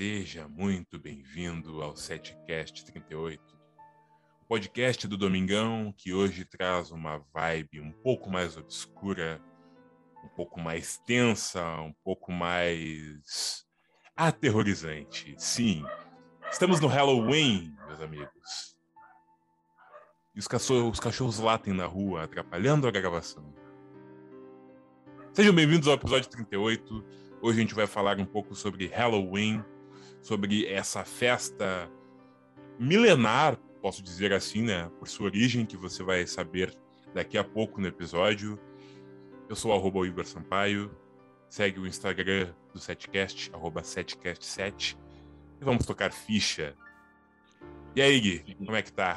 [0.00, 3.38] Seja muito bem-vindo ao Setcast 38,
[4.40, 9.38] o podcast do Domingão que hoje traz uma vibe um pouco mais obscura,
[10.24, 13.66] um pouco mais tensa, um pouco mais
[14.16, 15.34] aterrorizante.
[15.36, 15.84] Sim,
[16.50, 18.74] estamos no Halloween, meus amigos.
[20.34, 23.54] E os cachorros, os cachorros latem na rua, atrapalhando a gravação.
[25.34, 27.04] Sejam bem-vindos ao episódio 38.
[27.42, 29.62] Hoje a gente vai falar um pouco sobre Halloween,
[30.20, 31.90] sobre essa festa
[32.78, 34.90] milenar, posso dizer assim, né?
[34.98, 36.74] Por sua origem, que você vai saber
[37.14, 38.58] daqui a pouco no episódio.
[39.48, 40.90] Eu sou o Igor Sampaio.
[41.48, 44.96] Segue o Instagram do Setcast, arroba setcast7.
[45.60, 46.76] E vamos tocar ficha.
[47.96, 49.16] E aí, Gui, como é que tá?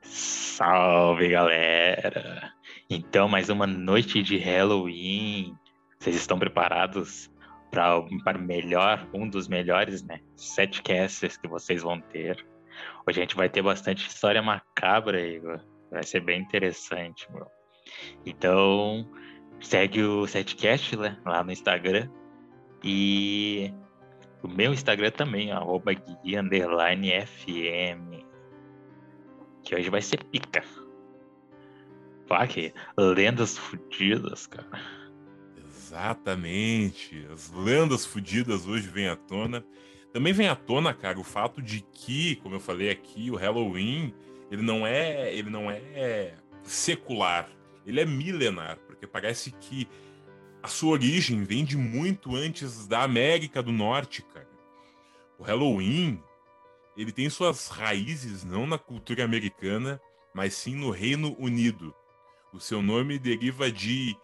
[0.00, 2.52] Salve, galera!
[2.88, 5.56] Então, mais uma noite de Halloween.
[5.98, 7.28] Vocês estão preparados
[8.22, 10.20] para melhor, um dos melhores, né?
[10.36, 12.44] Sete casts que vocês vão ter.
[13.06, 15.60] Hoje a gente vai ter bastante história macabra, Igor.
[15.90, 17.46] Vai ser bem interessante, meu.
[18.24, 19.08] Então,
[19.60, 22.08] segue o Setcast né, lá no Instagram.
[22.82, 23.72] E
[24.42, 25.92] o meu Instagram também, arroba
[26.24, 28.24] underline FM.
[29.62, 30.62] Que hoje vai ser pica.
[32.26, 34.68] Pá, que lendas fodidas, cara.
[35.94, 37.24] Exatamente.
[37.32, 39.64] As lendas fodidas hoje vêm à tona.
[40.12, 44.12] Também vem à tona, cara, o fato de que, como eu falei aqui, o Halloween,
[44.50, 46.34] ele não é, ele não é
[46.64, 47.48] secular,
[47.86, 49.88] ele é milenar, porque parece que
[50.62, 54.48] a sua origem vem de muito antes da América do Norte, cara.
[55.38, 56.20] O Halloween,
[56.96, 60.00] ele tem suas raízes não na cultura americana,
[60.32, 61.94] mas sim no Reino Unido.
[62.52, 64.16] O seu nome deriva de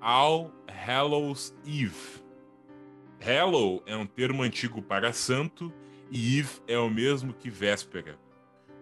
[0.00, 2.22] All Hallows Eve.
[3.20, 5.70] Hallow é um termo antigo para santo
[6.10, 8.18] e Eve é o mesmo que véspera.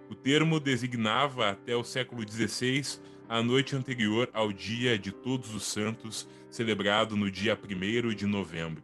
[0.09, 5.65] O termo designava até o século XVI a noite anterior ao Dia de Todos os
[5.65, 8.83] Santos, celebrado no dia 1 de novembro.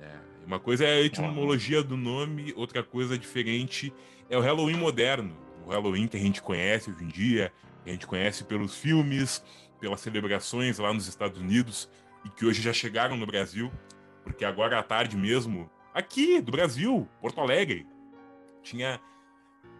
[0.00, 0.16] É,
[0.46, 3.92] uma coisa é a etimologia do nome, outra coisa diferente
[4.30, 7.92] é o Halloween moderno, o Halloween que a gente conhece hoje em dia, que a
[7.92, 9.44] gente conhece pelos filmes,
[9.84, 11.90] pelas celebrações lá nos Estados Unidos
[12.24, 13.70] e que hoje já chegaram no Brasil,
[14.22, 17.86] porque agora à tarde mesmo, aqui do Brasil, Porto Alegre,
[18.62, 18.98] tinha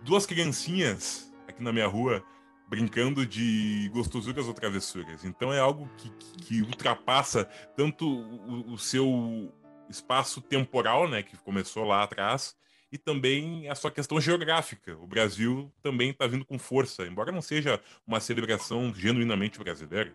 [0.03, 2.23] duas criancinhas aqui na minha rua
[2.69, 5.25] brincando de gostosuras ou travessuras.
[5.25, 6.11] Então é algo que,
[6.43, 9.51] que ultrapassa tanto o, o seu
[9.89, 12.55] espaço temporal, né, que começou lá atrás,
[12.95, 14.97] e também a sua questão geográfica.
[14.99, 20.15] O Brasil também está vindo com força, embora não seja uma celebração genuinamente brasileira.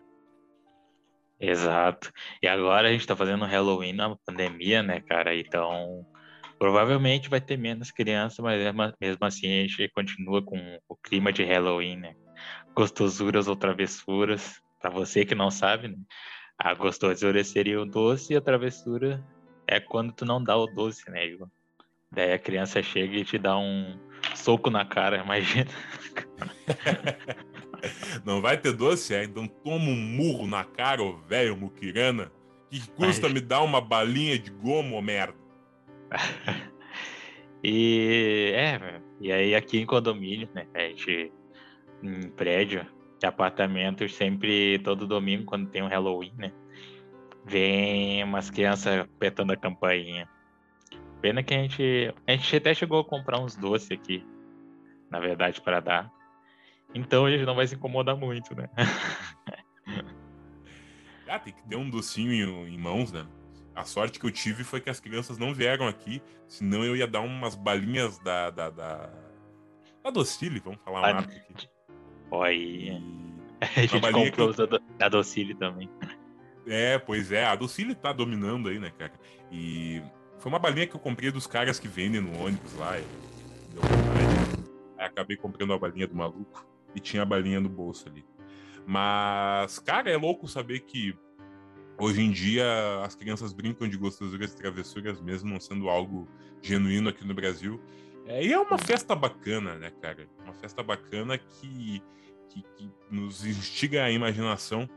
[1.38, 2.10] Exato.
[2.42, 5.36] E agora a gente está fazendo Halloween na pandemia, né, cara?
[5.36, 6.06] Então,
[6.58, 11.44] provavelmente vai ter menos crianças, mas mesmo assim a gente continua com o clima de
[11.44, 12.16] Halloween, né?
[12.74, 14.58] Gostosuras ou travessuras.
[14.80, 15.98] Para você que não sabe, né?
[16.58, 19.22] A gostosura seria o doce e a travessura
[19.66, 21.48] é quando tu não dá o doce, né, Igor?
[22.12, 23.96] Daí a criança chega e te dá um
[24.34, 25.70] soco na cara, imagina.
[28.24, 29.24] Não vai ter doce, é?
[29.24, 32.30] Então toma um murro na cara, ô velho muquirana.
[32.70, 35.34] Que custa me dar uma balinha de gomo, ô merda?
[37.64, 40.66] e é, e aí aqui em condomínio, né?
[40.74, 41.32] A gente
[42.02, 42.86] em prédio,
[43.18, 46.52] de apartamento, sempre todo domingo, quando tem um Halloween, né?
[47.44, 50.28] Vem umas crianças petando a campainha.
[51.20, 52.14] Pena que a gente.
[52.26, 54.24] A gente até chegou a comprar uns doces aqui,
[55.10, 56.10] na verdade, para dar.
[56.94, 58.68] Então a gente não vai se incomodar muito, né?
[61.28, 63.26] ah, tem que ter um docinho em, em, mãos, né?
[63.74, 67.06] A sorte que eu tive foi que as crianças não vieram aqui, senão eu ia
[67.06, 68.50] dar umas balinhas da.
[68.50, 69.10] da, da,
[70.02, 71.68] da Docile, vamos falar uma marca aqui.
[72.30, 72.52] Olha.
[72.52, 73.30] E...
[73.60, 74.80] A gente comprou que...
[74.96, 75.90] da Docile também.
[76.66, 79.12] É, pois é, a Docile tá dominando aí, né, cara?
[79.50, 80.02] E
[80.40, 82.92] foi uma balinha que eu comprei dos caras que vendem no ônibus lá.
[82.92, 83.82] Deu
[84.98, 88.24] Aí acabei comprando a balinha do maluco e tinha a balinha no bolso ali.
[88.86, 91.16] Mas, cara, é louco saber que
[91.98, 92.64] hoje em dia
[93.04, 96.26] as crianças brincam de gostosuras e travessuras, mesmo não sendo algo
[96.62, 97.80] genuíno aqui no Brasil.
[98.26, 100.26] É, e é uma festa bacana, né, cara?
[100.42, 102.02] Uma festa bacana que,
[102.48, 104.88] que, que nos instiga a imaginação.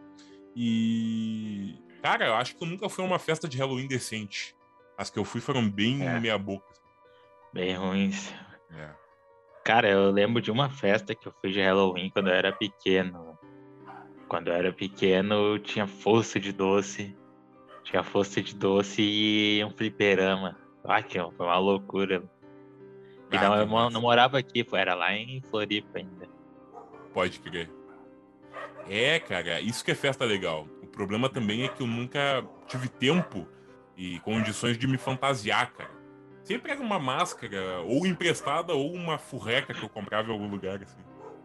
[0.55, 4.55] E, cara, eu acho que nunca foi uma festa de Halloween decente.
[5.03, 6.17] As que eu fui foram bem é.
[6.17, 6.65] meia boca.
[7.51, 8.33] Bem ruins.
[8.71, 8.89] É.
[9.61, 13.37] Cara, eu lembro de uma festa que eu fui de Halloween quando eu era pequeno.
[14.29, 17.13] Quando eu era pequeno, tinha força de doce.
[17.83, 20.57] Tinha fosse de doce e um fliperama.
[20.85, 22.23] Ah, que foi uma loucura.
[23.29, 23.89] E Ah, não, eu massa.
[23.89, 26.29] não morava aqui, era lá em Floripa ainda.
[27.13, 27.69] Pode crer.
[28.87, 30.65] É, cara, isso que é festa legal.
[30.81, 33.45] O problema também é que eu nunca tive tempo
[33.95, 35.91] e condições de me fantasiar, cara.
[36.43, 40.81] Sempre era uma máscara, ou emprestada, ou uma furreca que eu comprava em algum lugar,
[40.81, 41.01] assim.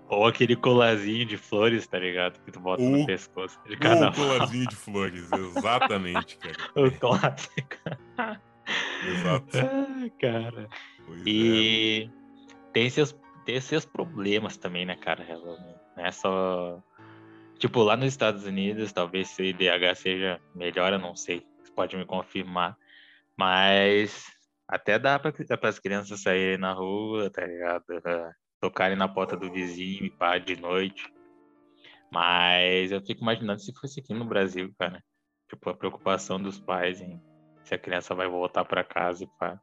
[0.09, 2.41] Ou aquele colarzinho de flores, tá ligado?
[2.43, 6.57] Que tu bota Ou- no pescoço de Ou cada o colarzinho de flores, exatamente, cara.
[6.75, 7.77] O clássico.
[9.07, 9.47] Exato.
[9.59, 10.69] Ah, cara.
[11.07, 11.25] Pois é.
[11.27, 12.11] E
[12.73, 15.25] tem seus, tem seus problemas também, né, cara?
[15.97, 16.83] Não é só.
[17.59, 21.47] Tipo, lá nos Estados Unidos, talvez IDH seja melhor, eu não sei.
[21.79, 22.77] Pode me confirmar.
[23.37, 24.27] Mas
[24.67, 25.33] até dá para
[25.69, 27.85] as crianças saírem na rua, tá ligado?
[28.61, 31.09] Tocarem na porta do vizinho e pá de noite.
[32.11, 35.01] Mas eu fico imaginando se fosse aqui no Brasil, cara.
[35.49, 37.23] Tipo, a preocupação dos pais em
[37.63, 39.57] se a criança vai voltar para casa e pá.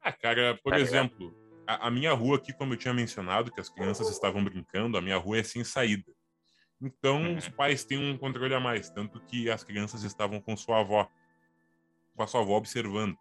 [0.00, 1.34] Ah, cara, por Tá exemplo,
[1.66, 5.02] a, a minha rua aqui, como eu tinha mencionado, que as crianças estavam brincando, a
[5.02, 6.12] minha rua é sem saída.
[6.84, 7.36] Então, Uhum.
[7.38, 11.08] os pais têm um controle a mais, tanto que as crianças estavam com sua avó,
[12.14, 13.16] com a sua avó observando.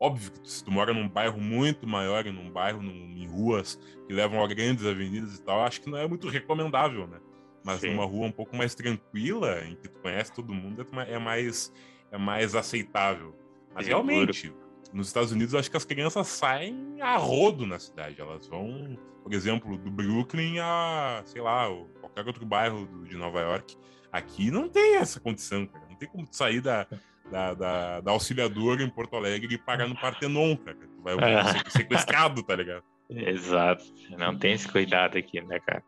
[0.00, 4.12] Óbvio que se tu mora num bairro muito maior, num bairro, num- em ruas que
[4.12, 7.20] levam a grandes avenidas e tal, acho que não é muito recomendável, né?
[7.62, 7.90] Mas Sim.
[7.90, 11.18] numa rua um pouco mais tranquila, em que tu conhece todo mundo, é ma- é
[11.18, 11.72] mais,
[12.10, 13.36] é mais aceitável.
[13.74, 14.06] Mas Seguro.
[14.08, 14.52] realmente,
[14.92, 18.20] nos Estados Unidos, acho que as crianças saem a rodo na cidade.
[18.20, 23.40] Elas vão, por exemplo, do Brooklyn a, sei lá, o- qualquer outro bairro de Nova
[23.40, 23.76] York.
[24.12, 25.84] Aqui não tem essa condição, cara.
[25.88, 26.86] Não tem como tu sair da,
[27.30, 30.76] da, da, da auxiliadora em Porto Alegre e parar no Partenon, cara.
[30.76, 31.14] Tu vai
[31.64, 32.84] ser sequestrado, tá ligado?
[33.08, 33.84] Exato.
[34.10, 35.82] Não tem esse cuidado aqui, né, cara?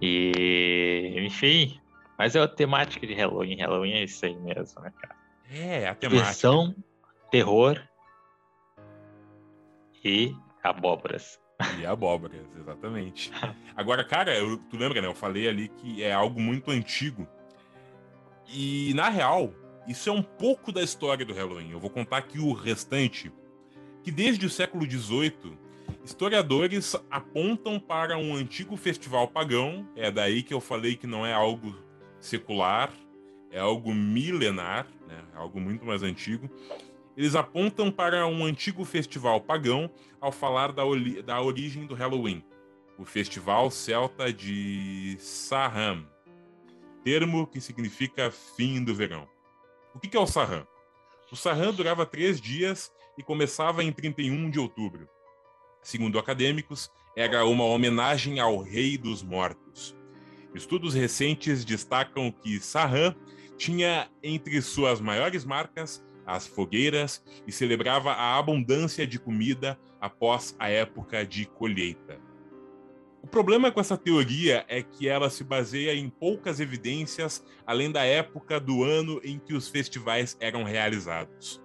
[0.00, 1.80] E, enfim.
[2.18, 3.58] Mas é a temática de Halloween.
[3.58, 5.16] Halloween é isso aí mesmo, né, cara?
[5.50, 6.08] É, a temática.
[6.08, 6.74] Diversão,
[7.30, 7.80] terror
[10.04, 11.38] e abóboras.
[11.78, 13.30] E abóboras, exatamente.
[13.74, 15.08] Agora, cara, eu- tu lembra, né?
[15.08, 17.26] Eu falei ali que é algo muito antigo.
[18.48, 19.52] E, na real,
[19.88, 21.70] isso é um pouco da história do Halloween.
[21.70, 23.32] Eu vou contar aqui o restante.
[24.02, 25.56] Que desde o século XVIII,
[26.04, 29.88] historiadores apontam para um antigo festival pagão.
[29.96, 31.74] É daí que eu falei que não é algo
[32.20, 32.92] secular,
[33.50, 35.24] é algo milenar, né?
[35.34, 36.48] É algo muito mais antigo.
[37.16, 39.90] Eles apontam para um antigo festival pagão
[40.20, 40.82] ao falar da,
[41.24, 42.44] da origem do Halloween,
[42.98, 46.06] o festival celta de Saham,
[47.02, 49.26] termo que significa fim do verão.
[49.94, 50.66] O que que é o Saham?
[51.32, 55.08] O Saham durava três dias e começava em 31 de outubro.
[55.82, 59.96] Segundo acadêmicos, era uma homenagem ao Rei dos Mortos.
[60.54, 63.14] Estudos recentes destacam que Saham
[63.56, 70.68] tinha entre suas maiores marcas as fogueiras e celebrava a abundância de comida após a
[70.68, 72.18] época de colheita.
[73.22, 78.04] O problema com essa teoria é que ela se baseia em poucas evidências além da
[78.04, 81.60] época do ano em que os festivais eram realizados.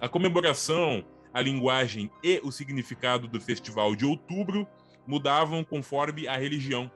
[0.00, 4.68] A comemoração, a linguagem e o significado do festival de outubro
[5.06, 6.90] mudavam conforme a religião.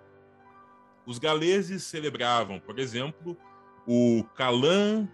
[1.06, 3.36] Os galeses celebravam, por exemplo,
[3.86, 5.08] o Calan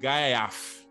[0.00, 0.84] Gaeaf.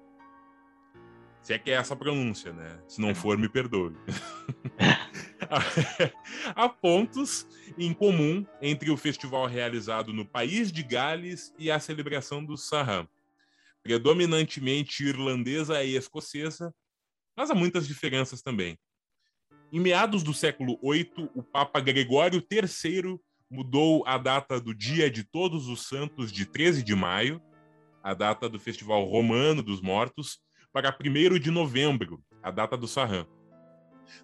[1.42, 2.80] Se é que é essa a pronúncia, né?
[2.88, 3.96] Se não for, me perdoe.
[6.56, 12.44] Há pontos em comum entre o festival realizado no país de Gales e a celebração
[12.44, 13.08] do Saham.
[13.82, 16.74] Predominantemente irlandesa e escocesa,
[17.36, 18.78] mas há muitas diferenças também.
[19.72, 23.20] Em meados do século VIII, o Papa Gregório III
[23.50, 27.42] mudou a data do Dia de Todos os Santos de 13 de maio,
[28.04, 30.40] a data do Festival Romano dos Mortos,
[30.74, 33.26] para 1 de novembro, a data do Saham.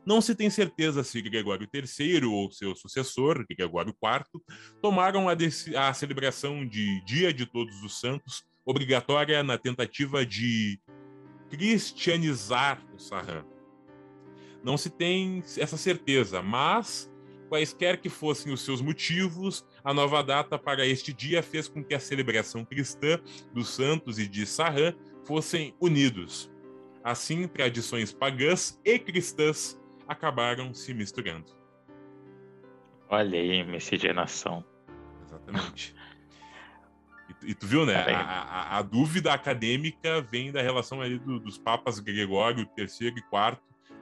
[0.06, 4.44] Não se tem certeza se Gregório III ou seu sucessor, Gregório IV,
[4.82, 5.34] tomaram a,
[5.88, 10.80] a celebração de Dia de Todos os Santos obrigatória na tentativa de
[11.50, 13.44] cristianizar o Saham.
[14.64, 17.09] Não se tem essa certeza, mas
[17.50, 21.94] quaisquer que fossem os seus motivos, a nova data para este dia fez com que
[21.96, 23.20] a celebração cristã
[23.54, 24.94] dos santos e de Saham
[25.26, 26.50] fossem unidos.
[27.04, 29.78] Assim, tradições pagãs e cristãs
[30.08, 31.52] acabaram se misturando.
[33.10, 34.64] Olha aí, miscigenação.
[35.26, 35.96] Exatamente.
[37.30, 37.96] E tu, e tu viu, né?
[37.96, 43.08] A, a- a dúvida acadêmica vem da relação ali do- dos papas Gregório III e
[43.08, 43.58] IV,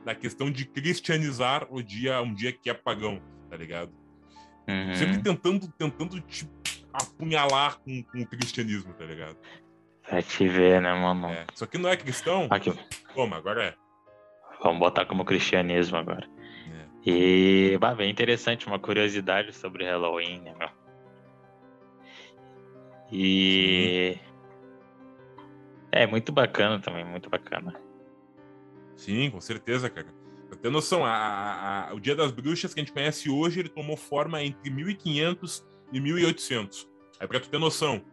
[0.06, 3.92] da questão de cristianizar o dia, um dia que é pagão, tá ligado?
[4.68, 4.94] Uhum.
[4.96, 6.50] Sempre tentando, tentando te
[6.94, 9.38] apunhalar com, com o cristianismo, tá ligado?
[10.08, 11.28] Pra te ver, né, mano?
[11.28, 11.46] É.
[11.54, 12.48] Só que não é cristão.
[12.50, 12.74] Aqui,
[13.14, 13.36] Como?
[13.36, 13.74] Agora é.
[14.62, 16.28] vamos botar como cristianismo agora.
[17.06, 17.10] É.
[17.10, 20.70] E, bah, bem interessante, uma curiosidade sobre Halloween, né, meu?
[23.12, 24.18] E.
[25.92, 27.74] É muito bacana também, muito bacana.
[28.96, 30.08] Sim, com certeza, cara.
[30.48, 33.60] Pra ter noção, a- a- a- o Dia das Bruxas que a gente conhece hoje,
[33.60, 36.90] ele tomou forma entre 1500 e 1800.
[37.20, 38.04] Aí pra tu ter noção,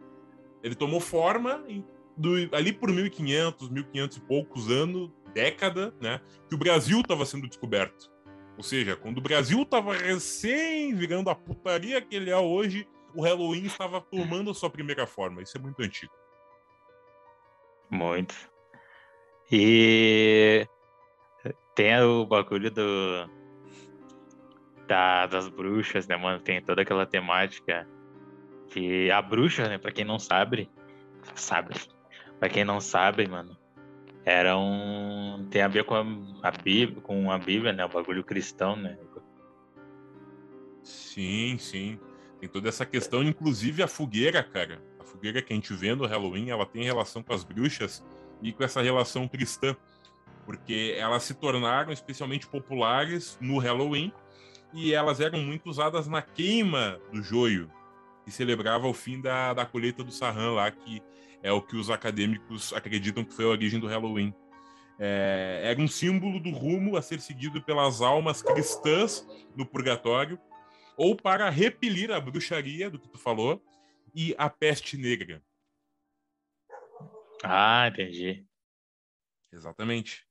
[0.63, 1.85] ele tomou forma em-
[2.17, 6.21] do- ali por 1500, 1500 e poucos anos, década, né?
[6.49, 8.09] Que o Brasil tava sendo descoberto.
[8.57, 13.21] Ou seja, quando o Brasil tava recém virando a putaria que ele é hoje, o
[13.21, 15.41] Halloween estava tomando a sua primeira forma.
[15.41, 16.13] Isso é muito antigo.
[17.89, 18.33] Muito.
[19.51, 20.67] E
[21.75, 23.29] tem o bagulho do
[24.87, 26.39] da, das bruxas, né, mano?
[26.39, 27.87] Tem toda aquela temática
[28.69, 30.69] que a bruxa, né, pra quem não sabe,
[31.35, 31.75] sabe.
[32.39, 33.57] Pra quem não sabe, mano,
[34.23, 36.05] era um tem a ver com a,
[36.47, 38.97] a Bíblia, com a Bíblia, né, o bagulho cristão, né?
[40.83, 41.99] Sim, sim.
[42.39, 44.83] Tem toda essa questão, inclusive a fogueira, cara.
[44.99, 48.03] A fogueira que a gente vê no Halloween, ela tem relação com as bruxas
[48.41, 49.75] e com essa relação cristã.
[50.45, 54.13] Porque elas se tornaram especialmente populares no Halloween
[54.73, 57.71] e elas eram muito usadas na queima do joio,
[58.23, 61.01] que celebrava o fim da, da colheita do Sarran lá, que
[61.41, 64.33] é o que os acadêmicos acreditam que foi a origem do Halloween.
[64.97, 70.39] É, era um símbolo do rumo a ser seguido pelas almas cristãs no purgatório
[70.97, 73.63] ou para repelir a bruxaria do que tu falou
[74.13, 75.43] e a peste negra.
[77.43, 78.45] Ah, entendi.
[79.51, 80.24] Exatamente.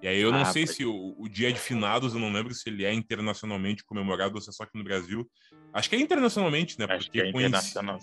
[0.00, 2.54] E aí eu não Ah, sei se o, o dia de finados, eu não lembro
[2.54, 5.28] se ele é internacionalmente comemorado ou se é só aqui no Brasil.
[5.72, 6.86] Acho que é internacionalmente, né?
[6.88, 7.98] Acho que é internacional.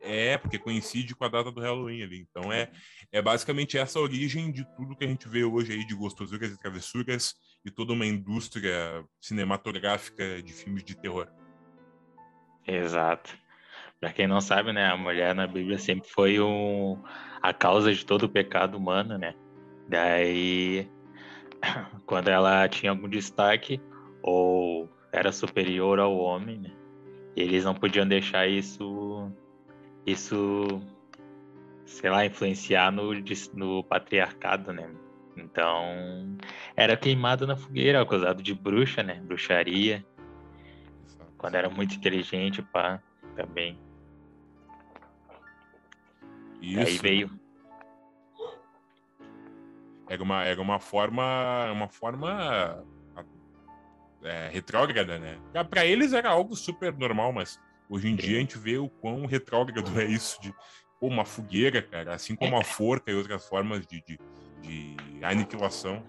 [0.00, 2.26] É, porque coincide com a data do Halloween ali.
[2.30, 2.70] Então é,
[3.10, 6.52] é basicamente essa a origem de tudo que a gente vê hoje aí de gostosuras
[6.52, 11.28] e travessuras e toda uma indústria cinematográfica de filmes de terror.
[12.66, 13.36] Exato.
[13.98, 17.02] Pra quem não sabe, né, a mulher na Bíblia sempre foi um,
[17.42, 19.34] a causa de todo o pecado humano, né?
[19.88, 20.88] Daí,
[22.06, 23.80] quando ela tinha algum destaque
[24.22, 26.70] ou era superior ao homem, né?
[27.36, 29.30] Eles não podiam deixar isso,
[30.04, 30.80] isso,
[31.86, 33.12] sei lá, influenciar no,
[33.54, 34.90] no patriarcado, né?
[35.36, 36.36] Então,
[36.74, 39.20] era queimado na fogueira, acusado de bruxa, né?
[39.24, 40.04] Bruxaria,
[41.36, 43.00] quando era muito inteligente, pá,
[43.36, 43.78] também.
[46.60, 46.80] Isso.
[46.80, 47.30] Aí veio.
[50.08, 52.84] Era uma, era uma forma, uma forma
[54.22, 55.38] é, retrógrada, né?
[55.52, 58.88] Pra, pra eles era algo super normal, mas hoje em dia a gente vê o
[58.88, 60.52] quão retrógrado é isso de
[60.98, 64.18] pô, uma fogueira, cara, assim como a forca e outras formas de, de,
[64.62, 66.02] de aniquilação.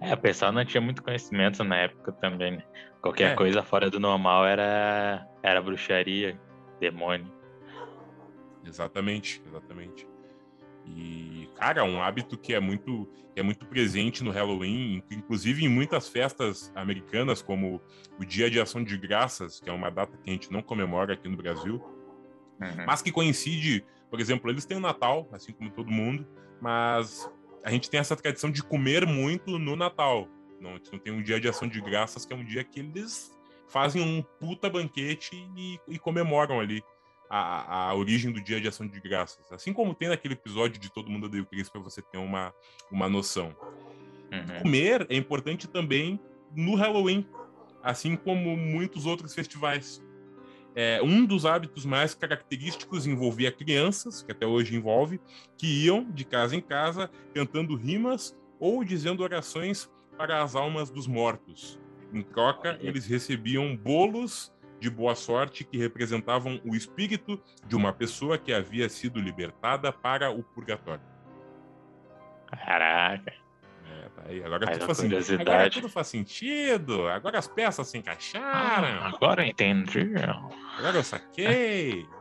[0.00, 2.64] É, o pessoal não tinha muito conhecimento na época também, né?
[3.02, 3.34] Qualquer É.
[3.34, 6.40] coisa fora do normal era, era bruxaria,
[6.78, 7.30] demônio.
[8.64, 10.06] Exatamente, exatamente.
[10.96, 15.68] E, cara, um hábito que é muito, que é muito presente no Halloween, inclusive em
[15.68, 17.80] muitas festas americanas, como
[18.18, 21.14] o Dia de Ação de Graças, que é uma data que a gente não comemora
[21.14, 21.82] aqui no Brasil,
[22.60, 22.84] Uhum.
[22.86, 26.26] mas que coincide, por exemplo, eles têm o Natal, assim como todo mundo,
[26.60, 27.30] mas
[27.64, 30.28] a gente tem essa tradição de comer muito no Natal.
[30.60, 32.62] Não, a gente não tem um dia de ação de graças, que é um dia
[32.62, 33.34] que eles
[33.66, 36.82] fazem um puta banquete e, e comemoram ali
[37.30, 39.50] a, a origem do dia de ação de graças.
[39.52, 42.52] Assim como tem naquele episódio de Todo Mundo Odeia o Chris, para você ter uma,
[42.90, 43.54] uma noção.
[44.32, 44.62] Uhum.
[44.62, 46.18] Comer é importante também
[46.54, 47.24] no Halloween,
[47.82, 50.02] assim como muitos outros festivais.
[50.74, 55.20] É, um dos hábitos mais característicos envolvia crianças, que até hoje envolve,
[55.56, 61.06] que iam de casa em casa cantando rimas ou dizendo orações para as almas dos
[61.06, 61.78] mortos.
[62.12, 68.38] Em troca, eles recebiam bolos de boa sorte que representavam o espírito de uma pessoa
[68.38, 71.02] que havia sido libertada para o purgatório.
[72.64, 73.32] Caraca.
[73.86, 74.42] É, tá aí.
[74.42, 75.50] Agora, tudo faz, sen- curiosidade.
[75.50, 77.06] agora tudo faz sentido.
[77.08, 79.04] Agora as peças se encaixaram.
[79.04, 80.12] agora eu entendi.
[80.78, 82.06] Agora eu saquei.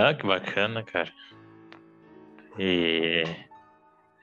[0.00, 1.12] Ah, que bacana, cara.
[2.56, 3.24] E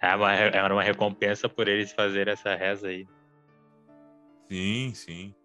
[0.02, 3.06] é uma- era uma recompensa por eles fazerem essa reza aí.
[4.50, 5.36] Sim, sim.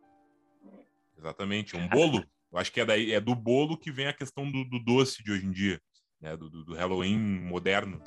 [1.20, 1.76] Exatamente.
[1.76, 2.24] Um bolo.
[2.50, 5.22] Eu acho que é, daí, é do bolo que vem a questão do, do doce
[5.22, 5.80] de hoje em dia.
[6.20, 6.36] Né?
[6.36, 8.02] Do, do- do Halloween moderno.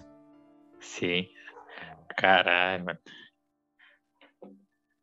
[0.81, 1.29] Sim.
[2.17, 2.99] Caralho, mano.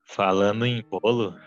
[0.04, 1.38] Falando em bolo,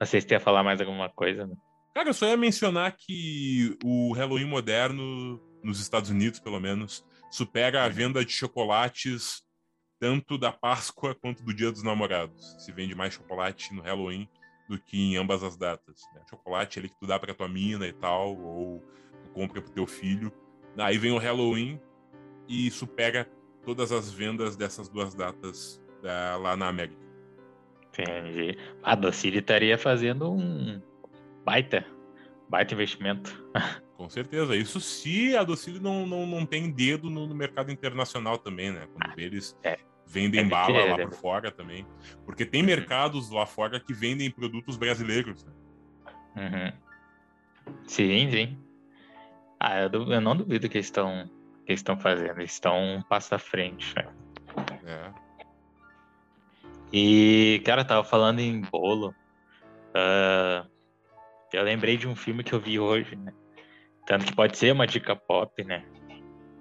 [0.00, 1.54] não sei se tu ia falar mais alguma coisa, né?
[1.94, 7.84] Cara, eu só ia mencionar que o Halloween moderno, nos Estados Unidos, pelo menos, supera
[7.84, 9.42] a venda de chocolates
[10.00, 12.56] tanto da Páscoa quanto do Dia dos Namorados.
[12.64, 14.28] Se vende mais chocolate no Halloween
[14.68, 16.02] do que em ambas as datas.
[16.14, 16.22] Né?
[16.28, 18.80] Chocolate ali que tu dá pra tua mina e tal, ou
[19.22, 20.32] tu compra pro teu filho.
[20.78, 21.80] Aí vem o Halloween
[22.48, 23.28] e supera
[23.64, 27.00] todas as vendas dessas duas datas da, lá na América.
[27.88, 28.58] Entendi.
[28.82, 30.80] A Docile estaria fazendo um
[31.44, 31.84] baita,
[32.48, 33.44] baita investimento.
[33.96, 34.56] Com certeza.
[34.56, 38.88] Isso se a Docile não, não, não tem dedo no, no mercado internacional também, né?
[38.92, 39.78] Quando ah, eles é.
[40.12, 41.86] Vendem bala ter, lá por fora também.
[42.26, 42.66] Porque tem uhum.
[42.66, 45.44] mercados lá fora que vendem produtos brasileiros.
[45.44, 45.52] Né?
[46.36, 47.72] Uhum.
[47.86, 48.58] Sim, sim.
[49.58, 51.30] Ah, eu, eu, não duvido que estão
[51.64, 52.38] que estão fazendo.
[52.38, 53.94] Eles estão um passo à frente.
[53.94, 54.08] Né?
[54.84, 55.12] É.
[56.92, 59.14] E, cara, tava falando em bolo.
[59.94, 60.68] Uh,
[61.52, 63.32] eu lembrei de um filme que eu vi hoje, né?
[64.06, 65.84] Tanto que pode ser uma dica pop, né?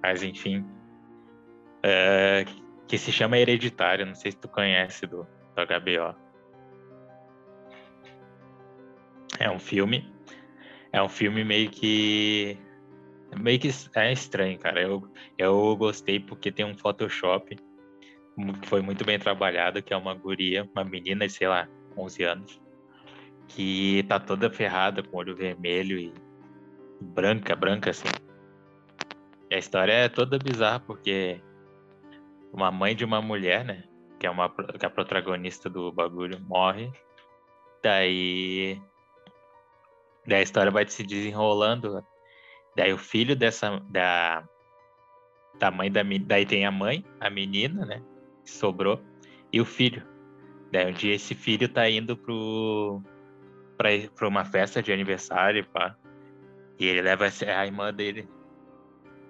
[0.02, 0.60] Mas enfim.
[1.84, 4.06] Uh, que se chama Hereditário.
[4.06, 6.14] Não sei se tu conhece do, do HBO.
[9.40, 10.14] É um filme.
[10.92, 12.58] É um filme meio que.
[13.40, 14.82] Meio que é estranho, cara.
[14.82, 20.14] Eu, eu gostei porque tem um Photoshop que foi muito bem trabalhado, que é uma
[20.14, 22.62] guria, uma menina de, sei lá, 11 anos,
[23.48, 26.14] que tá toda ferrada, com olho vermelho e
[27.00, 28.10] branca, branca assim.
[29.50, 31.42] E a história é toda bizarra, porque
[32.52, 33.84] uma mãe de uma mulher, né,
[34.20, 36.92] que é, uma, que é a protagonista do bagulho, morre.
[37.84, 38.80] Daí,
[40.28, 42.06] daí a história vai se desenrolando.
[42.76, 44.48] Daí o filho dessa, da,
[45.60, 48.04] da mãe da daí tem a mãe, a menina, né?
[48.44, 49.02] que sobrou,
[49.52, 50.06] e o filho.
[50.72, 53.02] Daí um dia esse filho tá indo pro,
[53.78, 55.96] pra, pra uma festa de aniversário, pá.
[56.80, 58.28] E ele leva a irmã dele.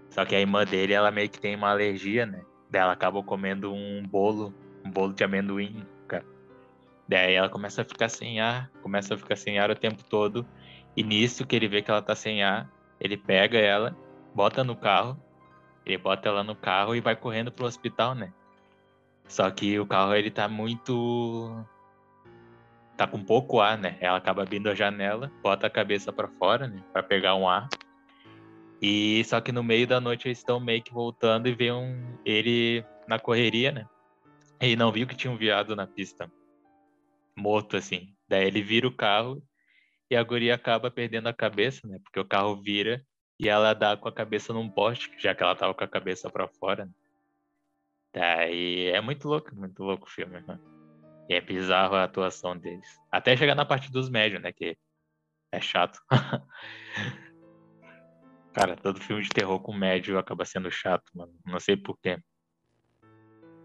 [0.10, 2.44] Só que a irmã dele, ela meio que tem uma alergia, né?
[2.72, 4.54] Daí ela acaba comendo um bolo,
[4.86, 6.26] um bolo de amendoim, cara.
[7.06, 10.48] Daí ela começa a ficar sem ar, começa a ficar sem ar o tempo todo.
[10.96, 13.96] E nisso que ele vê que ela tá sem ar, ele pega ela,
[14.34, 15.22] bota no carro,
[15.86, 18.32] ele bota ela no carro e vai correndo pro hospital, né?
[19.28, 21.66] Só que o carro ele tá muito
[22.96, 23.98] tá com pouco ar, né?
[24.00, 27.68] Ela acaba abrindo a janela, bota a cabeça para fora, né, para pegar um ar.
[28.82, 32.18] E só que no meio da noite eles estão meio que voltando e vê um,
[32.26, 33.88] ele na correria, né?
[34.60, 36.32] E não viu que tinha um viado na pista.
[37.38, 38.16] Morto assim.
[38.28, 39.42] Daí ele vira o carro
[40.10, 42.00] e a guria acaba perdendo a cabeça, né?
[42.04, 43.06] Porque o carro vira
[43.40, 46.30] e ela dá com a cabeça num poste, já que ela tava com a cabeça
[46.30, 46.86] para fora.
[46.86, 46.92] Né?
[48.14, 50.60] Daí é muito louco, muito louco o filme, né?
[51.30, 52.88] E é bizarro a atuação deles.
[53.12, 54.52] Até chegar na parte dos médios, né?
[54.52, 54.76] Que
[55.52, 56.00] é chato.
[58.54, 61.34] Cara, todo filme de terror com médio acaba sendo chato, mano.
[61.46, 62.20] Não sei porquê.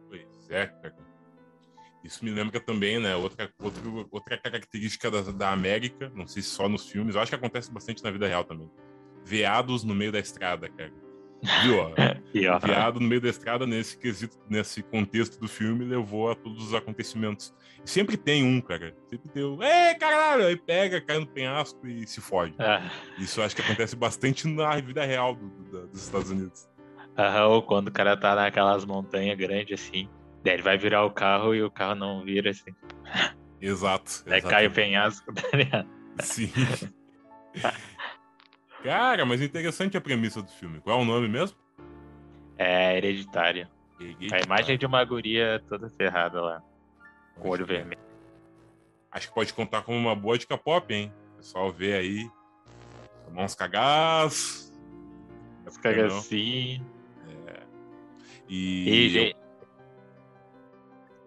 [0.09, 0.97] Pois é, cara.
[2.05, 3.17] Isso me lembra também, né?
[3.17, 7.31] Outra, outra, outra característica da, da América, não sei se só nos filmes, eu acho
[7.31, 8.71] que acontece bastante na vida real também.
[9.25, 10.93] Veados no meio da estrada, cara.
[11.63, 11.79] Viu?
[11.79, 11.91] Ó,
[12.67, 16.75] Viado no meio da estrada, nesse quesito, nesse contexto do filme, levou a todos os
[16.75, 17.55] acontecimentos.
[17.85, 18.95] Sempre tem um, cara.
[19.11, 19.63] Sempre tem um.
[19.63, 20.47] Ei, caralho!
[20.47, 22.55] Aí pega, cai no penhasco e se foge.
[22.59, 22.91] Ah.
[23.19, 26.69] Isso acho que acontece bastante na vida real do, do, dos Estados Unidos.
[27.17, 30.09] Ah, ou quando o cara tá naquelas montanhas grandes assim.
[30.45, 32.75] Daí ele vai virar o carro e o carro não vira assim.
[33.61, 34.23] Exato.
[34.27, 35.89] Daí cai o penhasco, tá ligado?
[36.21, 36.53] Sim.
[38.87, 40.81] Cara, mas interessante a premissa do filme.
[40.81, 41.59] Qual é o nome mesmo?
[42.57, 42.97] É.
[42.97, 43.69] Hereditário.
[44.33, 46.63] A imagem de uma guria toda ferrada lá.
[47.35, 48.01] Com olho vermelho.
[49.11, 51.13] Acho que pode contar como uma boa dica pop, hein?
[51.35, 52.31] O pessoal vê aí.
[53.25, 54.73] Tomar uns cagás.
[55.67, 56.87] Uns cagacinhos.
[57.49, 57.63] É.
[58.49, 59.31] E.
[59.31, 59.37] e.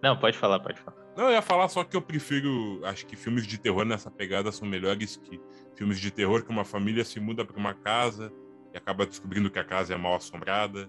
[0.02, 0.99] Não, pode falar, pode falar.
[1.20, 2.80] Não, eu ia falar só que eu prefiro.
[2.82, 5.38] Acho que filmes de terror nessa pegada são melhores que
[5.76, 8.32] filmes de terror que uma família se muda para uma casa
[8.72, 10.88] e acaba descobrindo que a casa é mal assombrada.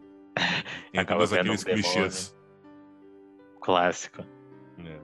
[0.93, 2.33] Tem todos aqueles um clichês.
[3.59, 4.25] Clássico.
[4.79, 4.99] É.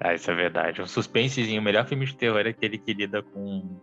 [0.00, 0.80] Ah, isso é verdade.
[0.80, 1.60] Um suspensezinho.
[1.60, 3.78] O melhor filme de terror é aquele que lida com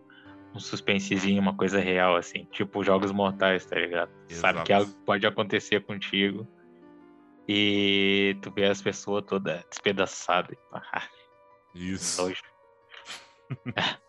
[0.52, 2.48] um suspensezinho, uma coisa real, assim.
[2.50, 4.10] Tipo Jogos Mortais, tá ligado?
[4.28, 4.40] Exato.
[4.40, 6.48] Sabe que algo pode acontecer contigo.
[7.48, 10.56] E tu vê as pessoas todas despedaçadas.
[11.74, 12.22] Isso.
[12.22, 12.42] Nojo.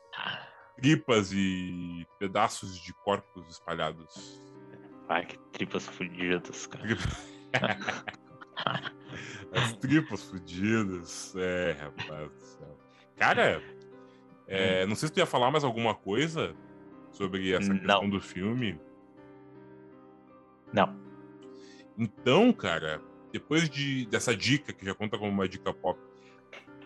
[0.77, 4.41] tripas e pedaços de corpos espalhados.
[5.09, 6.83] Ai, que tripas fudidas, cara.
[9.51, 11.35] As tripas fudidas.
[11.35, 12.79] É, rapaz do céu.
[13.17, 13.61] Cara,
[14.47, 16.55] É, não sei se tu ia falar mais alguma coisa
[17.11, 18.09] sobre essa questão Não.
[18.09, 18.79] do filme.
[20.73, 20.99] Não.
[21.97, 23.01] Então, cara,
[23.33, 25.99] depois de, dessa dica, que já conta como uma dica pop,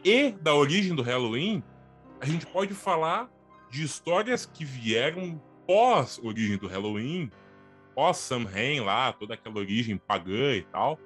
[0.03, 1.61] e da origem do Halloween,
[2.21, 3.29] a gente pode falar
[3.69, 7.29] de histórias que vieram pós origem do Halloween,
[7.93, 10.97] pós Samhain lá, toda aquela origem pagã e tal,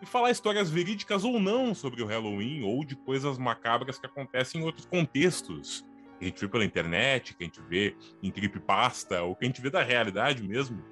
[0.00, 4.60] e falar histórias verídicas ou não sobre o Halloween, ou de coisas macabras que acontecem
[4.62, 5.84] em outros contextos.
[6.18, 9.48] Que a gente vê pela internet, que a gente vê em creepypasta, ou que a
[9.48, 10.82] gente vê da realidade mesmo.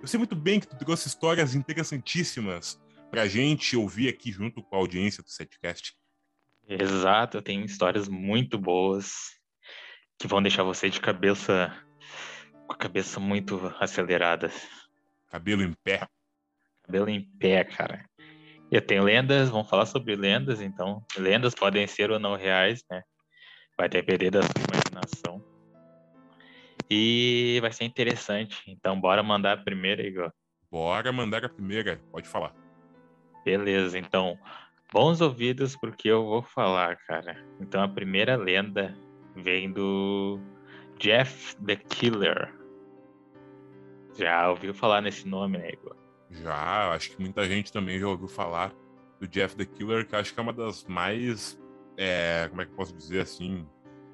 [0.00, 2.81] Eu sei muito bem que tu trouxe histórias interessantíssimas
[3.12, 5.94] pra gente ouvir aqui junto com a audiência do Setcast.
[6.66, 9.38] Exato, eu tenho histórias muito boas
[10.18, 11.76] que vão deixar você de cabeça
[12.66, 14.50] com a cabeça muito acelerada.
[15.28, 16.08] Cabelo em pé.
[16.84, 18.08] Cabelo em pé, cara.
[18.70, 21.04] Eu tenho lendas, vamos falar sobre lendas, então.
[21.14, 23.02] Lendas podem ser ou não reais, né?
[23.76, 25.44] Vai depender da sua imaginação.
[26.88, 28.62] E vai ser interessante.
[28.66, 30.32] Então, bora mandar a primeira, Igor.
[30.70, 32.00] Bora mandar a primeira.
[32.10, 32.61] Pode falar.
[33.44, 34.38] Beleza, então.
[34.92, 37.42] Bons ouvidos porque eu vou falar, cara.
[37.58, 38.94] Então, a primeira lenda
[39.34, 40.38] vem do
[40.98, 42.54] Jeff the Killer.
[44.18, 45.96] Já ouviu falar nesse nome, né, Igor?
[46.30, 48.72] Já, acho que muita gente também já ouviu falar
[49.18, 51.58] do Jeff the Killer, que acho que é uma das mais.
[51.96, 53.66] é, como é que eu posso dizer assim?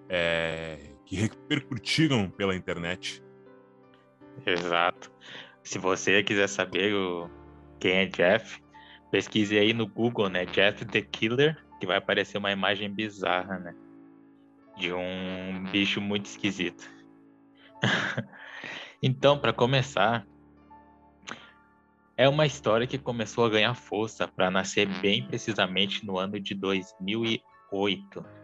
[0.09, 3.23] É, que repercutiram pela internet.
[4.47, 5.11] Exato.
[5.63, 7.29] Se você quiser saber o-
[7.81, 8.61] quem é Jeff,
[9.11, 10.45] pesquise aí no Google, né?
[10.47, 13.75] Jeff the Killer, que vai aparecer uma imagem bizarra, né?
[14.77, 16.89] De um bicho muito esquisito.
[19.03, 20.27] então, para começar,
[22.17, 26.55] é uma história que começou a ganhar força para nascer bem precisamente no ano de
[26.55, 28.39] 2008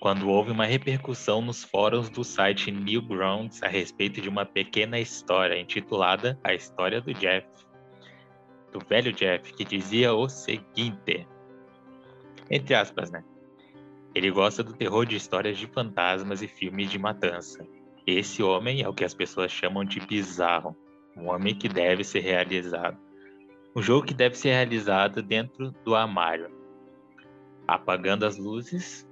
[0.00, 5.60] quando houve uma repercussão nos fóruns do site Newgrounds a respeito de uma pequena história
[5.60, 7.46] intitulada A História do Jeff,
[8.72, 11.26] do velho Jeff, que dizia o seguinte:
[12.50, 13.24] entre aspas, né?
[14.14, 17.64] Ele gosta do terror de histórias de fantasmas e filmes de matança.
[18.04, 20.76] Esse homem é o que as pessoas chamam de bizarro,
[21.16, 22.98] um homem que deve ser realizado.
[23.74, 26.50] Um jogo que deve ser realizado dentro do armário,
[27.68, 29.08] apagando as luzes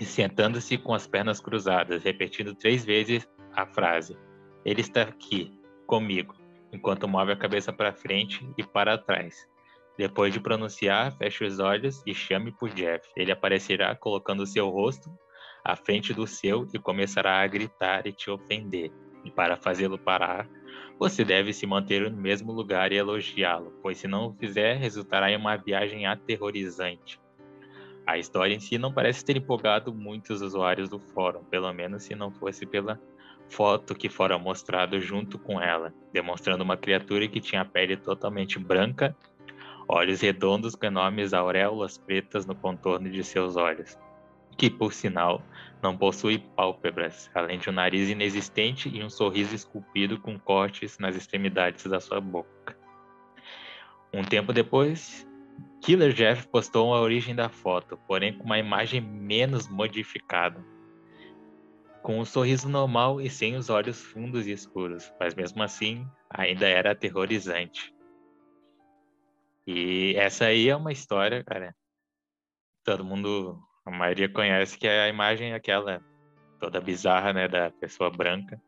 [0.00, 4.16] e sentando-se com as pernas cruzadas, repetindo três vezes a frase:
[4.64, 5.52] Ele está aqui,
[5.86, 6.34] comigo,
[6.74, 9.48] enquanto move a cabeça para frente e para trás.
[9.96, 13.08] Depois de pronunciar, feche os olhos e chame por Jeff.
[13.16, 15.08] Ele aparecerá colocando seu rosto
[15.64, 18.92] à frente do seu e começará a gritar e te ofender.
[19.24, 20.48] E para fazê-lo parar,
[20.98, 25.30] você deve se manter no mesmo lugar e elogiá-lo, pois se não o fizer, resultará
[25.30, 27.20] em uma viagem aterrorizante.
[28.06, 32.14] A história em si não parece ter empolgado muitos usuários do fórum, pelo menos se
[32.14, 33.00] não fosse pela
[33.48, 38.58] foto que fora mostrado junto com ela, demonstrando uma criatura que tinha a pele totalmente
[38.58, 39.16] branca,
[39.88, 43.98] olhos redondos com enormes auréolas pretas no contorno de seus olhos,
[44.56, 45.42] que, por sinal,
[45.82, 51.16] não possui pálpebras, além de um nariz inexistente e um sorriso esculpido com cortes nas
[51.16, 52.76] extremidades da sua boca.
[54.12, 55.26] Um tempo depois,
[55.80, 60.64] Killer Jeff postou a origem da foto, porém com uma imagem menos modificada.
[62.04, 66.68] Com um sorriso normal e sem os olhos fundos e escuros, mas mesmo assim ainda
[66.68, 67.90] era aterrorizante.
[69.66, 71.74] E essa aí é uma história, cara.
[72.84, 76.04] Todo mundo, a maioria conhece que a imagem é aquela
[76.60, 78.60] toda bizarra, né, da pessoa branca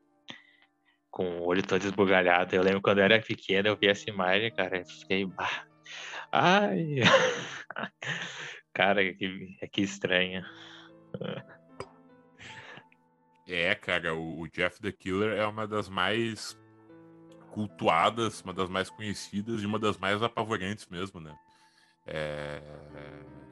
[1.10, 2.54] com o olho todo esbugalhado.
[2.54, 5.64] Eu lembro quando eu era pequeno, eu vi essa imagem, cara, eu fiquei, bah,
[6.32, 6.96] ai,
[8.72, 10.42] cara, que, que estranho.
[13.48, 16.58] É, cara, o, Jeff the Killer é uma das mais
[17.50, 21.34] cultuadas, uma das mais conhecidas e uma das mais apavorantes mesmo, né?
[22.06, 22.60] É...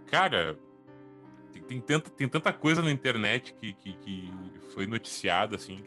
[0.07, 0.59] Cara,
[1.53, 4.33] tem, tem, tanta, tem tanta coisa na internet que, que, que
[4.75, 5.79] foi noticiada, assim.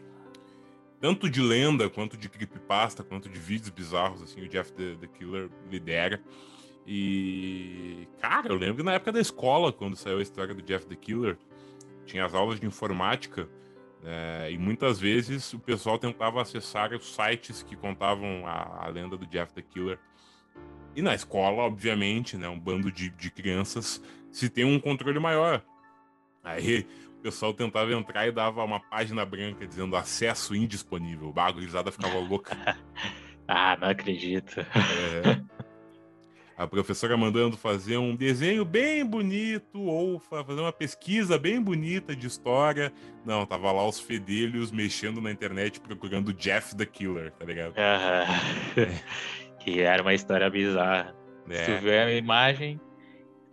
[1.00, 5.08] Tanto de lenda, quanto de creepypasta, quanto de vídeos bizarros, assim, o Jeff the, the
[5.08, 6.24] Killer lidera.
[6.88, 10.88] E, cara, eu lembro que na época da escola, quando saiu a história do Jeff
[10.88, 11.38] the Killer,
[12.06, 13.48] tinha as aulas de informática,
[14.10, 19.18] é, e muitas vezes o pessoal tentava acessar os sites que contavam a, a, lenda
[19.18, 20.00] do Jeff the Killer.
[20.96, 25.62] E na escola, obviamente, né, um bando de, de crianças se tem um controle maior.
[26.42, 26.88] Aí
[27.20, 31.28] o pessoal tentava entrar e dava uma página branca dizendo acesso indisponível.
[31.28, 32.56] O gurizada ficava louca.
[33.46, 34.62] ah, não acredito.
[34.62, 35.57] É.
[36.58, 42.26] A professora mandando fazer um desenho bem bonito ou fazer uma pesquisa bem bonita de
[42.26, 42.92] história.
[43.24, 47.76] Não, tava lá os fedelhos mexendo na internet procurando Jeff the Killer, tá ligado?
[49.62, 51.16] que era uma história bizarra.
[51.48, 51.64] É.
[51.64, 52.82] Se tu ver a imagem,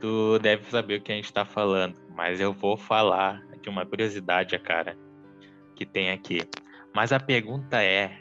[0.00, 1.96] tu deve saber o que a gente tá falando.
[2.14, 4.96] Mas eu vou falar de uma curiosidade, cara,
[5.74, 6.40] que tem aqui.
[6.94, 8.18] Mas a pergunta é: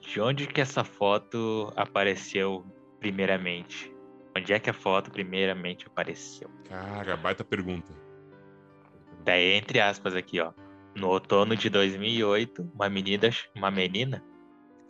[0.00, 2.66] de onde que essa foto apareceu
[3.00, 3.91] primeiramente?
[4.36, 6.50] Onde é que a foto primeiramente apareceu?
[6.68, 7.92] Cara, baita pergunta.
[9.24, 10.52] Daí, entre aspas aqui, ó.
[10.94, 14.22] No outono de 2008, uma menina, uma menina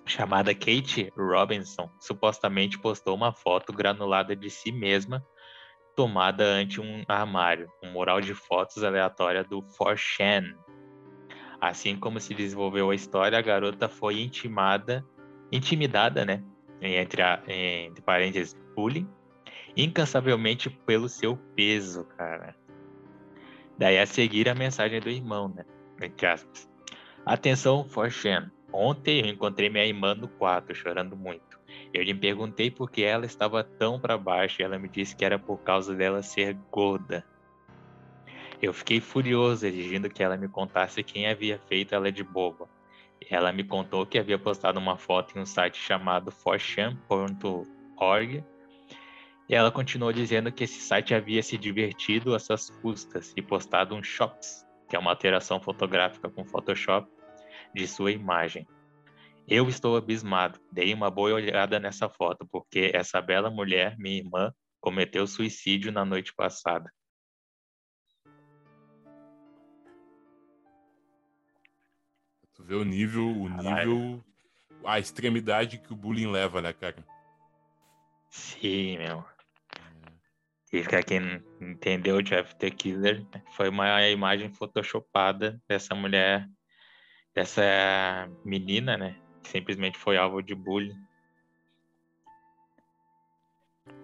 [0.04, 5.24] chamada Kate Robinson supostamente postou uma foto granulada de si mesma
[5.94, 10.56] tomada ante um armário, um mural de fotos aleatória do 4chan.
[11.60, 15.04] Assim como se desenvolveu a história, a garota foi intimada,
[15.52, 16.42] intimidada, né,
[16.80, 19.08] entre, a, entre parênteses, bullying,
[19.76, 22.56] incansavelmente pelo seu peso, cara.
[23.78, 25.64] Daí a seguir a mensagem do irmão, né?
[26.00, 26.68] Entre aspas.
[27.24, 28.50] Atenção, Forchan.
[28.72, 31.60] Ontem eu encontrei minha irmã no quarto, chorando muito.
[31.92, 35.24] Eu lhe perguntei por que ela estava tão para baixo e ela me disse que
[35.24, 37.24] era por causa dela ser gorda.
[38.60, 42.68] Eu fiquei furioso, exigindo que ela me contasse quem havia feito ela de boba.
[43.28, 48.44] Ela me contou que havia postado uma foto em um site chamado forchan.org
[49.52, 53.94] e ela continuou dizendo que esse site havia se divertido às suas custas e postado
[53.94, 57.06] um Shops, que é uma alteração fotográfica com Photoshop
[57.74, 58.66] de sua imagem.
[59.46, 60.58] Eu estou abismado.
[60.72, 66.02] Dei uma boa olhada nessa foto, porque essa bela mulher, minha irmã, cometeu suicídio na
[66.02, 66.90] noite passada.
[72.54, 74.24] Tu vê o nível, o nível,
[74.82, 77.04] a extremidade que o bullying leva, né, cara?
[78.30, 79.31] Sim, meu.
[80.72, 86.48] E pra quem entendeu, Jeff the Killer foi uma imagem photoshopada dessa mulher,
[87.34, 87.62] dessa
[88.42, 89.20] menina, né?
[89.42, 90.96] Que simplesmente foi alvo de bullying.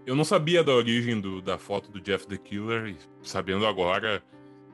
[0.05, 4.23] Eu não sabia da origem do, da foto do Jeff the Killer, sabendo agora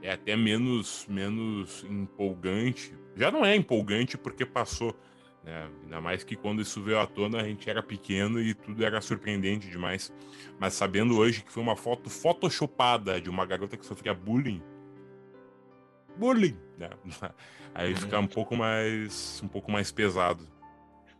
[0.03, 2.93] é até menos, menos empolgante.
[3.17, 4.97] Já não é empolgante porque passou.
[5.45, 5.71] Né?
[5.83, 9.01] Ainda mais que quando isso veio à tona a gente era pequeno e tudo era
[9.01, 10.13] surpreendente demais.
[10.59, 14.63] Mas sabendo hoje que foi uma foto photoshopada de uma garota que sofria bullying.
[16.17, 16.57] Bullying!
[16.79, 16.91] Né?
[17.75, 19.41] Aí fica um pouco mais.
[19.45, 20.49] um pouco mais pesado.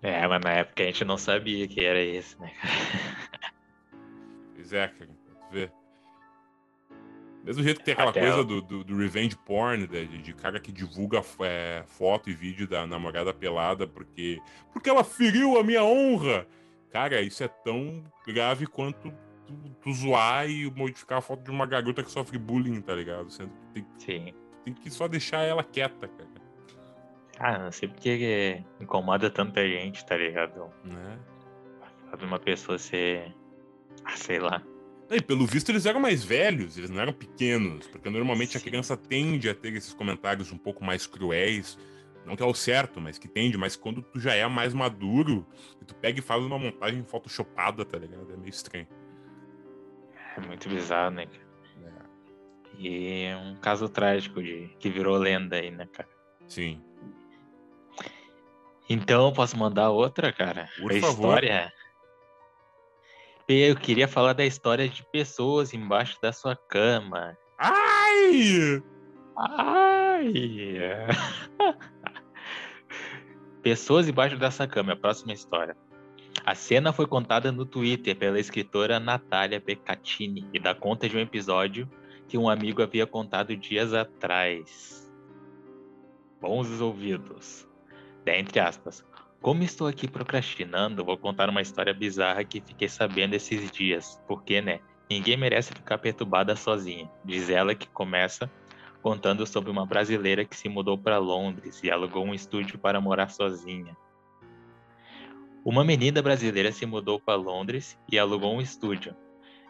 [0.01, 2.53] É, mas na época a gente não sabia que era isso, né?
[4.55, 5.11] pois é, cara.
[5.51, 5.71] Vê.
[7.44, 10.59] Mesmo jeito que tem aquela Até coisa do, do, do, revenge porn, de, de, cara
[10.59, 14.40] que divulga é, foto e vídeo da namorada pelada porque,
[14.72, 16.46] porque ela feriu a minha honra.
[16.90, 19.12] Cara, isso é tão grave quanto
[19.46, 23.30] tu, tu zoar e modificar a foto de uma garota que sofre bullying, tá ligado?
[23.30, 24.35] Sendo que tem, Sim.
[24.64, 26.44] tem que só deixar ela quieta, cara.
[27.38, 30.72] Ah, não sei porque incomoda tanta gente, tá ligado?
[30.83, 31.18] Né?
[32.11, 33.35] Sabe uma pessoa ser.
[34.02, 34.62] Ah, sei lá
[35.16, 38.96] e pelo visto eles eram mais velhos, eles não eram pequenos, porque normalmente a criança
[38.96, 41.79] tende a ter esses comentários um pouco mais cruéis,
[42.24, 45.46] não que é o certo, mas que tende, mas quando tu já é mais maduro,
[45.81, 48.33] e tu pega e faz uma montagem photoshopada, tá ligado?
[48.33, 48.88] É meio estranho.
[50.37, 51.44] É muito bizarro, né, cara?
[51.85, 52.81] É.
[52.81, 56.09] E é um caso trágico de que virou lenda aí, né, cara?
[56.48, 56.83] Sim.
[58.88, 60.68] Então, posso mandar outra, cara?
[60.79, 61.11] Por a favor.
[61.11, 61.72] história
[63.48, 67.37] eu queria falar da história de pessoas embaixo da sua cama.
[67.59, 68.83] Ai!
[69.37, 70.33] Ai!
[73.62, 75.76] pessoas embaixo dessa cama, é a próxima história.
[76.44, 81.20] A cena foi contada no Twitter pela escritora Natália Beccatini e dá conta de um
[81.20, 81.88] episódio
[82.28, 85.11] que um amigo havia contado dias atrás.
[86.40, 87.66] Bons ouvidos.
[88.24, 89.04] Dentre aspas.
[89.44, 94.18] Como estou aqui procrastinando, vou contar uma história bizarra que fiquei sabendo esses dias.
[94.26, 94.80] Porque, né?
[95.11, 97.11] Ninguém merece ficar perturbada sozinha.
[97.22, 98.50] Diz ela que começa
[99.02, 103.28] contando sobre uma brasileira que se mudou para Londres e alugou um estúdio para morar
[103.28, 103.94] sozinha.
[105.62, 109.14] Uma menina brasileira se mudou para Londres e alugou um estúdio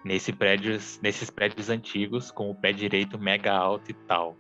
[0.05, 4.37] nesse prédios, nesses prédios antigos com o pé direito mega alto e tal.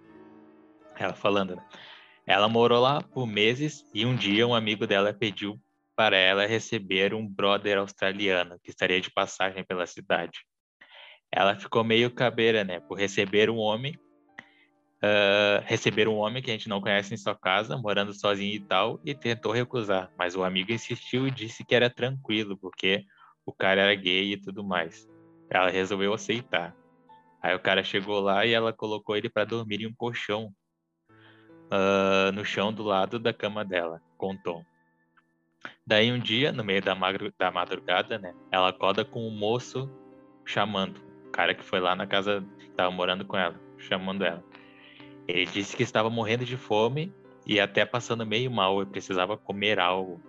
[0.96, 1.64] Ela falando, né?
[2.26, 5.60] Ela morou lá por meses e um dia um amigo dela pediu
[5.94, 10.40] para ela receber um brother australiano que estaria de passagem pela cidade.
[11.30, 13.94] Ela ficou meio cabeira, né, por receber um homem,
[15.02, 18.60] uh, receber um homem que a gente não conhece em sua casa, morando sozinho e
[18.60, 23.04] tal, e tentou recusar, mas o amigo insistiu e disse que era tranquilo, porque
[23.44, 25.06] o cara era gay e tudo mais.
[25.50, 26.74] Ela resolveu aceitar.
[27.42, 30.50] Aí o cara chegou lá e ela colocou ele para dormir em um colchão
[31.70, 34.64] uh, no chão do lado da cama dela, com Tom.
[35.86, 36.94] Daí um dia, no meio da,
[37.38, 39.90] da madrugada, né, ela acorda com um moço
[40.44, 44.44] chamando, o cara que foi lá na casa, que tava morando com ela, chamando ela.
[45.26, 47.12] Ele disse que estava morrendo de fome
[47.46, 50.20] e até passando meio mal e precisava comer algo.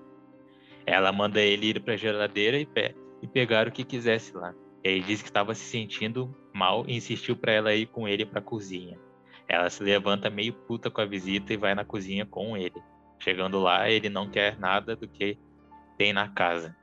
[0.86, 4.54] Ela manda ele ir para a geladeira e, pe e pegar o que quisesse lá.
[4.84, 8.39] Ele disse que estava se sentindo mal e insistiu para ela ir com ele para
[8.39, 9.00] a cozinha.
[9.47, 12.81] Ela se levanta meio puta com a visita e vai na cozinha com ele.
[13.19, 15.38] Chegando lá, ele não quer nada do que
[15.97, 16.75] tem na casa.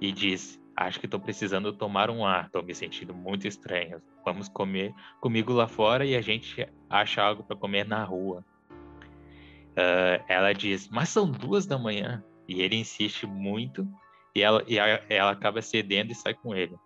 [0.00, 4.02] E diz: Acho que estou precisando tomar um ar, estou me sentindo muito estranho.
[4.24, 8.44] Vamos comer comigo lá fora e a gente acha algo para comer na rua.
[9.70, 12.22] Uh, ela diz: Mas são duas da manhã.
[12.46, 13.88] E ele insiste muito
[14.34, 16.76] e ela, e ela acaba cedendo e sai com ele.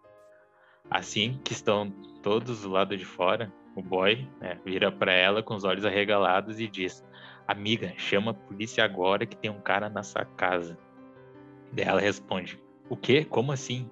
[0.91, 1.91] Assim que estão
[2.23, 6.59] todos do lado de fora, o boy né, vira para ela com os olhos arregalados
[6.61, 7.05] e diz:
[7.47, 10.79] Amiga, chama a polícia agora que tem um cara nessa casa.
[11.73, 13.25] Daí ela responde: O quê?
[13.25, 13.91] Como assim?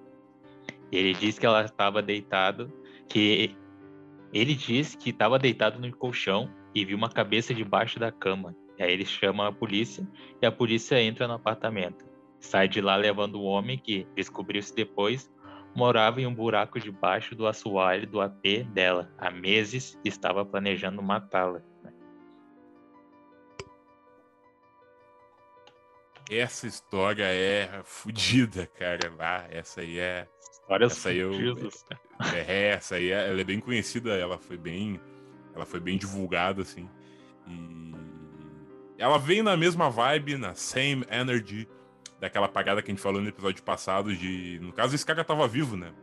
[0.91, 2.71] E ele diz que ela estava deitado,
[3.07, 3.55] que
[4.33, 8.55] ele diz que estava deitado no colchão e viu uma cabeça debaixo da cama.
[8.77, 10.07] E aí eles chamam a polícia
[10.41, 12.05] e a polícia entra no apartamento.
[12.39, 15.29] Sai de lá levando o homem que descobriu-se depois
[15.77, 19.13] morava em um buraco debaixo do assoalho do AP dela.
[19.15, 21.61] Há meses estava planejando matá-la.
[26.31, 29.13] Essa história é fodida, cara.
[29.19, 30.27] Ah, essa aí é.
[30.51, 31.31] Histórias essa aí eu,
[32.33, 34.99] é, essa aí é, ela é bem conhecida, ela foi bem.
[35.53, 36.89] Ela foi bem divulgada, assim.
[37.47, 37.93] E
[38.97, 41.67] ela vem na mesma vibe, na same energy
[42.19, 44.59] daquela pagada que a gente falou no episódio passado de.
[44.61, 45.93] No caso, esse cara tava vivo, né?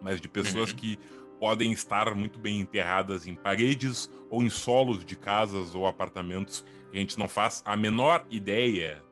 [0.00, 0.76] Mas de pessoas uhum.
[0.76, 0.98] que
[1.38, 6.96] podem estar muito bem enterradas em paredes ou em solos de casas ou apartamentos que
[6.96, 9.02] a gente não faz a menor ideia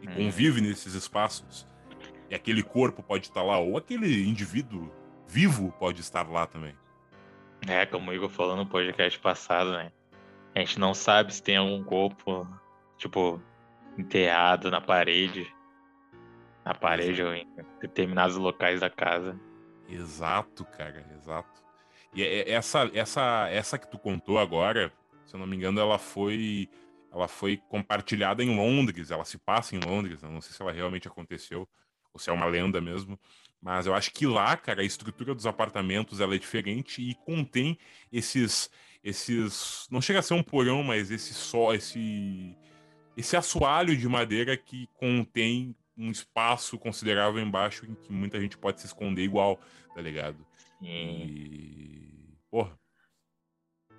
[0.00, 0.14] e uhum.
[0.14, 1.66] convive nesses espaços.
[2.30, 4.90] E aquele corpo pode estar lá, ou aquele indivíduo
[5.26, 6.74] vivo pode estar lá também.
[7.66, 9.92] É, como o Igor falou no podcast passado, né?
[10.54, 12.46] A gente não sabe se tem algum corpo,
[12.96, 13.40] tipo,
[13.98, 15.46] enterrado na parede
[16.64, 17.46] na parede ou em
[17.80, 19.38] determinados locais da casa.
[19.88, 21.62] Exato, cara, exato.
[22.14, 24.92] E é, é, essa, essa, essa que tu contou agora,
[25.26, 26.68] se eu não me engano, ela foi,
[27.12, 29.10] ela foi compartilhada em Londres.
[29.10, 30.22] Ela se passa em Londres.
[30.22, 31.68] Eu não sei se ela realmente aconteceu
[32.12, 33.18] ou se é uma lenda mesmo.
[33.60, 37.78] Mas eu acho que lá, cara, a estrutura dos apartamentos ela é diferente e contém
[38.12, 38.70] esses,
[39.02, 42.56] esses, não chega a ser um porão, mas esse só, esse,
[43.16, 48.80] esse assoalho de madeira que contém um espaço considerável embaixo em que muita gente pode
[48.80, 49.60] se esconder igual,
[49.94, 50.44] tá ligado?
[50.56, 50.86] Sim.
[50.86, 52.38] E.
[52.50, 52.78] Porra.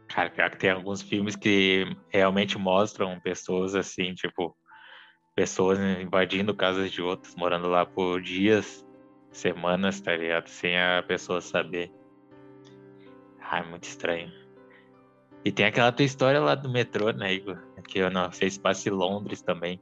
[0.08, 4.56] Cara, pior que tem alguns filmes que realmente mostram pessoas assim, tipo,
[5.36, 8.86] pessoas invadindo casas de outras, morando lá por dias,
[9.32, 10.48] semanas, tá ligado?
[10.48, 11.92] Sem a pessoa saber.
[13.42, 14.32] Ai, muito estranho.
[15.44, 17.62] E tem aquela tua história lá do metrô, né, Igor?
[17.88, 19.80] Que eu não sei se passa em Londres também.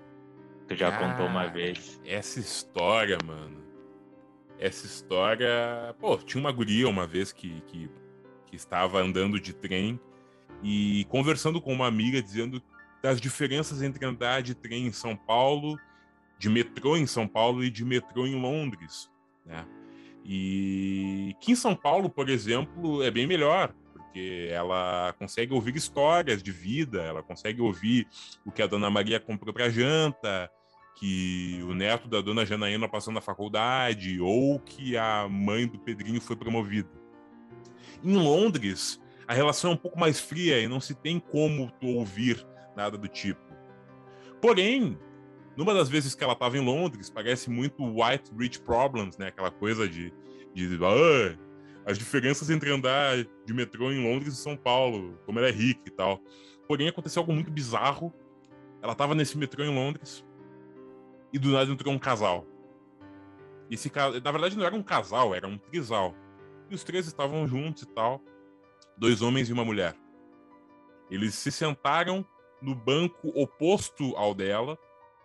[0.67, 1.99] Tu já Cara, contou uma vez.
[2.05, 3.63] Essa história, mano.
[4.59, 5.95] Essa história.
[5.99, 7.89] Pô, tinha uma guria uma vez que, que,
[8.45, 9.99] que estava andando de trem
[10.63, 12.61] e conversando com uma amiga, dizendo
[13.01, 15.77] das diferenças entre andar de trem em São Paulo,
[16.37, 19.11] de metrô em São Paulo e de metrô em Londres,
[19.45, 19.65] né?
[20.25, 23.75] E que em São Paulo, por exemplo, é bem melhor,
[24.13, 28.07] porque ela consegue ouvir histórias de vida, ela consegue ouvir
[28.45, 30.51] o que a dona Maria comprou para janta,
[30.95, 36.21] que o neto da dona Janaína passou na faculdade ou que a mãe do Pedrinho
[36.21, 36.91] foi promovida.
[38.03, 41.87] Em Londres, a relação é um pouco mais fria e não se tem como tu
[41.87, 42.45] ouvir
[42.75, 43.41] nada do tipo.
[44.39, 44.95] Porém,
[45.57, 49.29] numa das vezes que ela estava em Londres, parece muito White Rich Problems, né?
[49.29, 50.13] Aquela coisa de,
[50.53, 51.35] de ah,
[51.85, 55.83] as diferenças entre andar de metrô em Londres e São Paulo, como ela é rica
[55.87, 56.21] e tal.
[56.67, 58.13] Porém, aconteceu algo muito bizarro.
[58.81, 60.25] Ela estava nesse metrô em Londres
[61.31, 62.45] e do nada entrou um casal.
[63.69, 63.91] Esse
[64.23, 66.13] na verdade não era um casal, era um trisal.
[66.69, 68.21] E os três estavam juntos e tal,
[68.97, 69.95] dois homens e uma mulher.
[71.09, 72.25] Eles se sentaram
[72.61, 74.77] no banco oposto ao dela,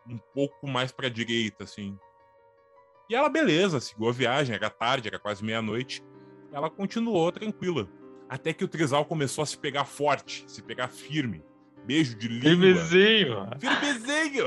[0.08, 1.98] um pouco mais para direita assim.
[3.08, 6.02] E ela beleza, seguiu a viagem, era tarde, era quase meia-noite.
[6.52, 7.88] Ela continuou tranquila,
[8.28, 11.42] até que o trisal começou a se pegar forte, se pegar firme.
[11.84, 12.50] Beijo de língua.
[12.50, 13.48] Firmezinho.
[13.58, 14.44] Firmezinho.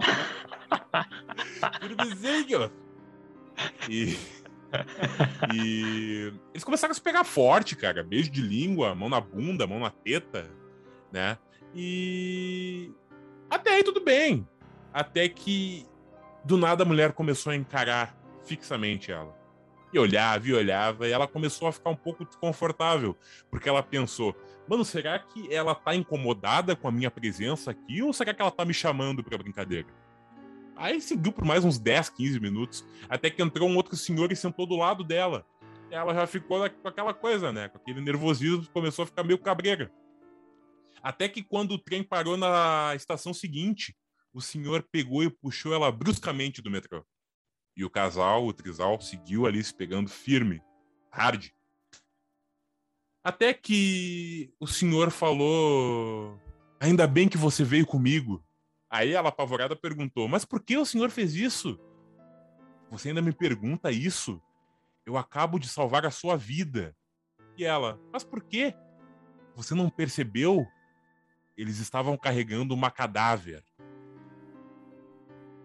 [1.80, 2.72] Firmezinho.
[3.88, 4.16] E.
[5.54, 8.02] e eles começaram a se pegar forte, cara.
[8.02, 10.48] Beijo de língua, mão na bunda, mão na teta,
[11.10, 11.36] né?
[11.74, 12.90] E.
[13.50, 14.48] Até aí tudo bem.
[14.92, 15.86] Até que
[16.44, 19.41] do nada a mulher começou a encarar fixamente ela.
[19.92, 23.16] E olhava e olhava, e ela começou a ficar um pouco desconfortável,
[23.50, 24.34] porque ela pensou:
[24.66, 28.50] mano, será que ela tá incomodada com a minha presença aqui, ou será que ela
[28.50, 29.88] tá me chamando pra brincadeira?
[30.74, 34.36] Aí seguiu por mais uns 10, 15 minutos, até que entrou um outro senhor e
[34.36, 35.46] sentou do lado dela.
[35.90, 37.68] Ela já ficou com aquela coisa, né?
[37.68, 39.92] Com aquele nervosismo, começou a ficar meio cabreira.
[41.02, 43.94] Até que quando o trem parou na estação seguinte,
[44.32, 47.04] o senhor pegou e puxou ela bruscamente do metrô.
[47.76, 50.62] E o casal, o trisal, seguiu ali se pegando firme,
[51.10, 51.50] hard.
[53.24, 56.38] Até que o senhor falou:
[56.80, 58.44] Ainda bem que você veio comigo.
[58.90, 61.78] Aí ela, apavorada, perguntou: Mas por que o senhor fez isso?
[62.90, 64.42] Você ainda me pergunta isso?
[65.06, 66.94] Eu acabo de salvar a sua vida.
[67.56, 68.74] E ela: Mas por quê?
[69.54, 70.66] Você não percebeu?
[71.56, 73.64] Eles estavam carregando uma cadáver.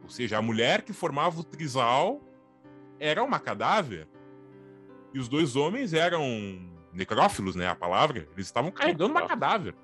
[0.07, 2.21] Ou seja, a mulher que formava o trisal
[2.97, 4.07] era uma cadáver.
[5.13, 6.23] E os dois homens eram
[6.93, 7.67] necrófilos, né?
[7.67, 8.25] A palavra.
[8.33, 9.75] Eles estavam carregando uma cadáver.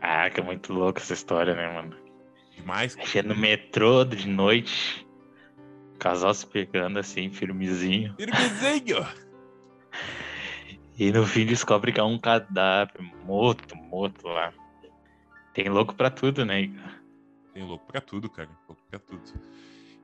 [0.00, 1.94] Ah, que é muito louco essa história, né, mano?
[2.56, 2.96] Demais.
[2.98, 5.06] Achei no metrô de noite.
[5.98, 8.14] Casal se pegando assim, firmezinho.
[8.16, 9.06] Firmezinho!
[10.98, 14.54] E no fim descobre que é um cadáver morto, morto lá.
[15.52, 16.99] Tem louco pra tudo, né, Igor?
[17.52, 18.50] Tem louco pra tudo, cara.
[18.68, 19.22] Louco pra tudo.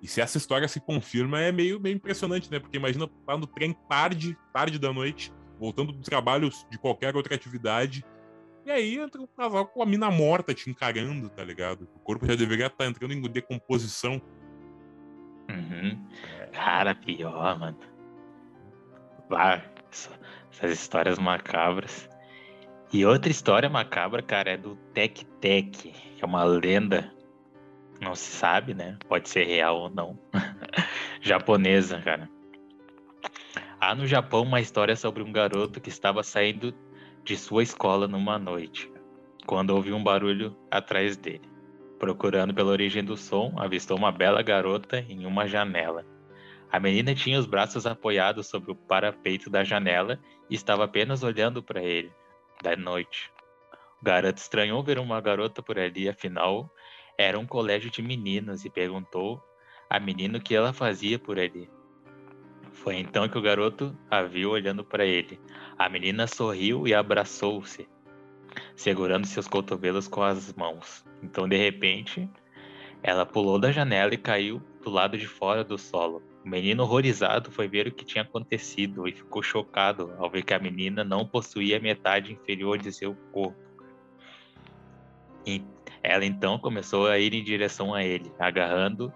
[0.03, 2.59] E se essa história se confirma, é meio, meio impressionante, né?
[2.59, 7.35] Porque imagina tá no trem tarde, tarde da noite, voltando do trabalho de qualquer outra
[7.35, 8.05] atividade.
[8.65, 11.89] E aí entra um casal com a mina morta te encarando, tá ligado?
[11.95, 14.21] O corpo já deveria estar tá entrando em decomposição.
[15.49, 16.05] Uhum.
[16.53, 17.79] Cara, pior, mano.
[19.31, 19.63] Lá,
[20.53, 22.09] essas histórias macabras.
[22.93, 27.13] E outra história macabra, cara, é do Tek Tek, que é uma lenda
[28.01, 28.99] não se sabe, né?
[29.09, 30.19] Pode ser real ou não.
[31.21, 32.29] Japonesa, cara.
[33.81, 36.75] Há no Japão uma história sobre um garoto que estava saindo
[37.25, 38.91] de sua escola numa noite,
[39.47, 41.49] quando ouviu um barulho atrás dele.
[41.99, 46.05] Procurando pela origem do som, avistou uma bela garota em uma janela.
[46.71, 50.19] A menina tinha os braços apoiados sobre o parapeito da janela
[50.51, 52.13] e estava apenas olhando para ele,
[52.63, 53.31] da noite.
[54.01, 56.71] O garoto estranhou ver uma garota por ali, afinal,
[57.19, 59.43] era um colégio de meninas e perguntou
[59.89, 61.69] à menina o que ela fazia por ali.
[62.73, 65.41] Foi então que o garoto a viu olhando para ele.
[65.79, 67.89] A menina sorriu e abraçou-se,
[68.75, 71.05] segurando seus cotovelos com as mãos.
[71.23, 72.29] Então, de repente,
[73.03, 76.23] ela pulou da janela e caiu do lado de fora do solo.
[76.45, 80.55] O menino, horrorizado, foi ver o que tinha acontecido e ficou chocado ao ver que
[80.55, 83.59] a menina não possuía metade inferior de seu corpo.
[86.09, 89.13] Ela então começou a ir em direção a ele, agarrando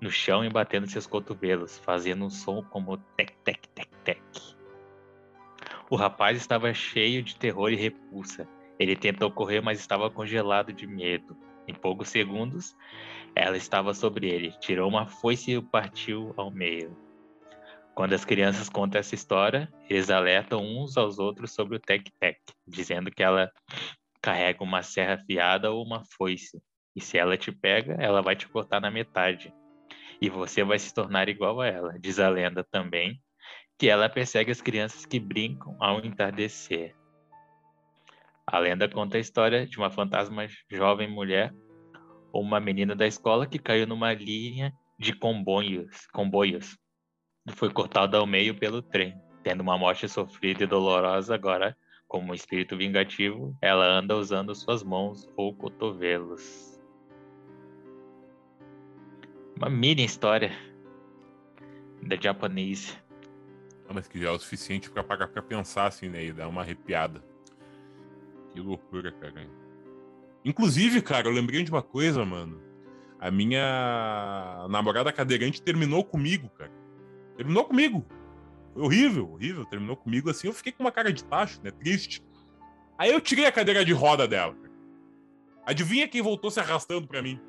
[0.00, 4.20] no chão e batendo seus cotovelos, fazendo um som como tec tec tec tec.
[5.88, 8.48] O rapaz estava cheio de terror e repulsa.
[8.76, 11.36] Ele tentou correr, mas estava congelado de medo.
[11.68, 12.74] Em poucos segundos,
[13.36, 16.96] ela estava sobre ele, tirou uma foice e o partiu ao meio.
[17.94, 23.12] Quando as crianças contam essa história, eles alertam uns aos outros sobre o tec-tec, dizendo
[23.12, 23.52] que ela
[24.22, 26.62] carrega uma serra afiada ou uma foice.
[26.94, 29.52] E se ela te pega, ela vai te cortar na metade.
[30.20, 31.98] E você vai se tornar igual a ela.
[31.98, 33.20] Diz a lenda também
[33.76, 36.94] que ela persegue as crianças que brincam ao entardecer.
[38.46, 41.52] A lenda conta a história de uma fantasma jovem mulher
[42.32, 46.78] ou uma menina da escola que caiu numa linha de comboios, comboios
[47.46, 51.76] e foi cortada ao meio pelo trem, tendo uma morte sofrida e dolorosa agora
[52.12, 56.78] como espírito vingativo, ela anda usando suas mãos ou cotovelos.
[59.56, 60.52] Uma mini história
[62.02, 62.92] da japonesa.
[63.86, 66.22] Não, mas que já é o suficiente para pensar assim, né?
[66.22, 67.24] E dar uma arrepiada.
[68.52, 69.48] Que loucura, cara.
[70.44, 72.60] Inclusive, cara, eu lembrei de uma coisa, mano.
[73.18, 76.72] A minha namorada cadeirante terminou comigo, cara.
[77.38, 78.04] Terminou comigo.
[78.72, 79.64] Foi horrível, horrível.
[79.66, 80.46] Terminou comigo assim.
[80.46, 81.70] Eu fiquei com uma cara de tacho, né?
[81.70, 82.22] Triste.
[82.98, 84.56] Aí eu tirei a cadeira de roda dela.
[85.66, 87.40] Adivinha quem voltou se arrastando pra mim?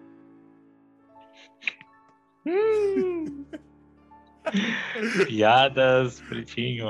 [2.45, 3.45] Hum.
[5.27, 6.87] Piadas, pretinho.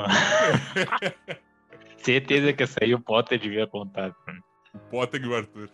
[1.98, 4.14] Certeza que essa aí o Potter devia contar.
[4.74, 5.70] O Potter e o Arthur.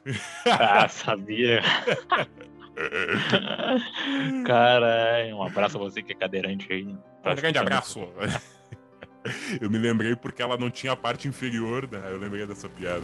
[0.45, 1.61] Ah, sabia.
[4.45, 6.85] Caralho, um abraço a você que é cadeirante aí.
[6.85, 7.99] Um grande abraço.
[9.61, 12.01] Eu me lembrei porque ela não tinha a parte inferior, né?
[12.09, 13.03] Eu lembrei dessa piada.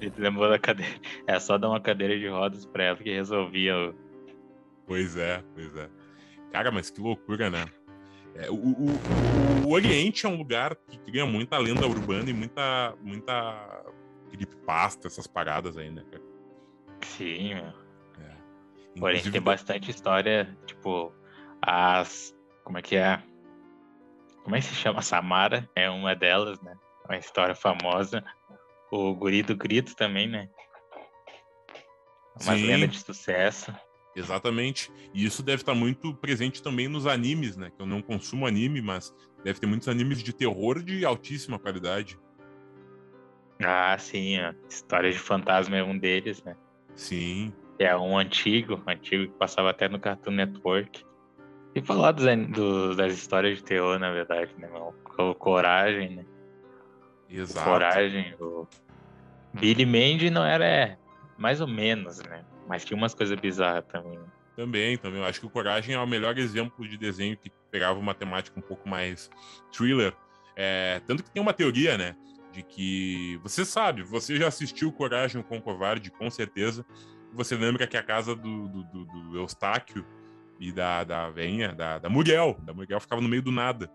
[0.00, 0.94] Ele lembrou da cadeira.
[1.26, 3.94] É só dar uma cadeira de rodas pra ela que resolvia o.
[4.86, 5.88] Pois é, pois é.
[6.52, 7.66] Cara, mas que loucura, né?
[8.36, 12.94] É, o, o, o, Oriente é um lugar que cria muita lenda urbana e muita,
[13.02, 13.84] muita
[14.30, 16.22] creepypasta, essas paradas aí, né, cara?
[17.02, 17.87] Sim, meu.
[19.00, 21.12] Oriente tem bastante história, tipo,
[21.62, 22.34] as.
[22.64, 23.22] Como é que é?
[24.42, 25.02] Como é que se chama?
[25.02, 26.76] Samara é uma delas, né?
[27.04, 28.24] Uma história famosa.
[28.90, 30.48] O Guri do Grito também, né?
[32.42, 32.66] Uma Sim.
[32.66, 33.74] lenda de sucesso.
[34.16, 34.90] Exatamente.
[35.12, 37.70] E isso deve estar muito presente também nos animes, né?
[37.70, 39.14] Que eu não consumo anime, mas
[39.44, 42.18] deve ter muitos animes de terror de altíssima qualidade.
[43.62, 44.38] Ah, sim.
[44.38, 46.56] A História de Fantasma é um deles, né?
[46.94, 47.52] Sim.
[47.78, 51.04] É um antigo, antigo que passava até no Cartoon Network.
[51.74, 54.68] E falar dos, dos, das histórias de terror, na verdade, né?
[55.18, 56.24] O Coragem, né?
[57.28, 57.68] Exato.
[57.68, 58.34] Coragem.
[58.40, 58.66] O
[59.54, 60.98] Billy Mandy não era é,
[61.36, 62.44] mais ou menos, né?
[62.66, 64.18] Mas tinha umas coisas bizarras também.
[64.56, 65.20] Também, também.
[65.20, 68.58] Eu acho que o Coragem é o melhor exemplo de desenho que pegava uma temática
[68.58, 69.30] um pouco mais
[69.72, 70.12] thriller.
[70.56, 72.16] É, tanto que tem uma teoria, né?
[72.50, 76.84] De que você sabe, você já assistiu Coragem com o Covarde, com certeza.
[77.32, 80.04] Você lembra que a casa do, do, do, do Eustáquio
[80.58, 83.90] e da, da venha, da, da Muriel, da Muriel ficava no meio do nada.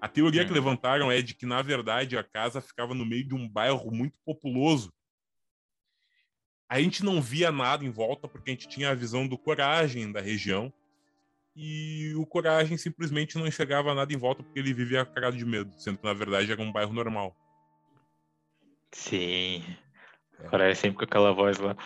[0.00, 3.34] A teoria que levantaram é de que, na verdade, a casa ficava no meio de
[3.34, 4.92] um bairro muito populoso.
[6.68, 10.12] A gente não via nada em volta porque a gente tinha a visão do Coragem
[10.12, 10.72] da região.
[11.54, 15.72] E o Coragem simplesmente não enxergava nada em volta porque ele vivia cagado de medo,
[15.78, 17.34] sendo que, na verdade, era um bairro normal.
[18.92, 19.64] Sim.
[20.40, 20.48] É.
[20.48, 21.76] Coragem sempre com aquela voz lá.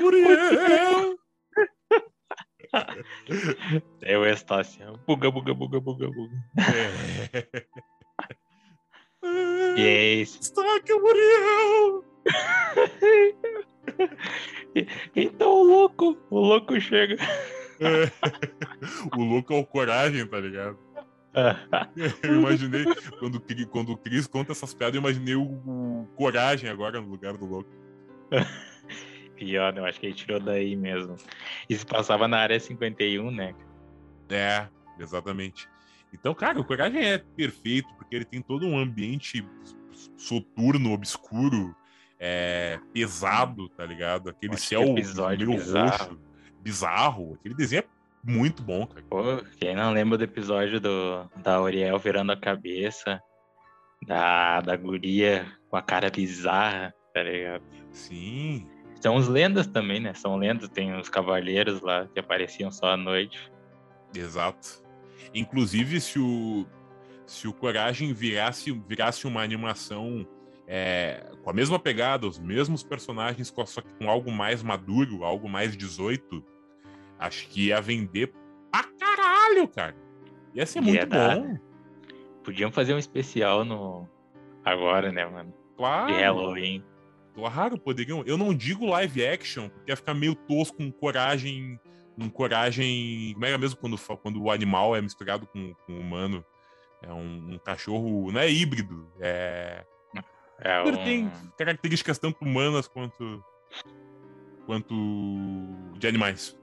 [0.00, 1.18] Muriel!
[4.02, 4.98] É o Estácio.
[5.06, 6.34] Buga, buga, buga, buga, buga.
[6.58, 7.66] É.
[9.76, 10.40] E é isso.
[10.40, 12.04] Destaque, Muriel!
[15.14, 17.16] então o louco, o louco chega.
[17.80, 18.10] É.
[19.16, 20.78] O louco é o coragem, tá ligado?
[22.22, 22.84] Eu imaginei,
[23.18, 27.36] quando, quando o Cris conta essas piadas, eu imaginei o, o coragem agora no lugar
[27.36, 27.70] do louco.
[29.36, 29.80] Pior, né?
[29.80, 31.16] Eu acho que ele tirou daí mesmo.
[31.68, 33.54] E se passava na área 51, né?
[34.28, 34.68] É,
[34.98, 35.68] exatamente.
[36.12, 39.44] Então, cara, o Coragem é perfeito, porque ele tem todo um ambiente
[40.16, 41.74] soturno, obscuro,
[42.18, 44.30] é, pesado, tá ligado?
[44.30, 45.06] Aquele céu meio
[45.56, 46.18] roxo,
[46.60, 47.34] bizarro.
[47.34, 47.86] Aquele desenho é
[48.24, 49.04] muito bom, cara.
[49.08, 49.22] Pô,
[49.58, 53.20] quem não lembra do episódio do, da Oriel virando a cabeça,
[54.06, 57.62] da, da guria com a cara bizarra, tá ligado?
[57.90, 58.66] Sim.
[59.00, 60.14] São os lendas também, né?
[60.14, 63.52] São lendas, tem os cavaleiros lá que apareciam só à noite.
[64.14, 64.82] Exato.
[65.34, 66.66] Inclusive, se o,
[67.26, 70.26] se o Coragem virasse, virasse uma animação
[70.66, 75.48] é, com a mesma pegada, os mesmos personagens, só que com algo mais maduro, algo
[75.48, 76.42] mais 18,
[77.24, 78.32] acho que ia vender
[78.70, 79.96] pra caralho, cara.
[80.54, 81.46] Ia ser muito ia dar, bom.
[81.46, 81.60] Né?
[82.44, 84.08] Podiam fazer um especial no
[84.64, 85.52] agora, né, mano?
[85.76, 86.12] Claro.
[86.12, 86.84] De Halloween.
[87.34, 88.22] Claro, poderiam.
[88.26, 91.80] Eu não digo live action, porque ia ficar meio tosco com coragem.
[92.16, 93.32] Com coragem.
[93.34, 96.44] Como era mesmo quando, quando o animal é misturado com, com o humano?
[97.02, 98.30] É um, um cachorro.
[98.30, 99.08] Não é híbrido.
[99.20, 99.84] É.
[100.60, 101.04] é Ele um...
[101.04, 103.44] tem características tanto humanas quanto.
[104.66, 104.94] quanto
[105.98, 106.56] de animais.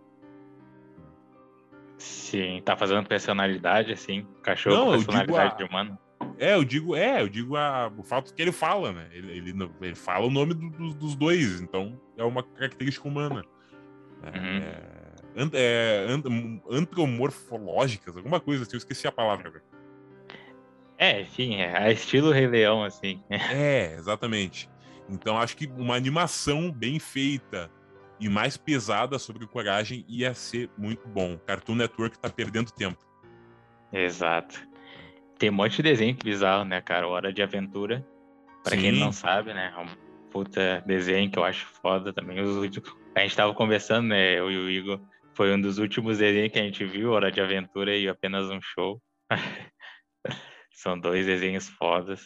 [2.02, 4.26] Sim, tá fazendo personalidade, assim.
[4.42, 5.58] Cachorro não, personalidade a...
[5.58, 5.98] de humano.
[6.40, 9.08] É, eu digo, é, eu digo a, o fato que ele fala, né?
[9.12, 13.44] Ele, ele, ele fala o nome do, do, dos dois, então é uma característica humana.
[14.24, 15.52] É, uhum.
[15.54, 16.08] É, é,
[16.72, 19.52] antropomorfológicas, alguma coisa assim, eu esqueci a palavra.
[19.52, 19.64] Velho.
[20.98, 23.22] É, enfim, é estilo Rei Leão, assim.
[23.30, 24.68] É, exatamente.
[25.08, 27.70] Então acho que uma animação bem feita
[28.22, 31.38] e mais pesada sobre coragem ia ser muito bom.
[31.40, 33.04] Cartoon Network tá perdendo tempo.
[33.92, 34.62] Exato.
[35.40, 37.08] Tem um monte de desenho bizarro, né, cara?
[37.08, 38.06] Hora de Aventura.
[38.64, 38.82] Pra Sim.
[38.82, 39.74] quem não sabe, né?
[39.76, 39.88] É um
[40.30, 42.38] puta desenho que eu acho foda também.
[42.40, 44.38] A gente tava conversando, né?
[44.38, 45.02] Eu e o Igor.
[45.34, 48.62] Foi um dos últimos desenhos que a gente viu, Hora de Aventura e apenas um
[48.62, 49.02] show.
[50.72, 52.22] São dois desenhos fodas.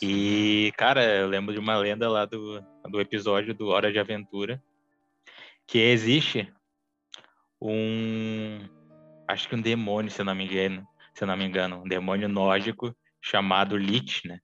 [0.00, 4.62] E, cara, eu lembro de uma lenda lá do, do episódio do Hora de Aventura.
[5.70, 6.52] Que existe
[7.60, 8.58] um.
[9.28, 11.88] Acho que um demônio, se eu não me engano se eu não me engano, um
[11.88, 14.40] demônio nórdico chamado Lich, né?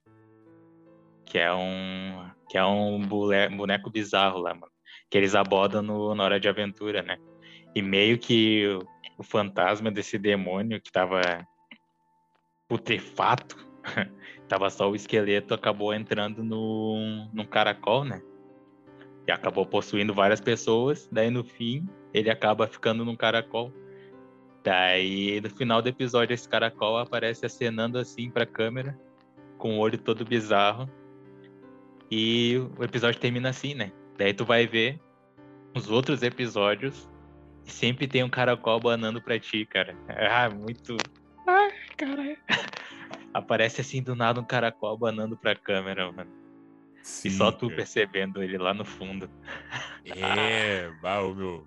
[1.25, 4.71] Que é um que é um boneco bizarro lá, mano.
[5.09, 7.17] que eles abordam no, na hora de aventura, né?
[7.75, 11.19] E meio que o, o fantasma desse demônio que tava
[12.67, 13.57] putrefato,
[14.47, 18.21] tava só o esqueleto, acabou entrando no, num caracol, né?
[19.27, 23.73] E acabou possuindo várias pessoas, daí no fim ele acaba ficando num caracol.
[24.63, 28.97] Daí no final do episódio esse caracol aparece acenando assim pra câmera,
[29.57, 30.89] com o olho todo bizarro.
[32.09, 33.91] E o episódio termina assim, né?
[34.17, 34.99] Daí tu vai ver
[35.75, 37.09] os outros episódios
[37.65, 39.95] e sempre tem um caracol banando pra ti, cara.
[40.07, 40.95] Ah, muito.
[41.45, 42.37] Ai, cara.
[43.33, 46.31] Aparece assim do nada um caracol banando pra câmera, mano.
[47.07, 47.77] Sim, e só tu cara.
[47.77, 49.29] percebendo ele lá no fundo.
[50.05, 51.65] É, bah, meu.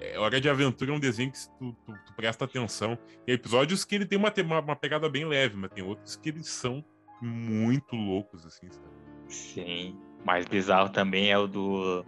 [0.00, 2.98] É, Hora de Aventura é um desenho que tu, tu, tu, presta atenção.
[3.26, 6.30] Tem episódios que ele tem uma, uma, uma, pegada bem leve, mas tem outros que
[6.30, 6.82] eles são
[7.20, 8.88] muito loucos, assim, sabe?
[9.28, 10.00] Sim.
[10.24, 12.02] Mais bizarro também é o do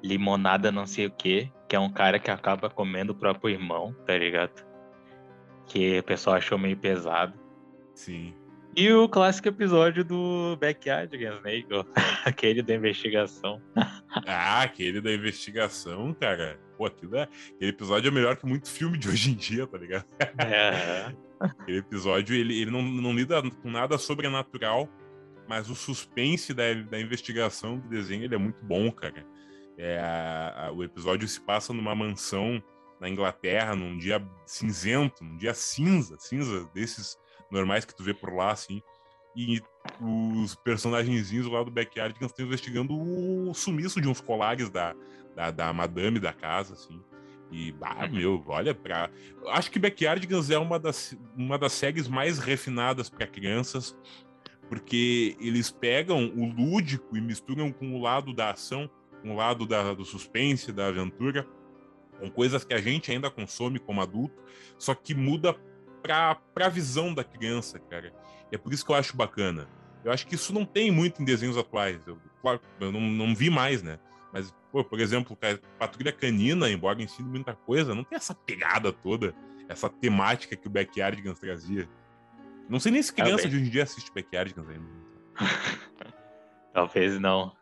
[0.00, 3.92] Limonada não sei o que, que é um cara que acaba comendo o próprio irmão,
[4.06, 4.64] tá ligado?
[5.66, 7.36] Que o pessoal achou meio pesado.
[7.92, 8.34] Sim.
[8.76, 11.84] E o clássico episódio do Backyardigans, né, Igor?
[12.24, 13.60] aquele da investigação.
[14.26, 16.58] ah, aquele da investigação, cara.
[16.76, 17.24] Pô, aquilo é...
[17.54, 20.06] aquele episódio é melhor que muito filme de hoje em dia, tá ligado?
[20.38, 21.12] É.
[21.40, 24.88] aquele episódio, ele, ele não, não lida com nada sobrenatural,
[25.48, 29.26] mas o suspense da, da investigação do desenho ele é muito bom, cara.
[29.76, 32.62] É, a, a, o episódio se passa numa mansão
[33.00, 37.18] na Inglaterra, num dia cinzento, num dia cinza, cinza desses
[37.50, 38.82] normais que tu vê por lá, assim.
[39.36, 39.60] E
[40.00, 44.94] os personagenzinhos lá do Backyard estão investigando o sumiço de uns colares da,
[45.34, 47.00] da, da madame da casa, assim.
[47.52, 49.10] E, ah, meu, olha pra.
[49.48, 53.96] Acho que Backyardigans é uma das, uma das séries mais refinadas para crianças,
[54.68, 58.88] porque eles pegam o lúdico e misturam com o lado da ação,
[59.22, 61.46] com o lado da, do suspense, da aventura,
[62.20, 64.40] com coisas que a gente ainda consome como adulto,
[64.78, 65.56] só que muda
[66.02, 68.12] para a visão da criança, cara.
[68.50, 69.68] E é por isso que eu acho bacana.
[70.04, 72.06] Eu acho que isso não tem muito em desenhos atuais.
[72.06, 73.98] Eu, claro, eu não, não vi mais, né?
[74.32, 75.36] Mas, pô, por exemplo,
[75.78, 79.34] Patrulha Canina, embora ensine muita coisa, não tem essa pegada toda,
[79.68, 81.88] essa temática que o Backyardigans trazia.
[82.68, 83.50] Não sei nem se criança Talvez.
[83.50, 84.86] de hoje em dia assiste Backyardigans ainda.
[86.72, 87.52] Talvez não.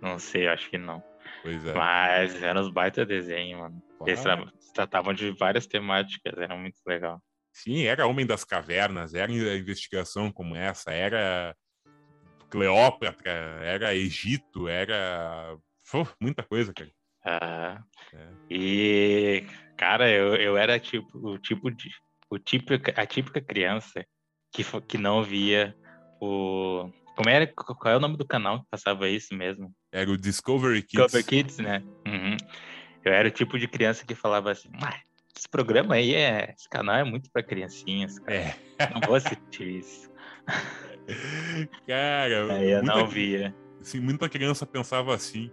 [0.00, 1.02] Não sei, acho que não.
[1.42, 1.72] Pois é.
[1.72, 3.82] Mas eram os baita desenho, mano.
[4.06, 4.22] Eles
[4.74, 7.20] tratavam de várias temáticas, era muito legal.
[7.56, 11.56] Sim, era Homem das Cavernas, era investigação como essa, era
[12.50, 13.30] Cleópatra,
[13.62, 15.56] era Egito, era
[16.20, 16.90] muita coisa, cara.
[17.24, 17.82] Ah,
[18.12, 18.28] é.
[18.50, 21.88] E, cara, eu, eu era tipo o tipo de
[22.28, 24.04] o tipo a típica criança
[24.52, 25.74] que, que não via
[26.20, 26.90] o.
[27.16, 27.46] Como era?
[27.46, 29.72] Qual é o nome do canal que passava isso mesmo?
[29.90, 31.06] Era o Discovery Kids.
[31.06, 31.82] Discovery Kids, né?
[32.06, 32.36] Uhum.
[33.02, 35.00] Eu era o tipo de criança que falava assim: ah,
[35.36, 36.54] esse programa aí é.
[36.56, 38.36] Esse canal é muito para criancinhas, cara.
[38.36, 38.54] É.
[38.92, 40.10] Não vou assistir isso.
[41.86, 43.54] Cara, aí eu não via.
[43.80, 45.50] Assim, muita criança pensava assim: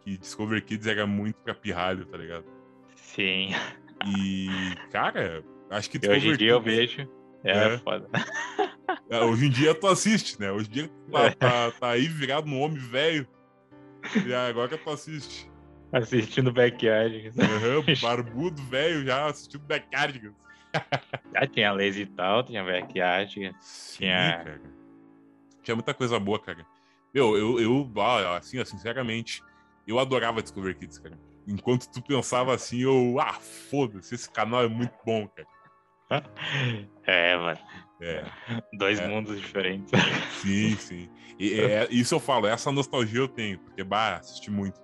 [0.00, 2.44] que Discovery Kids era muito pra pirralho, tá ligado?
[2.94, 3.50] Sim.
[4.06, 4.48] E,
[4.90, 6.56] cara, acho que Discovery Hoje em dia Kids...
[6.56, 7.20] eu vejo.
[7.42, 7.78] É, é.
[7.78, 8.08] foda.
[9.08, 10.52] É, hoje em dia tu assiste, né?
[10.52, 11.30] Hoje em dia tá, é.
[11.30, 13.26] tá, tá aí virado no homem velho.
[14.26, 15.49] E agora que tu assiste.
[15.92, 17.28] Assistindo Backyard.
[17.28, 20.32] Uhum, barbudo, velho, já assistindo Backyard.
[21.34, 23.32] Já tinha Lazy tal, tinha Backyard.
[23.96, 24.44] Tinha...
[24.44, 24.60] Cara.
[25.62, 26.64] Tinha muita coisa boa, cara.
[27.12, 27.92] Meu, eu, eu
[28.36, 29.42] assim, sinceramente,
[29.86, 31.18] eu adorava Discover Kids, cara.
[31.46, 35.48] Enquanto tu pensava assim, eu, ah, foda-se, esse canal é muito bom, cara.
[37.06, 37.58] É, mano.
[38.00, 38.24] É.
[38.72, 39.06] Dois é.
[39.06, 39.92] mundos diferentes.
[40.40, 41.10] Sim, sim.
[41.38, 44.80] E, é, isso eu falo, essa nostalgia eu tenho, porque, bah, assisti muito.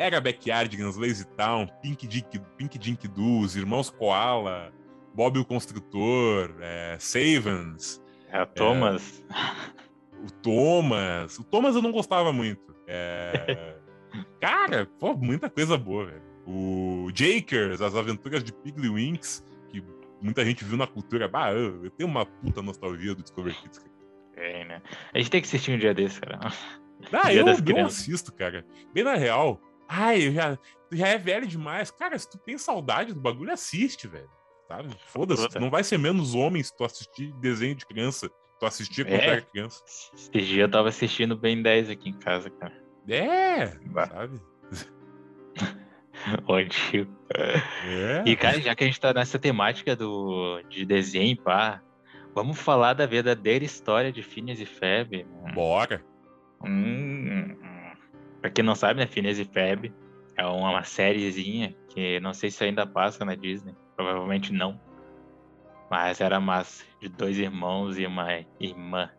[0.00, 4.72] Era Backyardigans, Lazy Town, Pink Dink, Pink Dink Doo, os Irmãos Koala,
[5.14, 8.02] Bob o Construtor, é, Savans.
[8.30, 9.22] É, o Thomas.
[9.30, 11.38] É, o Thomas.
[11.38, 12.74] O Thomas eu não gostava muito.
[12.86, 13.76] É,
[14.40, 16.22] cara, pô, muita coisa boa, velho.
[16.46, 19.44] O Jakers, As Aventuras de Piggly Winks
[20.20, 21.28] muita gente viu na cultura.
[21.28, 23.84] Bah, eu, tenho uma puta nostalgia do Discovery Kids.
[24.36, 24.82] É, né?
[25.12, 26.38] A gente tem que assistir um dia desse, cara.
[27.12, 28.64] Ah, eu, eu assisto, cara.
[28.92, 29.60] Bem na real.
[29.92, 30.56] Ai, eu já,
[30.92, 31.90] já é velho demais.
[31.90, 34.30] Cara, se tu tem saudade do bagulho, assiste, velho.
[34.68, 34.88] Sabe?
[35.06, 38.30] Foda-se, não vai ser menos homem se tu assistir desenho de criança.
[38.60, 39.26] Tu assistir quando é.
[39.26, 39.82] era criança.
[40.14, 42.72] Esse dia eu tava assistindo bem 10 aqui em casa, cara.
[43.08, 44.06] É, bah.
[44.06, 44.40] sabe?
[46.46, 47.10] o antigo.
[47.34, 48.22] É.
[48.24, 51.82] E, cara, já que a gente tá nessa temática do, de desenho, pá,
[52.32, 55.26] vamos falar da verdadeira história de Phineas e Ferb.
[55.52, 56.04] Bora.
[56.64, 57.56] Hum,
[58.40, 59.92] Pra quem não sabe, né, Phineas e Ferb
[60.36, 63.74] é uma sériezinha que não sei se ainda passa na Disney.
[63.96, 64.80] Provavelmente não.
[65.90, 66.84] Mas era massa.
[67.00, 69.10] De dois irmãos e uma irmã.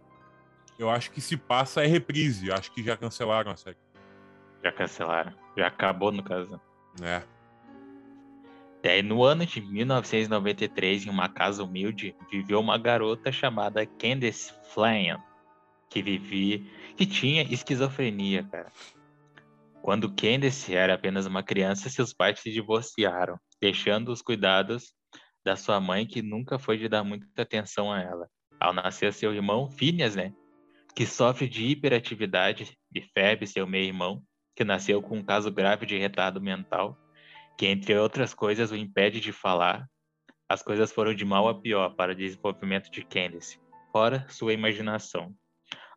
[0.80, 2.52] Eu acho que se passa é reprise.
[2.52, 3.78] Acho que já cancelaram a série.
[4.64, 5.34] Já cancelaram.
[5.56, 6.60] Já acabou, no caso.
[7.02, 7.22] É.
[8.84, 15.18] Daí, no ano de 1993, em uma casa humilde, viveu uma garota chamada Candace Flynn,
[15.88, 16.64] que vivia,
[16.96, 18.72] que tinha esquizofrenia, cara.
[19.82, 24.94] Quando Candace era apenas uma criança, seus pais se divorciaram, deixando os cuidados
[25.44, 28.28] da sua mãe, que nunca foi de dar muita atenção a ela.
[28.60, 30.34] Ao nascer seu irmão, Phineas, né,
[30.96, 34.22] que sofre de hiperatividade, de febre, seu meio-irmão,
[34.56, 36.96] que nasceu com um caso grave de retardo mental,
[37.58, 39.88] que, entre outras coisas, o impede de falar.
[40.48, 43.60] As coisas foram de mal a pior para o desenvolvimento de Candace,
[43.92, 45.34] fora sua imaginação.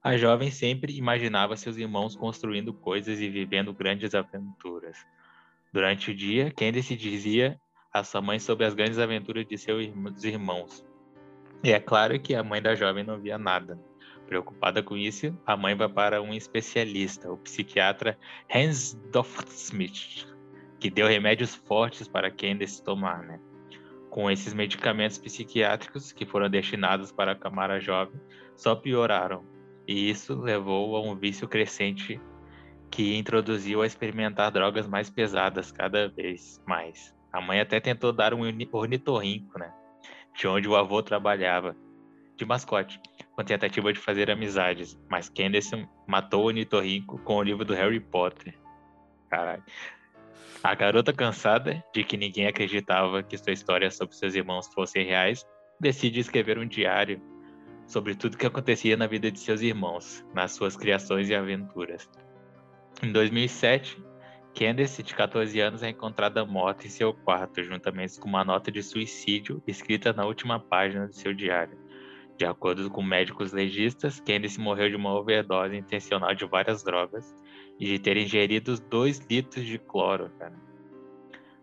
[0.05, 4.99] A jovem sempre imaginava seus irmãos construindo coisas e vivendo grandes aventuras.
[5.73, 7.59] Durante o dia, Candace dizia
[7.91, 9.87] a sua mãe sobre as grandes aventuras de seus
[10.23, 10.85] irmãos.
[11.63, 13.81] E é claro que a mãe da jovem não via nada.
[14.27, 18.19] Preocupada com isso, a mãe vai para um especialista, o psiquiatra
[18.55, 20.27] Hans Dorfsmith,
[20.79, 23.41] que deu remédios fortes para Candace tomar, né?
[24.11, 28.21] Com esses medicamentos psiquiátricos que foram destinados para acalmar a jovem,
[28.55, 29.54] só pioraram.
[29.87, 32.21] E isso levou a um vício crescente
[32.91, 37.15] que introduziu a experimentar drogas mais pesadas cada vez mais.
[37.33, 39.73] A mãe até tentou dar um ornitorrinco, né?
[40.37, 41.77] De onde o avô trabalhava,
[42.37, 43.01] de mascote,
[43.35, 44.99] com tentativa de fazer amizades.
[45.11, 48.57] Mas Candace matou o ornitorrinco com o livro do Harry Potter.
[49.29, 49.65] Caralho.
[50.63, 55.45] A garota, cansada de que ninguém acreditava que sua história sobre seus irmãos fossem reais,
[55.81, 57.21] decide escrever um diário
[57.87, 62.09] sobre tudo que acontecia na vida de seus irmãos, nas suas criações e aventuras.
[63.03, 64.03] Em 2007,
[64.55, 68.83] Candace, de 14 anos, é encontrada morta em seu quarto, juntamente com uma nota de
[68.83, 71.77] suicídio escrita na última página de seu diário.
[72.37, 77.35] De acordo com médicos legistas, Candace morreu de uma overdose intencional de várias drogas
[77.79, 80.55] e de ter ingerido 2 litros de cloro, cara.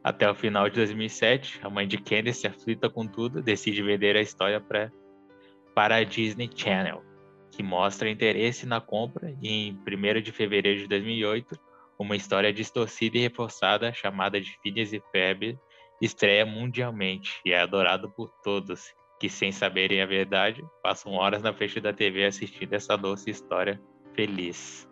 [0.04, 4.22] Até o final de 2007, a mãe de Candace, aflita com tudo, decide vender a
[4.22, 4.92] história pra,
[5.74, 7.04] para a Disney Channel,
[7.52, 11.60] que mostra interesse na compra e em 1 de fevereiro de 2008,
[12.00, 15.58] uma história distorcida e reforçada chamada de Phineas e Ferb
[16.02, 21.54] estreia mundialmente e é adorado por todos que, sem saberem a verdade, passam horas na
[21.54, 23.80] frente da TV assistindo essa doce história
[24.16, 24.90] feliz.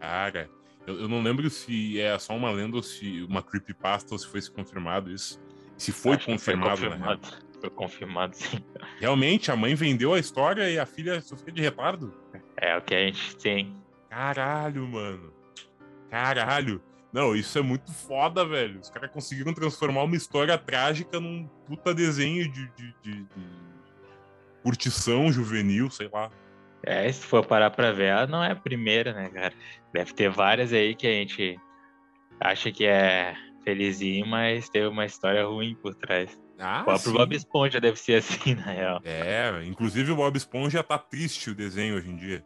[0.00, 0.50] Cara,
[0.86, 4.26] eu, eu, não lembro se é só uma lenda ou se uma creepypasta ou se
[4.26, 5.40] foi confirmado isso.
[5.76, 7.45] Se foi Acho confirmado, foi confirmado.
[7.60, 8.58] Foi confirmado, sim.
[9.00, 12.14] Realmente, a mãe vendeu a história e a filha sofreu de retardo?
[12.56, 13.74] É o que a gente tem.
[14.10, 15.32] Caralho, mano.
[16.10, 16.82] Caralho.
[17.12, 18.80] Não, isso é muito foda, velho.
[18.80, 23.26] Os caras conseguiram transformar uma história trágica num puta desenho de, de, de, de
[24.62, 26.30] curtição juvenil, sei lá.
[26.82, 29.54] É, se for parar pra ver, ela não é a primeira, né, cara?
[29.92, 31.58] Deve ter várias aí que a gente
[32.40, 33.34] acha que é
[33.64, 36.38] felizinho, mas teve uma história ruim por trás.
[36.58, 37.16] Ah, o próprio sim.
[37.16, 39.00] Bob Esponja deve ser assim, na real.
[39.04, 42.44] É, inclusive o Bob Esponja tá triste o desenho hoje em dia.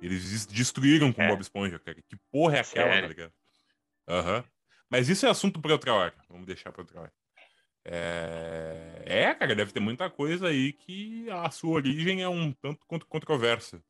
[0.00, 1.28] Eles destruíram com o é.
[1.28, 1.98] Bob Esponja, cara.
[2.08, 3.02] Que porra é aquela, Sério?
[3.02, 3.32] tá ligado?
[4.08, 4.36] Aham.
[4.36, 4.44] Uhum.
[4.88, 6.14] Mas isso é assunto pra outra hora.
[6.28, 7.12] Vamos deixar pra outra hora.
[7.84, 9.02] É...
[9.06, 13.06] é, cara, deve ter muita coisa aí que a sua origem é um tanto quanto
[13.06, 13.80] controversa.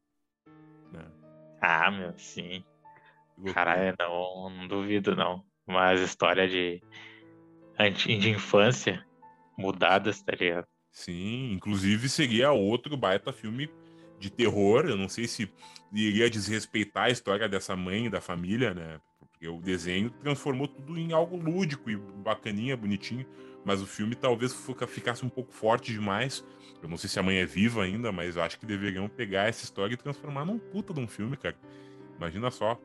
[0.92, 1.04] Né?
[1.60, 2.62] Ah, meu, sim.
[3.54, 5.42] Caralho, não, não duvido, não.
[5.66, 6.82] Mas história de,
[7.94, 9.04] de infância
[9.56, 10.66] mudadas, tá ligado?
[10.90, 13.70] Sim, inclusive seria outro baita filme
[14.18, 14.84] de terror.
[14.86, 15.50] Eu não sei se
[15.92, 19.00] iria desrespeitar a história dessa mãe da família, né?
[19.18, 23.26] Porque o desenho transformou tudo em algo lúdico e bacaninha, bonitinho.
[23.64, 24.54] Mas o filme talvez
[24.88, 26.44] ficasse um pouco forte demais.
[26.82, 29.64] Eu não sei se a mãe é viva ainda, mas acho que deveriam pegar essa
[29.64, 31.56] história e transformar num puta de um filme, cara.
[32.16, 32.80] Imagina só.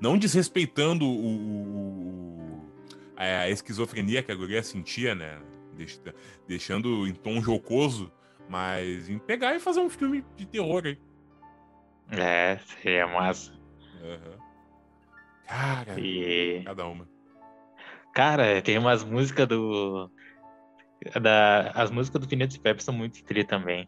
[0.00, 2.70] Não desrespeitando o, o,
[3.16, 5.40] a esquizofrenia que a guria sentia, né?
[6.46, 8.12] Deixando em tom jocoso,
[8.48, 10.98] mas em pegar e fazer um filme de terror aí.
[12.10, 13.52] É, seria massa.
[14.02, 14.38] Uhum.
[15.46, 16.62] Cara, e...
[16.64, 17.08] cada uma.
[18.14, 20.10] Cara, tem umas músicas do.
[21.20, 21.70] Da...
[21.74, 23.86] As músicas do e Pepe são muito tri também.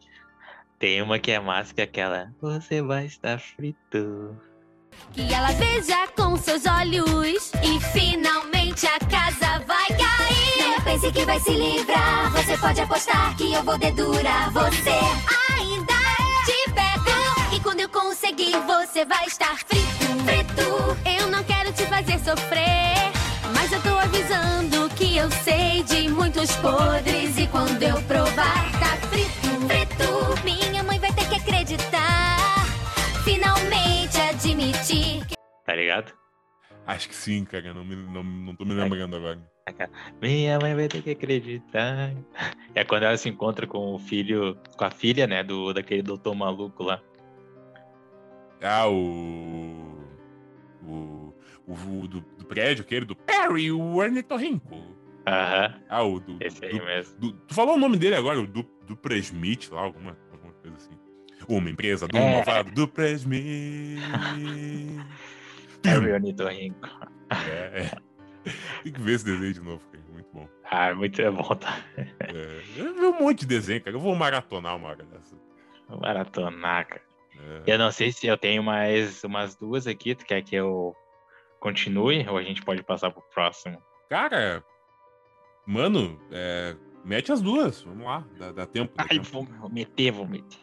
[0.77, 2.33] Tem uma que é massa, que é aquela.
[2.39, 4.37] Você vai estar frito.
[5.11, 9.98] Que ela veja com seus olhos e finalmente a casa vai
[10.89, 14.97] pense que vai se livrar, você pode apostar que eu vou dedurar você.
[15.53, 15.93] Ainda
[16.45, 19.85] te pego e quando eu conseguir você vai estar frito.
[20.25, 20.97] Frito.
[21.19, 23.11] Eu não quero te fazer sofrer,
[23.53, 28.97] mas eu tô avisando que eu sei de muitos podres e quando eu provar tá
[29.09, 29.67] frito.
[29.67, 30.43] Frito.
[30.43, 32.65] Minha mãe vai ter que acreditar,
[33.23, 35.23] finalmente admitir.
[35.27, 35.35] que-
[35.67, 36.11] Tá ligado?
[36.87, 37.75] Acho que sim, cara.
[37.75, 39.39] Não, me, não, não tô me lembrando agora.
[40.21, 42.11] Minha mãe vai ter que acreditar.
[42.75, 46.35] É quando ela se encontra com o filho, com a filha, né, do daquele doutor
[46.35, 47.01] maluco lá.
[48.61, 49.97] Ah, o.
[50.85, 51.33] O.
[51.67, 54.75] O, o do, do prédio, aquele do Perry, o Ornitorrinco.
[55.27, 56.37] Aham, Ah, o do.
[56.41, 57.19] esse aí do- mesmo.
[57.19, 60.75] do- tu falou o nome dele agora, o do, do Presmith lá, alguma, alguma coisa
[60.77, 60.97] assim.
[61.47, 62.31] Uma empresa do É.
[62.33, 63.99] malvado do Presmith.
[65.85, 66.89] O ornitorrinco.
[67.31, 67.91] É, é.
[68.83, 70.03] Tem que ver esse desenho de novo, cara.
[70.11, 70.49] Muito bom.
[70.71, 71.79] Ah, muito bom, tá?
[71.97, 73.95] É, eu vi um monte de desenho, cara.
[73.95, 75.35] Eu vou maratonar uma hora dessa.
[75.89, 77.01] Maratonar, cara.
[77.65, 77.73] É.
[77.73, 80.13] Eu não sei se eu tenho mais umas duas aqui.
[80.13, 80.95] Tu quer que eu
[81.59, 83.81] continue ou a gente pode passar pro próximo?
[84.09, 84.63] Cara,
[85.65, 87.81] mano, é, mete as duas.
[87.81, 88.93] Vamos lá, dá, dá tempo.
[88.95, 89.47] Dá Ai, tempo.
[89.59, 90.59] vou, meter, vou meter.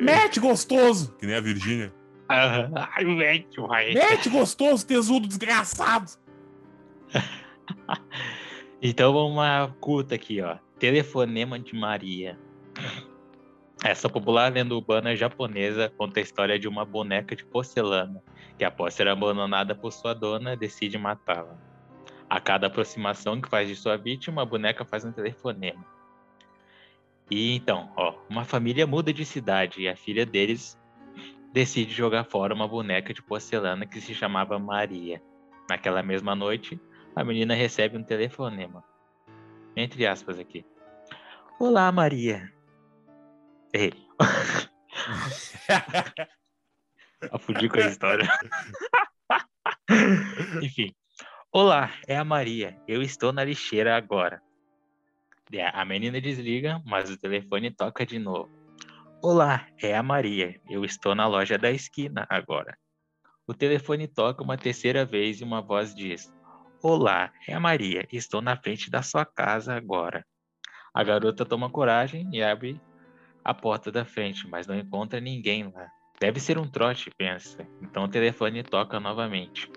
[0.00, 1.12] Mete gostoso!
[1.16, 1.92] Que nem a Virgínia.
[2.28, 3.94] Ai, mete, vai.
[3.94, 6.12] Mete gostoso, tesudo desgraçado!
[8.82, 10.58] Então vamos uma curta aqui, ó.
[10.78, 12.38] Telefonema de Maria.
[13.82, 18.22] Essa popular lenda urbana japonesa conta a história de uma boneca de porcelana
[18.58, 21.56] que, após ser abandonada por sua dona, decide matá-la.
[22.28, 25.84] A cada aproximação que faz de sua vítima, a boneca faz um telefonema.
[27.30, 30.78] E então, ó, uma família muda de cidade e a filha deles
[31.52, 35.22] decide jogar fora uma boneca de porcelana que se chamava Maria.
[35.68, 36.80] Naquela mesma noite,
[37.16, 38.84] a menina recebe um telefonema.
[39.74, 40.66] Entre aspas aqui.
[41.58, 42.52] Olá, Maria.
[43.72, 43.92] Ei.
[47.32, 48.28] Eu fudi com a história.
[50.62, 50.94] Enfim.
[51.50, 52.78] Olá, é a Maria.
[52.86, 54.42] Eu estou na lixeira agora.
[55.50, 58.50] É, A menina desliga, mas o telefone toca de novo.
[59.22, 60.60] Olá, é a Maria.
[60.68, 62.76] Eu estou na loja da esquina agora.
[63.46, 66.30] O telefone toca uma terceira vez e uma voz diz:
[66.88, 68.06] Olá, é a Maria.
[68.12, 70.24] Estou na frente da sua casa agora.
[70.94, 72.80] A garota toma coragem e abre
[73.44, 75.88] a porta da frente, mas não encontra ninguém lá.
[76.20, 77.68] Deve ser um trote, pensa.
[77.82, 79.68] Então o telefone toca novamente.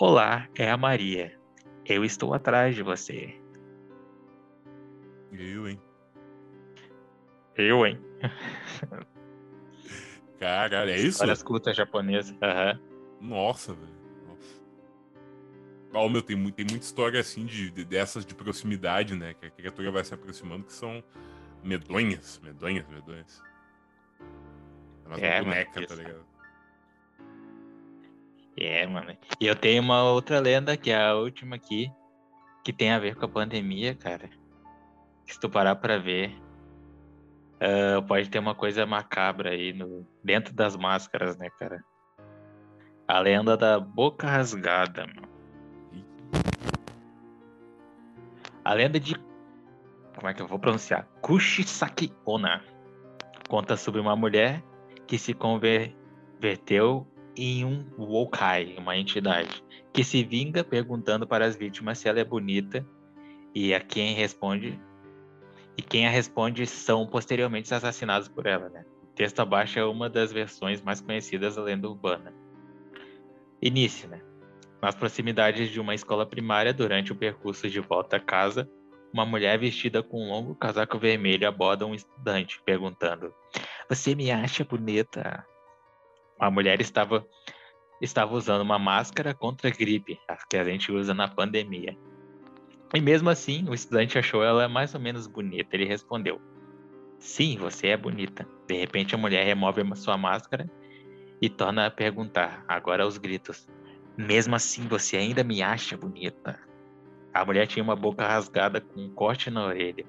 [0.00, 1.38] Olá, é a Maria.
[1.84, 3.38] Eu estou atrás de você.
[5.30, 5.78] Eu, hein?
[7.54, 8.00] Eu, hein?
[10.40, 11.22] Caralho, é isso?
[11.22, 12.34] Olha as cultas japonesas.
[12.40, 12.80] Aham.
[13.20, 13.95] Nossa, velho.
[15.96, 19.32] Ó, meu, tem, tem muita história assim de, de- dessas de proximidade, né?
[19.34, 21.02] Que a criatura vai se aproximando, que são
[21.64, 23.42] medonhas, medonhas, medonhas.
[25.18, 26.26] É É, boneca, mano, tá ligado?
[28.58, 29.16] É, mano.
[29.40, 31.90] E eu tenho uma outra lenda, que é a última aqui,
[32.62, 34.28] que tem a ver com a pandemia, cara.
[35.26, 36.36] Se tu parar pra ver,
[37.60, 41.82] ah, pode ter uma coisa macabra aí no, dentro das máscaras, né, cara?
[43.08, 45.35] A lenda da boca rasgada, mano.
[48.66, 49.14] A lenda de.
[50.16, 51.06] Como é que eu vou pronunciar?
[51.20, 52.64] Kushisaki Onna.
[53.48, 54.60] Conta sobre uma mulher
[55.06, 57.06] que se converteu
[57.36, 59.62] em um Wokai, uma entidade,
[59.92, 62.84] que se vinga perguntando para as vítimas se ela é bonita
[63.54, 64.80] e a quem responde.
[65.76, 68.84] E quem a responde são posteriormente assassinados por ela, né?
[69.04, 72.34] O texto abaixo é uma das versões mais conhecidas da lenda urbana.
[73.62, 74.20] Início, né?
[74.86, 78.70] Nas proximidades de uma escola primária, durante o percurso de volta a casa,
[79.12, 83.34] uma mulher vestida com um longo casaco vermelho aborda um estudante, perguntando:
[83.88, 85.44] Você me acha bonita?
[86.38, 87.26] A mulher estava,
[88.00, 91.98] estava usando uma máscara contra a gripe, a que a gente usa na pandemia.
[92.94, 95.74] E mesmo assim, o estudante achou ela mais ou menos bonita.
[95.74, 96.40] Ele respondeu:
[97.18, 98.48] Sim, você é bonita.
[98.68, 100.70] De repente, a mulher remove sua máscara
[101.42, 103.66] e torna a perguntar, agora aos gritos:
[104.16, 106.58] Mesmo assim, você ainda me acha bonita?
[107.34, 110.06] A mulher tinha uma boca rasgada com um corte na orelha.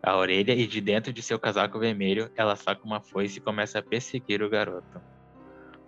[0.00, 3.80] A orelha e de dentro de seu casaco vermelho, ela saca uma foice e começa
[3.80, 5.02] a perseguir o garoto.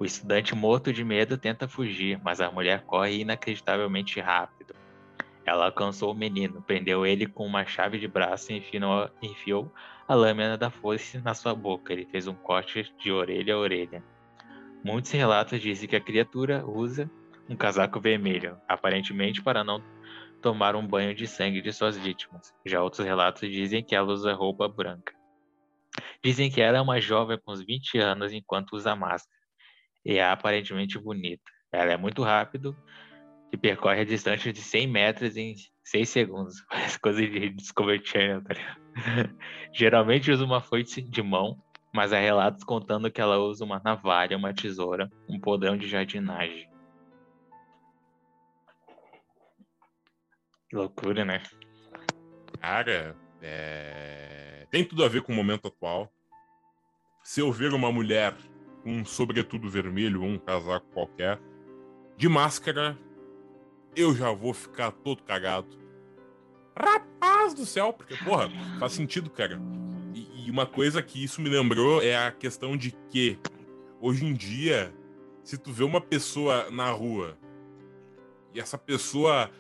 [0.01, 4.75] O estudante, morto de medo, tenta fugir, mas a mulher corre inacreditavelmente rápido.
[5.45, 9.73] Ela alcançou o menino, prendeu ele com uma chave de braço e enfiou, enfiou
[10.09, 11.93] a lâmina da foice na sua boca.
[11.93, 14.03] Ele fez um corte de orelha a orelha.
[14.85, 17.11] Muitos relatos dizem que a criatura usa
[17.49, 19.83] um casaco vermelho, aparentemente para não
[20.41, 22.53] tomar um banho de sangue de suas vítimas.
[22.67, 25.15] Já outros relatos dizem que ela usa roupa branca.
[26.23, 29.41] Dizem que ela é uma jovem com uns 20 anos enquanto usa máscara.
[30.05, 31.45] E é aparentemente bonita.
[31.71, 32.77] Ela é muito rápido
[33.53, 35.55] e percorre a distância de 100 metros em
[35.85, 36.61] 6 segundos.
[36.69, 38.81] Parece coisa de Discovery Channel, tá ligado?
[39.73, 41.57] Geralmente usa uma foice de mão,
[41.93, 46.69] mas há relatos contando que ela usa uma navalha, uma tesoura, um podrão de jardinagem.
[50.69, 51.43] Que loucura, né?
[52.59, 54.67] Cara, é...
[54.71, 56.11] tem tudo a ver com o momento atual.
[57.23, 58.35] Se eu ver uma mulher
[58.83, 61.39] com um sobretudo vermelho um casaco qualquer,
[62.17, 62.99] de máscara,
[63.95, 65.79] eu já vou ficar todo cagado.
[66.75, 69.61] Rapaz do céu, porque, porra, faz sentido, cara.
[70.45, 73.39] E, uma coisa que isso me lembrou é a questão de que,
[74.01, 74.95] hoje em dia,
[75.43, 77.39] se tu vê uma pessoa na rua
[78.55, 79.51] e essa pessoa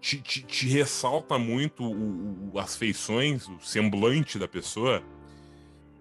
[0.00, 5.02] te, te, te ressalta muito o, o, as feições, o semblante da pessoa,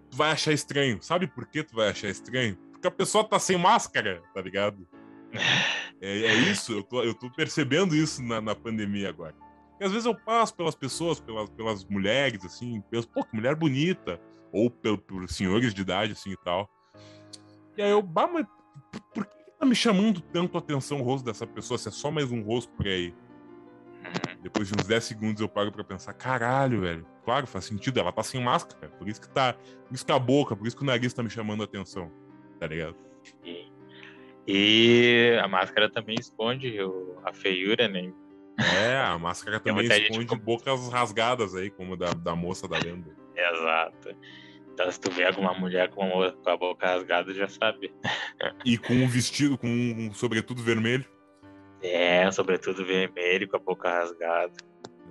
[0.10, 1.02] tu vai achar estranho.
[1.02, 2.58] Sabe por que tu vai achar estranho?
[2.72, 4.88] Porque a pessoa tá sem máscara, tá ligado?
[6.02, 9.36] É, é isso, eu tô, eu tô percebendo isso na, na pandemia agora.
[9.80, 13.56] E às vezes eu passo pelas pessoas, pelas, pelas mulheres, assim, penso, pô, que mulher
[13.56, 14.20] bonita.
[14.52, 16.70] Ou por, por senhores de idade, assim e tal.
[17.78, 18.46] E aí eu, bah, mas
[18.92, 21.92] por, por que tá me chamando tanto a atenção o rosto dessa pessoa se é
[21.92, 23.14] só mais um rosto por aí?
[24.42, 27.06] Depois de uns 10 segundos eu paro pra pensar, caralho, velho.
[27.24, 28.90] Claro, faz sentido, ela tá sem máscara.
[28.90, 29.54] Por isso que tá.
[29.54, 32.12] Por isso que a boca, por isso que o nariz tá me chamando a atenção.
[32.60, 32.96] Tá ligado?
[33.44, 33.72] E,
[34.48, 36.78] e a máscara também esconde
[37.24, 38.12] a feiura, né?
[38.60, 40.36] É, a máscara também esconde gente...
[40.40, 43.16] bocas rasgadas aí, como da, da moça da lenda.
[43.36, 44.16] Exato.
[44.74, 46.04] Então, se tu vê alguma mulher com
[46.46, 47.94] a, boca rasgada, já sabe.
[48.66, 51.06] E com um vestido, com um sobretudo vermelho.
[51.82, 54.54] É, sobretudo vermelho, com a boca rasgada.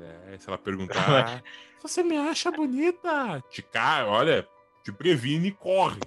[0.01, 1.43] É, se ela perguntar,
[1.83, 3.43] você me acha bonita?
[3.51, 4.49] Te cara, olha,
[4.83, 6.01] te previne e corre.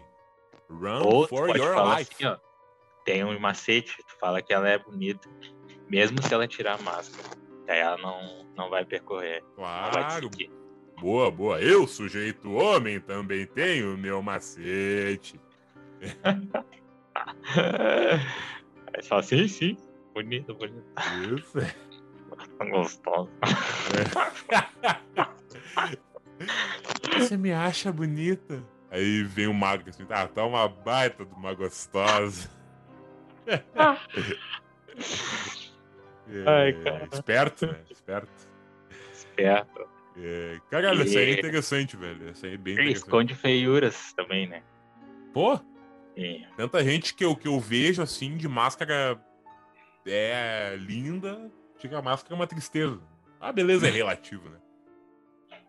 [0.70, 2.12] Run Ou for your life.
[2.14, 2.38] Assim, ó,
[3.06, 5.30] tem um macete, tu fala que ela é bonita,
[5.90, 7.30] mesmo se ela tirar a máscara.
[7.68, 9.44] Aí ela não, não vai percorrer.
[9.56, 10.30] Claro.
[11.00, 11.62] Boa, boa.
[11.62, 15.40] Eu, sujeito homem, também tenho meu macete.
[18.94, 19.78] Aí fala, sim, sim.
[20.14, 20.86] Bonito, bonito.
[21.36, 21.58] Isso.
[22.70, 23.30] Gostoso.
[25.18, 25.24] É.
[27.20, 28.64] Você me acha bonita?
[28.90, 32.50] Aí vem o mago assim, tá, tá uma baita de uma gostosa.
[33.48, 33.62] é,
[36.46, 37.10] Ai, cara.
[37.12, 37.80] Esperto, né?
[37.90, 38.50] Esperto.
[39.12, 39.90] Esperto.
[40.18, 41.04] É, caralho, e...
[41.04, 42.30] essa aí é interessante, velho.
[42.30, 42.98] Essa aí é bem interessante.
[42.98, 44.64] Esconde feiuras também, né?
[45.34, 45.60] Pô!
[46.56, 49.20] Tanta gente que eu, que eu vejo assim de máscara
[50.06, 53.02] é linda, chega a máscara é uma tristeza.
[53.40, 54.60] A beleza é relativa, né?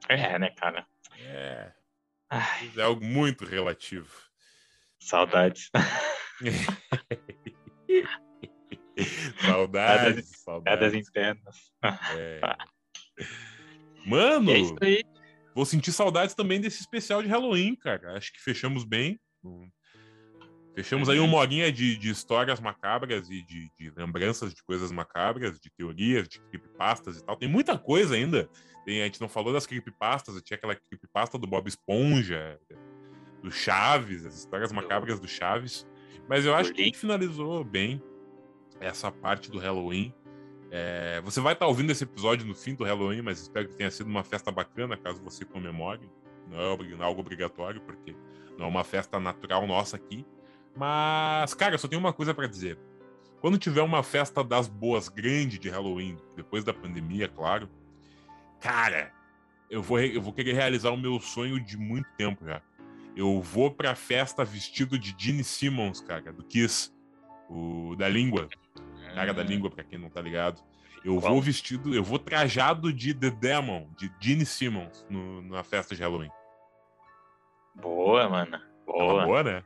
[0.09, 0.87] É, né, cara?
[1.19, 1.73] É.
[2.29, 2.71] Ai.
[2.77, 4.13] É algo muito relativo.
[5.01, 5.71] Saudades.
[9.41, 10.95] saudades, saudades.
[10.95, 11.73] internas.
[12.17, 12.41] É.
[14.05, 15.01] Mano, é
[15.55, 18.17] vou sentir saudades também desse especial de Halloween, cara.
[18.17, 19.19] Acho que fechamos bem.
[20.75, 25.61] Fechamos aí uma horinha de, de histórias macabras e de, de, lembranças de coisas macabras,
[25.61, 27.37] de teorias, de creepypastas e tal.
[27.37, 28.49] Tem muita coisa ainda.
[28.85, 32.59] Tem, a gente não falou das creepypastas, tinha aquela creepypasta do Bob Esponja,
[33.41, 35.87] do Chaves, as histórias macabras do Chaves.
[36.29, 38.03] Mas eu acho que finalizou bem
[38.81, 40.13] essa parte do Halloween.
[40.77, 43.77] É, você vai estar tá ouvindo esse episódio no fim do Halloween, mas espero que
[43.77, 46.11] tenha sido uma festa bacana, caso você comemore.
[46.51, 48.13] Não é algo obrigatório, porque
[48.59, 50.27] não é uma festa natural nossa aqui.
[50.75, 52.77] Mas, cara, só tenho uma coisa para dizer.
[53.41, 57.71] Quando tiver uma festa das boas grande de Halloween, depois da pandemia, claro,
[58.61, 59.13] cara,
[59.71, 62.61] eu vou, eu vou querer realizar o meu sonho de muito tempo já.
[63.15, 66.93] Eu vou pra festa vestido de Gene Simmons, cara, do Kiss,
[67.49, 68.49] o da língua.
[69.15, 70.61] Cara da língua, pra quem não tá ligado.
[71.05, 71.33] Eu Qual?
[71.35, 76.03] vou vestido, eu vou trajado de The Demon, de Gene Simmons, no, na festa de
[76.03, 76.31] Halloween.
[77.75, 78.59] Boa, mano.
[78.87, 79.21] Boa.
[79.21, 79.63] Tá boa, né?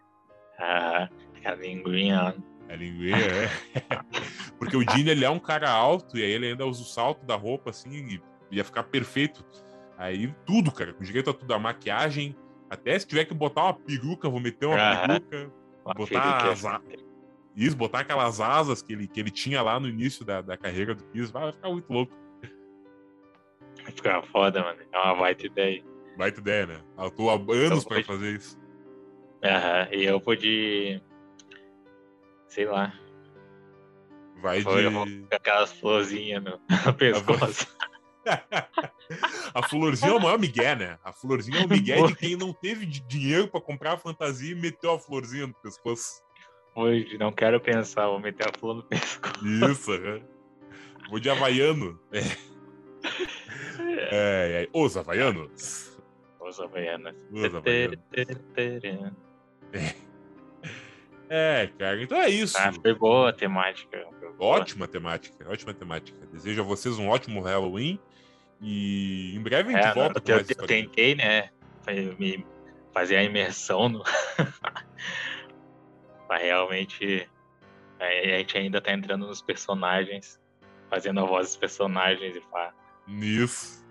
[0.59, 1.09] Ah,
[1.45, 2.35] a linguinha.
[2.69, 3.49] A linguinha, é.
[4.59, 7.25] Porque o Dini, ele é um cara alto, e aí ele ainda usa o salto
[7.25, 8.21] da roupa, assim, e
[8.51, 9.45] ia ficar perfeito.
[9.97, 12.37] Aí tudo, cara, com direito a tudo, a maquiagem,
[12.69, 15.53] até se tiver que botar uma peruca, vou meter uma ah, peruca,
[15.85, 16.65] uma botar as,
[17.65, 20.95] isso, botar aquelas asas que ele, que ele tinha lá no início da, da carreira
[20.95, 22.13] do Kiss, vai ficar muito louco.
[23.83, 24.81] Vai ficar foda, mano.
[24.93, 25.85] É uma baita ideia.
[26.17, 26.81] Baita ideia, né?
[26.97, 28.59] Eu tô há anos pra fazer isso.
[29.43, 31.03] Aham, e eu pude.
[32.49, 32.93] Sei lá.
[34.41, 35.27] Vai Foi, de.
[35.31, 37.67] Aquelas florzinhas no, no pescoço.
[39.55, 40.99] a florzinha é o maior migué, né?
[41.03, 44.61] A florzinha é o migué de quem não teve dinheiro pra comprar a fantasia e
[44.61, 46.23] meteu a florzinha no pescoço.
[46.75, 49.45] Hoje, não quero pensar, vou meter a flor no pescoço.
[49.45, 49.91] Isso.
[51.09, 51.99] Vou de havaiano.
[52.13, 52.21] É.
[54.11, 54.69] É, é.
[54.73, 55.99] Os havaianos.
[56.41, 57.15] Os Havaianas.
[57.31, 57.99] Os havaianos.
[61.29, 62.57] É, cara, então é isso.
[62.59, 64.07] Ah, foi boa a temática.
[64.39, 66.27] Ótima temática, ótima temática.
[66.33, 68.01] Desejo a vocês um ótimo Halloween.
[68.61, 71.51] E em breve a gente É, volta eu, com mais eu tentei, né?
[72.93, 74.03] fazer a imersão no.
[76.29, 77.29] Mas realmente
[77.99, 80.41] é, a gente ainda tá entrando nos personagens,
[80.89, 82.75] fazendo a voz dos personagens e pá.
[83.07, 83.87] Nisso.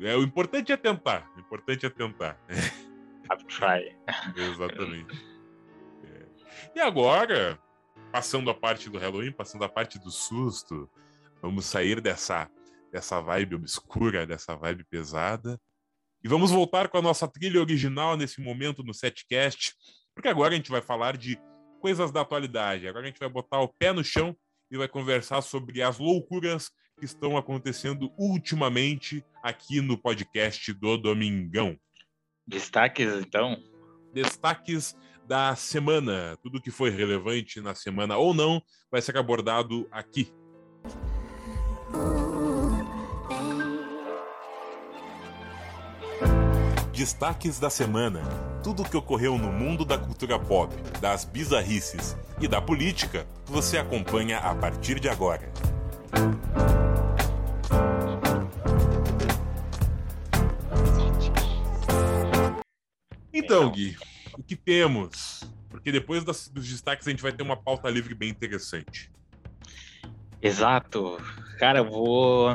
[0.00, 1.30] É, o importante é tentar.
[1.36, 2.38] O importante é tentar.
[3.30, 3.96] Have try.
[4.36, 5.14] Exatamente.
[6.04, 6.26] É.
[6.74, 7.58] E agora,
[8.10, 10.90] passando a parte do Halloween, passando a parte do susto,
[11.40, 12.50] vamos sair dessa,
[12.90, 15.58] dessa vibe obscura, dessa vibe pesada.
[16.22, 19.74] E vamos voltar com a nossa trilha original nesse momento no setcast,
[20.14, 21.40] porque agora a gente vai falar de
[21.82, 22.86] coisas da atualidade.
[22.86, 24.34] Agora a gente vai botar o pé no chão
[24.70, 31.76] e vai conversar sobre as loucuras que estão acontecendo ultimamente aqui no podcast do Domingão
[32.46, 33.56] Destaques, então.
[34.14, 36.36] destaques da semana.
[36.40, 40.32] Tudo que foi relevante na semana ou não vai ser abordado aqui.
[46.92, 48.51] Destaques da semana.
[48.62, 53.76] Tudo o que ocorreu no mundo da cultura pop, das bizarrices e da política, você
[53.76, 55.50] acompanha a partir de agora.
[63.32, 63.96] Então, Gui,
[64.38, 65.42] o que temos?
[65.70, 69.10] Porque depois das- dos destaques a gente vai ter uma pauta livre bem interessante.
[70.40, 71.18] Exato.
[71.58, 72.50] Cara, eu vou.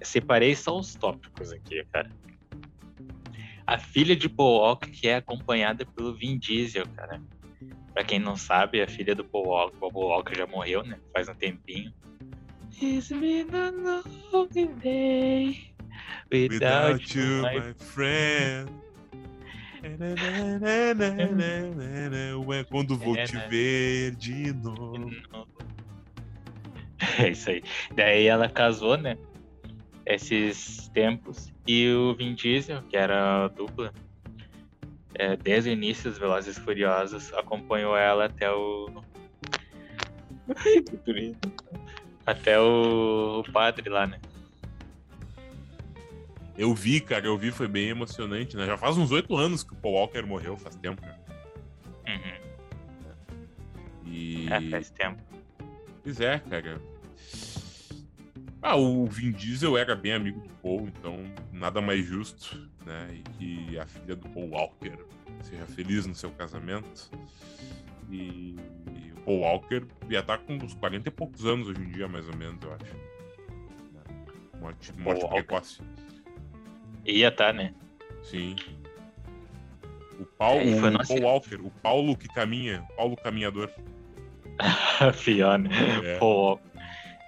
[0.00, 2.10] Eu separei só os tópicos aqui, cara.
[3.66, 7.22] A filha de Walker, que é acompanhada pelo Vin Diesel, cara.
[7.94, 10.98] Pra quem não sabe, a filha do Paul Walker, o Paul Walker já morreu, né?
[11.12, 11.92] Faz um tempinho.
[12.82, 13.70] It's been a
[14.32, 14.48] long
[14.82, 15.74] day
[16.30, 18.68] without, you, my friend.
[22.46, 25.10] Ué, Quando vou te ver de novo.
[27.18, 27.62] É isso aí.
[27.94, 29.18] Daí ela casou, né?
[30.06, 31.52] Esses tempos.
[31.66, 33.92] E o Vin Diesel, que era a dupla,
[35.14, 39.02] é, desde o início dos Velozes e Furiosos, acompanhou ela até o.
[40.56, 41.52] Ai, que bonito.
[42.26, 44.20] Até o, o padre lá, né?
[46.56, 48.66] Eu vi, cara, eu vi, foi bem emocionante, né?
[48.66, 51.20] Já faz uns oito anos que o Paul Walker morreu, faz tempo, cara.
[52.06, 52.44] Uhum.
[54.06, 54.46] E.
[54.50, 55.22] É, faz tempo.
[56.02, 56.80] Pois é, cara.
[58.66, 63.08] Ah, o Vin Diesel era bem amigo do Paul, então nada mais justo, né?
[63.14, 64.96] E que a filha do Paul Walker
[65.42, 67.10] seja feliz no seu casamento.
[68.10, 68.56] E,
[68.90, 72.08] e o Paul Walker ia estar com uns 40 e poucos anos hoje em dia,
[72.08, 72.94] mais ou menos, eu acho.
[74.58, 75.34] Morte, morte Walker.
[75.42, 75.82] precoce.
[77.04, 77.74] Ia tá, né?
[78.22, 78.56] Sim.
[80.18, 83.70] O Paulo, É, o nossa- Paul Walker, o Paulo que caminha, Paulo caminhador.
[85.22, 85.68] Pior, né?
[86.04, 86.18] É.
[86.18, 86.58] Pô.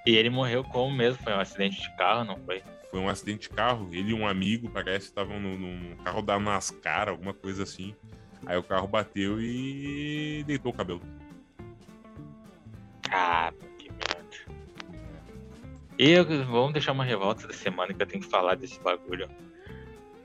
[0.06, 1.22] E ele morreu como mesmo?
[1.22, 2.62] Foi um acidente de carro, não foi?
[2.90, 3.88] Foi um acidente de carro.
[3.92, 7.94] Ele e um amigo, parece, estavam no, num carro da NASCAR, alguma coisa assim.
[8.46, 11.02] Aí o carro bateu e deitou o cabelo.
[13.10, 14.24] Ah, que merda.
[15.98, 19.28] E eu- vamos deixar uma revolta da semana que eu tenho que falar desse bagulho.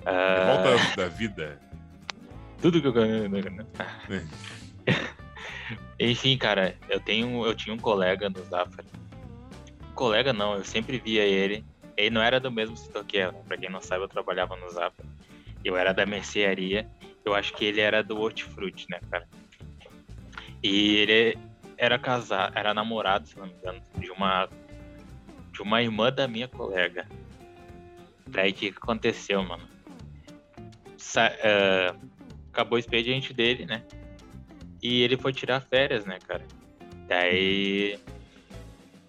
[0.06, 1.60] Ah, Revolta da vida.
[2.62, 2.94] tudo que eu
[6.00, 8.84] Enfim, cara, eu tenho, eu tinha um colega no Zafra.
[10.02, 11.64] Colega não, eu sempre via ele.
[11.96, 13.32] Ele não era do mesmo setor que eu?
[13.32, 15.06] Pra quem não sabe, eu trabalhava no Zafra.
[15.64, 16.90] Eu era da mercearia.
[17.24, 19.28] Eu acho que ele era do Hortifruti, né, cara?
[20.64, 21.38] E ele
[21.78, 24.50] era casado, era namorado, se não me engano, de uma
[25.52, 27.08] de uma irmã da minha colega.
[28.26, 29.70] Daí o que aconteceu, mano?
[30.98, 31.96] Sa- ah,
[32.52, 33.84] acabou o expediente dele, né?
[34.82, 36.44] E ele foi tirar férias, né, cara?
[37.08, 38.00] Daí.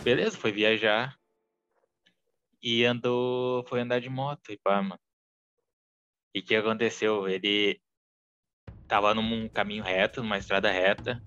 [0.03, 1.17] Beleza, foi viajar.
[2.61, 3.65] E andou.
[3.65, 5.01] Foi andar de moto e pá, mano.
[6.35, 7.29] E o que aconteceu?
[7.29, 7.81] Ele
[8.89, 11.23] tava num caminho reto, numa estrada reta.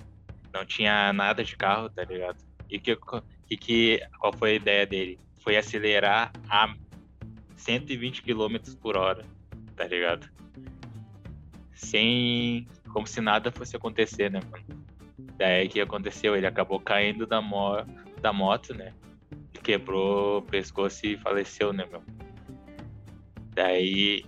[0.54, 2.44] Não tinha nada de carro, tá ligado?
[2.70, 2.98] E que,
[3.48, 5.20] que, que qual foi a ideia dele?
[5.40, 6.76] Foi acelerar a
[7.56, 9.26] 120 km por hora,
[9.76, 10.30] tá ligado?
[11.74, 12.68] Sem.
[12.92, 14.86] Como se nada fosse acontecer, né, mano?
[15.38, 16.36] Daí que aconteceu?
[16.36, 17.78] Ele acabou caindo da, mo
[18.26, 18.92] da moto, né?
[19.62, 22.02] Quebrou o pescoço e faleceu, né, meu?
[23.54, 24.26] Daí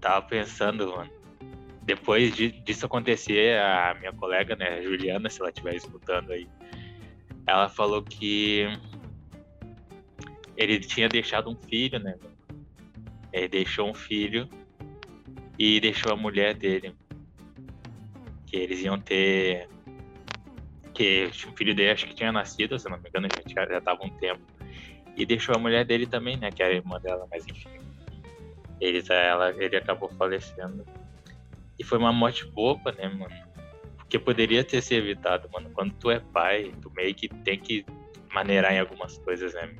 [0.00, 1.10] tava pensando, mano.
[1.82, 6.48] Depois de, disso acontecer, a minha colega, né, Juliana, se ela estiver escutando aí,
[7.46, 8.66] ela falou que
[10.56, 12.16] ele tinha deixado um filho, né?
[13.30, 14.48] Ele deixou um filho
[15.58, 16.94] e deixou a mulher dele.
[18.46, 19.68] Que eles iam ter.
[20.96, 24.02] Que o filho dele acho que tinha nascido, se não me engano, já, já tava
[24.02, 24.40] um tempo.
[25.14, 26.50] E deixou a mulher dele também, né?
[26.50, 27.68] Que era irmã dela, mas enfim.
[28.80, 30.86] Ele, ela, ele acabou falecendo.
[31.78, 33.34] E foi uma morte boba, né, mano?
[33.98, 35.68] Porque poderia ter se evitado, mano.
[35.74, 37.84] Quando tu é pai, tu meio que tem que
[38.32, 39.76] maneirar em algumas coisas, né?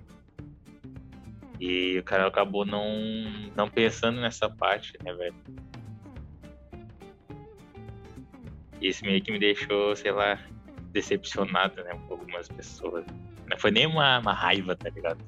[1.59, 2.85] E o cara acabou não,
[3.57, 5.35] não pensando nessa parte, né, velho?
[8.83, 10.39] Isso meio que me deixou, sei lá,
[10.97, 13.05] decepcionado, né, com algumas pessoas.
[13.47, 15.23] Não foi nem uma, uma raiva, tá ligado?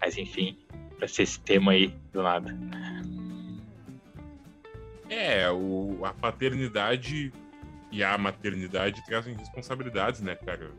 [0.00, 0.58] Mas enfim,
[0.96, 2.56] pra ser esse tema aí do nada.
[5.10, 7.30] É, o, a paternidade
[7.90, 10.70] e a maternidade trazem responsabilidades, né, cara?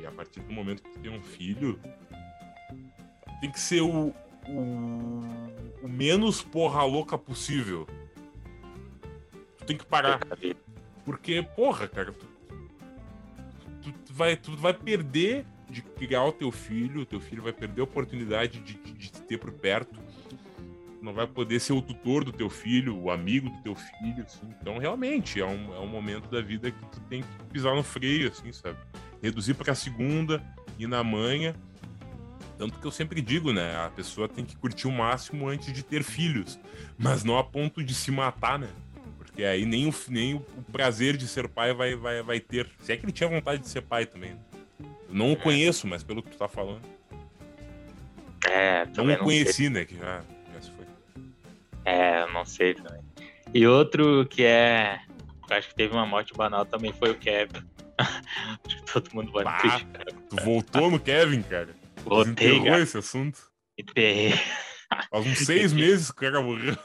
[0.00, 1.78] E a partir do momento que tu tem um filho,
[3.42, 4.14] tem que ser o,
[4.48, 5.20] o,
[5.82, 7.86] o menos porra louca possível.
[9.58, 10.20] Tu tem que parar.
[11.04, 12.26] Porque, porra, cara, tu,
[14.14, 17.84] vai, tu vai perder de criar o teu filho, o teu filho vai perder a
[17.84, 19.98] oportunidade de, de, de te ter por perto.
[21.02, 24.48] Não vai poder ser o tutor do teu filho, o amigo do teu filho, assim.
[24.60, 27.82] Então, realmente, é um, é um momento da vida que tu tem que pisar no
[27.82, 28.78] freio, assim, sabe?
[29.20, 30.42] Reduzir pra segunda,
[30.78, 31.54] ir na manha
[32.56, 33.76] tanto que eu sempre digo, né?
[33.84, 36.58] A pessoa tem que curtir o máximo antes de ter filhos.
[36.96, 38.68] Mas não a ponto de se matar, né?
[39.34, 40.40] Porque aí nem o, nem o
[40.70, 42.70] prazer de ser pai vai, vai, vai ter.
[42.78, 44.30] Se é que ele tinha vontade de ser pai também.
[44.30, 44.38] Né?
[45.08, 46.82] Eu não o conheço, mas pelo que tu tá falando.
[48.48, 49.70] É, não o conheci, sei.
[49.70, 49.84] né?
[49.84, 50.22] Que já,
[50.54, 50.86] já se foi.
[51.84, 53.02] É, não sei também.
[53.52, 55.00] E outro que é.
[55.50, 57.68] Acho que teve uma morte banal também foi o Kevin.
[57.98, 59.80] acho que todo mundo vai bah,
[60.30, 61.74] Tu voltou no Kevin, cara?
[62.04, 62.80] Voltei, cara.
[62.80, 63.40] esse assunto.
[63.76, 64.34] Enterrei.
[65.10, 66.78] Faz uns seis meses que o cara morreu.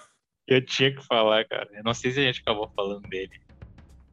[0.49, 1.69] Eu tinha que falar, cara.
[1.73, 3.39] Eu não sei se a gente acabou falando dele.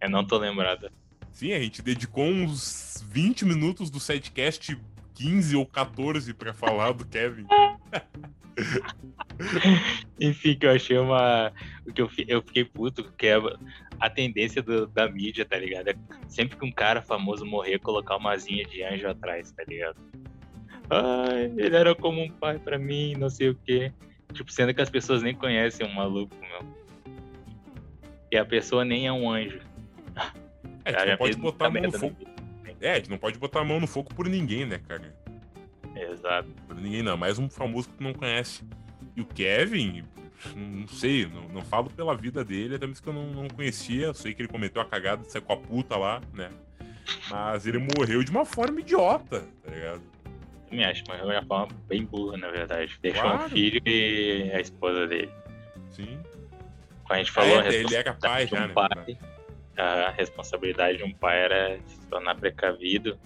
[0.03, 0.93] Eu não tô lembrada.
[1.33, 4.79] Sim, a gente dedicou uns 20 minutos do setcast
[5.15, 7.47] 15 ou 14 pra falar do Kevin.
[10.21, 11.51] Enfim, que eu achei uma.
[11.87, 13.37] O que eu, eu fiquei puto, que é
[13.99, 15.89] a tendência do, da mídia, tá ligado?
[15.89, 15.97] É
[16.29, 19.97] sempre que um cara famoso morrer, colocar uma asinha de anjo atrás, tá ligado?
[20.91, 23.91] Ai, ele era como um pai para mim, não sei o quê.
[24.33, 26.77] Tipo, sendo que as pessoas nem conhecem um maluco, meu.
[28.31, 29.61] E a pessoa nem é um anjo.
[30.85, 32.17] É, a gente não pode botar a mão no fogo.
[32.81, 35.15] É, a gente não pode botar a mão no fogo por ninguém, né, cara?
[35.95, 36.49] Exato.
[36.67, 38.63] Por ninguém não, mais um famoso que tu não conhece.
[39.17, 40.05] E o Kevin,
[40.55, 44.13] não sei, não, não falo pela vida dele, até mesmo que eu não, não conhecia.
[44.13, 46.51] sei que ele cometeu a cagada de sair com a puta lá, né?
[47.31, 50.03] Mas ele morreu de uma forma idiota, tá ligado?
[50.71, 52.99] Me acho, mas é uma forma bem burra, na verdade.
[53.01, 53.45] Deixou claro.
[53.45, 55.31] um filho e a esposa dele.
[55.91, 56.19] Sim.
[57.03, 57.89] Como a gente falou, é, ele
[58.21, 58.75] pai já, um né?
[58.75, 59.19] Pai,
[59.77, 63.19] a responsabilidade de um pai era se tornar precavido,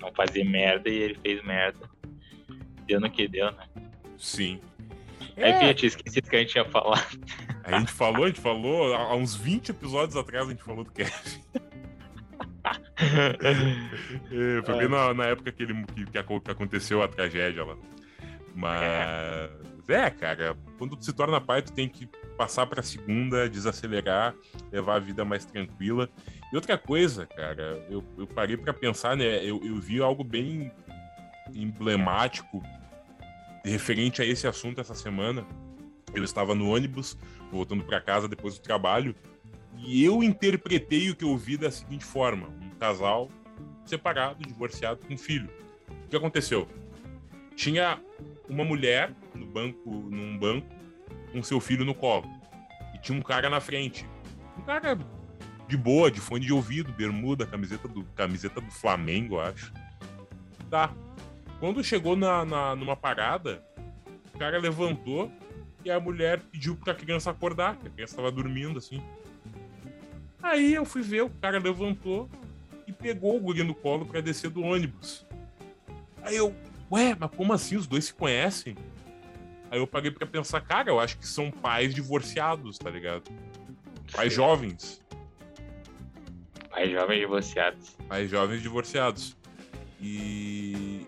[0.00, 1.88] não fazer merda, e ele fez merda.
[2.86, 3.66] Deu no que deu, né?
[4.16, 4.60] Sim.
[5.36, 5.74] Aí, é.
[5.74, 7.06] tinha esquecido que a gente ia falar.
[7.64, 10.92] A gente falou, a gente falou, há uns 20 episódios atrás a gente falou do
[10.92, 11.10] Kevin.
[14.30, 17.76] É, foi bem na, na, época que, ele, que, que, aconteceu a tragédia lá.
[18.54, 19.50] Mas,
[19.88, 24.34] é, cara, quando tu se torna pai, tu tem que passar pra segunda, desacelerar,
[24.72, 26.08] levar a vida mais tranquila.
[26.52, 29.44] E outra coisa, cara, eu, eu parei para pensar, né?
[29.44, 30.72] Eu, eu vi algo bem
[31.54, 32.62] emblemático
[33.64, 35.46] referente a esse assunto essa semana.
[36.14, 37.16] Eu estava no ônibus,
[37.50, 39.14] voltando para casa depois do trabalho,
[39.78, 43.30] e eu interpretei o que eu vi da seguinte forma: um casal
[43.84, 45.48] separado, divorciado, com filho.
[46.04, 46.68] O que aconteceu?
[47.54, 48.00] Tinha
[48.48, 50.66] uma mulher no banco, num banco,
[51.32, 52.28] com seu filho no colo.
[52.94, 54.06] E tinha um cara na frente.
[54.58, 54.98] Um cara
[55.68, 59.72] de boa, de fone de ouvido, bermuda, camiseta do, camiseta do Flamengo, acho.
[60.70, 60.92] Tá.
[61.58, 63.64] Quando chegou na, na, numa parada,
[64.34, 65.32] o cara levantou
[65.84, 69.02] e a mulher pediu pra criança acordar, que a criança estava dormindo assim.
[70.42, 72.28] Aí eu fui ver, o cara levantou
[72.86, 75.26] e pegou o guri no colo para descer do ônibus.
[76.22, 76.54] Aí eu,
[76.90, 77.76] ué, mas como assim?
[77.76, 78.76] Os dois se conhecem?
[79.70, 83.24] Aí eu paguei para pensar, cara, eu acho que são pais divorciados, tá ligado?
[84.12, 84.36] Pais Sim.
[84.36, 85.04] jovens.
[86.70, 87.96] Pais jovens divorciados.
[88.08, 89.36] Pais jovens divorciados.
[90.00, 91.06] E.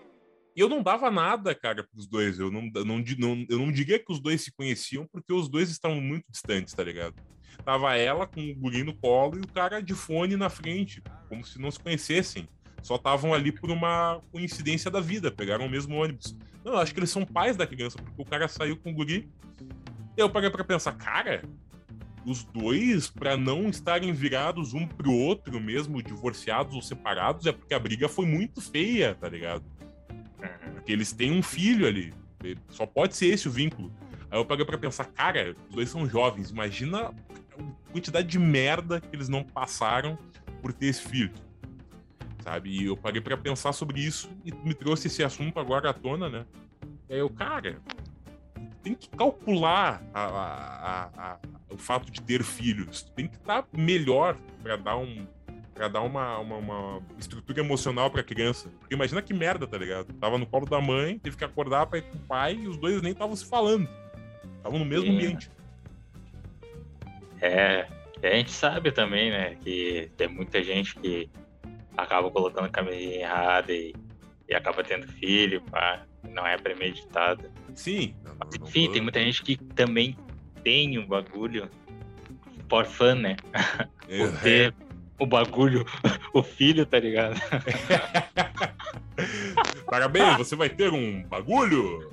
[0.55, 2.37] E eu não dava nada, cara, pros dois.
[2.37, 5.69] Eu não, não, não, eu não diria que os dois se conheciam, porque os dois
[5.69, 7.15] estavam muito distantes, tá ligado?
[7.63, 11.45] Tava ela com o guri no colo e o cara de fone na frente, como
[11.45, 12.47] se não se conhecessem.
[12.81, 16.35] Só estavam ali por uma coincidência da vida, pegaram o mesmo ônibus.
[16.63, 18.93] Não, eu acho que eles são pais da criança, porque o cara saiu com o
[18.93, 19.29] guri.
[20.15, 21.43] Eu parei pra pensar, cara,
[22.25, 27.73] os dois, para não estarem virados um pro outro, mesmo divorciados ou separados, é porque
[27.73, 29.63] a briga foi muito feia, tá ligado?
[30.73, 32.13] Porque eles têm um filho ali.
[32.69, 33.91] Só pode ser esse o vínculo.
[34.31, 37.13] Aí eu parei pra pensar, cara, os dois são jovens, imagina
[37.91, 40.17] quantidade de merda que eles não passaram
[40.61, 41.33] por ter esse filho.
[42.43, 42.69] Sabe?
[42.69, 46.29] E eu parei para pensar sobre isso e me trouxe esse assunto agora à tona,
[46.29, 46.45] né?
[47.09, 47.81] E aí eu, cara,
[48.81, 53.03] tem que calcular a, a, a, o fato de ter filhos.
[53.15, 55.27] Tem que estar tá melhor para dar um
[55.73, 58.67] para dar uma, uma, uma, estrutura emocional pra criança.
[58.81, 60.11] Porque imagina que merda, tá ligado?
[60.15, 62.75] Tava no colo da mãe, teve que acordar pra ir com o pai e os
[62.75, 63.87] dois nem estavam se falando.
[64.57, 65.49] Estavam no mesmo ambiente.
[67.41, 67.87] É,
[68.21, 71.29] a gente sabe também, né, que tem muita gente que
[71.95, 73.93] acaba colocando a caminho errada e,
[74.47, 77.49] e acaba tendo filho, pá, não é premeditado.
[77.73, 78.13] Sim.
[78.23, 80.17] Não, não, Enfim, não tem muita gente que também
[80.63, 81.69] tem um bagulho
[82.67, 83.37] por fã, né?
[84.07, 84.73] É, por ter
[85.17, 85.85] o bagulho,
[86.33, 87.39] o filho, tá ligado?
[89.85, 92.11] Parabéns, você vai ter um bagulho?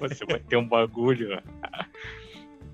[0.00, 1.40] Você vai ter um bagulho.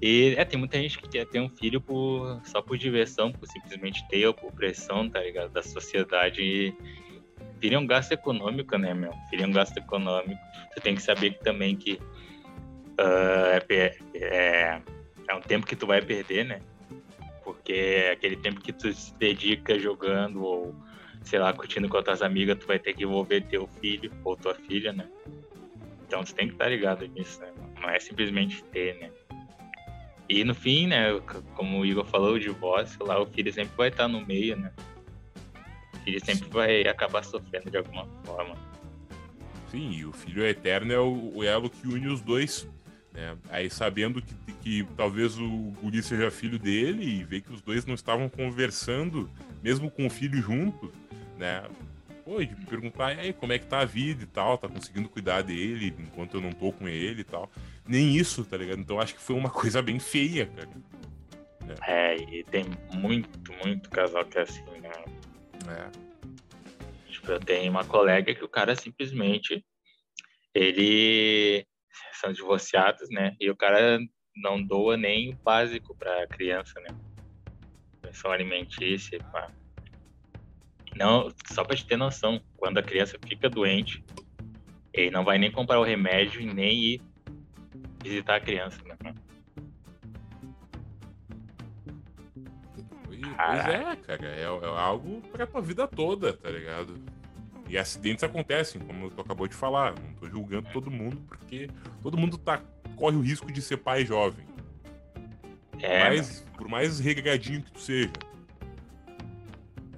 [0.00, 3.48] E é, tem muita gente que quer ter um filho por, só por diversão, por
[3.48, 5.50] simplesmente ter, ou por pressão, tá ligado?
[5.50, 6.40] Da sociedade.
[6.40, 6.74] E
[7.60, 9.12] filho é um gasto econômico, né, meu?
[9.28, 10.40] Filho é um gasto econômico.
[10.72, 14.80] Você tem que saber também que uh, é, é,
[15.28, 16.60] é um tempo que tu vai perder, né?
[17.42, 20.74] Porque é aquele tempo que tu se dedica jogando ou,
[21.22, 24.54] sei lá, curtindo com outras amigas, tu vai ter que envolver teu filho ou tua
[24.54, 25.08] filha, né?
[26.06, 27.52] Então tu tem que estar ligado nisso, né?
[27.80, 29.10] Não é simplesmente ter, né?
[30.28, 31.18] E no fim, né,
[31.54, 34.70] como o Igor falou, o divórcio lá, o filho sempre vai estar no meio, né?
[35.94, 38.54] O filho sempre vai acabar sofrendo de alguma forma.
[39.70, 42.68] Sim, e o filho eterno é o, o elo que une os dois.
[43.12, 43.36] Né?
[43.50, 45.48] Aí sabendo que, que talvez o
[45.82, 49.30] guri seja filho dele e ver que os dois não estavam conversando,
[49.62, 50.92] mesmo com o filho junto,
[51.38, 51.64] né?
[52.28, 55.40] Pô, de perguntar aí como é que tá a vida e tal, tá conseguindo cuidar
[55.40, 57.50] dele enquanto eu não tô com ele e tal
[57.88, 58.80] nem isso, tá ligado?
[58.80, 60.68] Então acho que foi uma coisa bem feia, cara.
[61.86, 62.64] É, é e tem
[62.94, 64.92] muito, muito casal que é assim, né?
[65.68, 67.10] É.
[67.10, 69.64] Tipo, eu tenho uma colega que o cara simplesmente.
[70.54, 71.66] Ele.
[72.20, 73.34] São divorciados, né?
[73.40, 73.98] E o cara
[74.36, 76.88] não doa nem o básico pra criança, né?
[78.02, 79.50] Pensão alimentícia, pá.
[80.98, 84.04] Não, só pra te ter noção, quando a criança fica doente,
[84.92, 87.02] ele não vai nem comprar o remédio e nem ir
[88.02, 89.14] visitar a criança, né?
[93.04, 96.96] Pois é, cara, é, é, algo pra tua vida toda, tá ligado?
[97.68, 99.94] E acidentes acontecem, como tu acabou de falar.
[99.94, 101.68] Não tô julgando todo mundo, porque
[102.02, 102.60] todo mundo tá,
[102.96, 104.44] corre o risco de ser pai jovem.
[105.80, 106.08] É.
[106.08, 108.10] Mas, por mais regradinho que tu seja.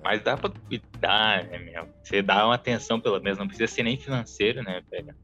[0.03, 1.89] Mas dá pra cuidar, né, meu?
[2.03, 5.15] Você dá uma atenção, pelo menos, não precisa ser nem financeiro, né, velho?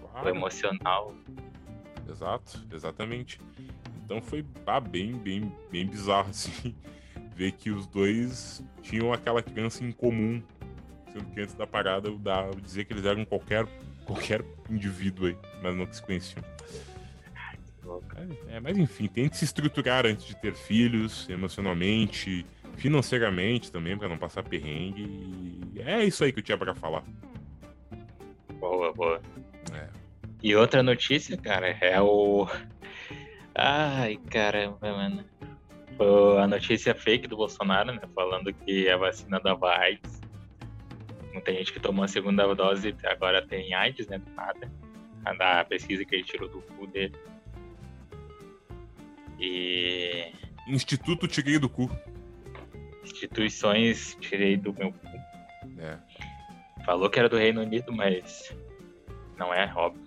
[0.00, 0.26] Claro.
[0.26, 1.14] O emocional.
[2.08, 3.40] Exato, exatamente.
[4.04, 6.74] Então foi ah, bem, bem, bem bizarro, assim,
[7.34, 10.42] ver que os dois tinham aquela criança em comum.
[11.12, 13.66] Sendo que antes da parada eu, dava, eu dizia que eles eram qualquer,
[14.06, 16.42] qualquer indivíduo aí, mas não que se conheciam.
[18.48, 22.46] É, mas enfim, tente se estruturar antes de ter filhos, emocionalmente,
[22.76, 25.60] financeiramente também, para não passar perrengue.
[25.74, 27.04] E é isso aí que eu tinha para falar.
[28.58, 29.20] Boa, boa.
[29.72, 29.88] É.
[30.42, 32.48] E outra notícia, cara, é o.
[33.54, 35.24] Ai, caramba, mano.
[35.96, 38.00] Foi a notícia fake do Bolsonaro, né?
[38.14, 40.20] Falando que a vacina dava AIDS.
[41.32, 44.20] Muita gente que tomou a segunda dose agora tem AIDS, né?
[44.34, 44.70] Nada.
[45.38, 47.14] Da pesquisa que ele tirou do cu dele.
[49.38, 50.32] E.
[50.66, 51.90] Instituto tirei do cu.
[53.22, 54.92] Instituições tirei do meu.
[55.78, 55.96] É.
[56.84, 58.52] Falou que era do Reino Unido, mas
[59.38, 60.02] não é, óbvio.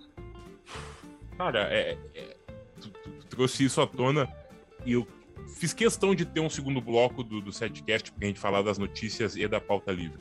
[1.38, 2.36] Cara, é, é
[2.78, 4.28] tu, tu trouxe isso à tona
[4.84, 5.06] e eu
[5.56, 9.34] fiz questão de ter um segundo bloco do, do setcast pra gente falar das notícias
[9.34, 10.20] e da pauta livre.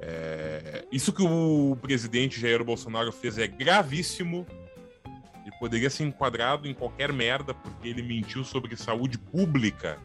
[0.00, 4.46] É, isso que o presidente Jair Bolsonaro fez é gravíssimo
[5.46, 9.98] e poderia ser enquadrado em qualquer merda porque ele mentiu sobre saúde pública.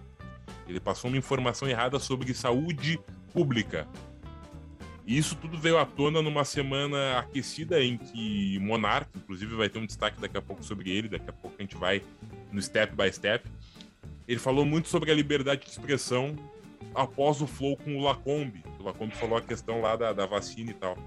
[0.68, 2.99] Ele passou uma informação errada sobre saúde
[3.34, 3.88] pública.
[5.06, 9.80] E isso tudo veio à tona numa semana aquecida em que Monark, inclusive vai ter
[9.80, 12.02] um destaque daqui a pouco sobre ele, daqui a pouco a gente vai
[12.52, 13.45] no step by step.
[14.26, 16.35] Ele falou muito sobre a liberdade de expressão
[16.95, 18.64] após o flow com o Lacombe.
[18.80, 20.98] O Lacombe falou a questão lá da, da vacina e tal.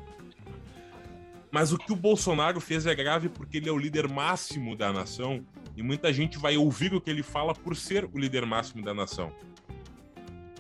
[1.51, 4.93] Mas o que o Bolsonaro fez é grave porque ele é o líder máximo da
[4.93, 5.43] nação
[5.77, 8.95] e muita gente vai ouvir o que ele fala por ser o líder máximo da
[8.95, 9.33] nação.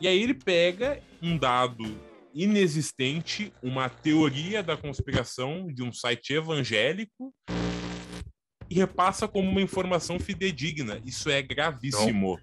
[0.00, 1.84] E aí ele pega um dado
[2.34, 7.34] inexistente, uma teoria da conspiração de um site evangélico
[8.68, 11.00] e repassa como uma informação fidedigna.
[11.02, 12.38] Isso é gravíssimo.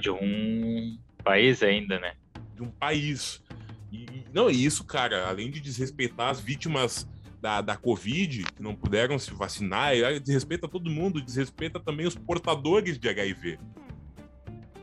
[0.00, 2.14] De um país ainda, né?
[2.54, 3.42] De um país.
[3.90, 7.08] E, não, e isso, cara, além de desrespeitar as vítimas
[7.40, 12.98] da, da Covid, que não puderam se vacinar, desrespeita todo mundo, desrespeita também os portadores
[12.98, 13.58] de HIV.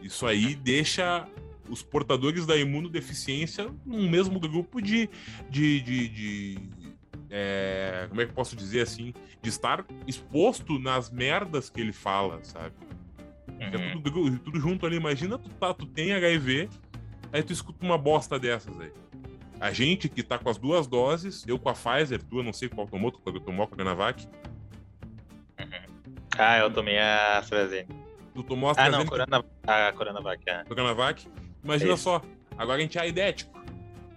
[0.02, 1.27] Isso aí deixa
[1.69, 5.10] os portadores da imunodeficiência num mesmo grupo de.
[5.49, 6.69] de, de, de
[7.30, 9.14] é, como é que eu posso dizer assim?
[9.41, 12.76] De estar exposto nas merdas que ele fala, sabe?
[13.60, 13.84] É uhum.
[13.84, 14.95] É tudo, tudo, junto ali.
[14.95, 16.69] Imagina tu, tá, tu tem HIV,
[17.32, 18.91] aí tu escuta uma bosta dessas aí.
[19.60, 22.53] A gente que tá com as duas doses, eu com a Pfizer, tu eu não
[22.53, 24.27] sei qual tomou, tu tomou a Coronavac.
[26.38, 27.95] Ah, eu tomei a AstraZeneca.
[28.34, 29.23] Tu tomou a AstraZeneca?
[29.23, 30.44] Ah, não, Corona, a Coronavac.
[30.45, 30.64] É.
[30.65, 31.27] Coronavac?
[31.64, 32.22] Imagina é só,
[32.57, 33.57] agora a gente é aidético.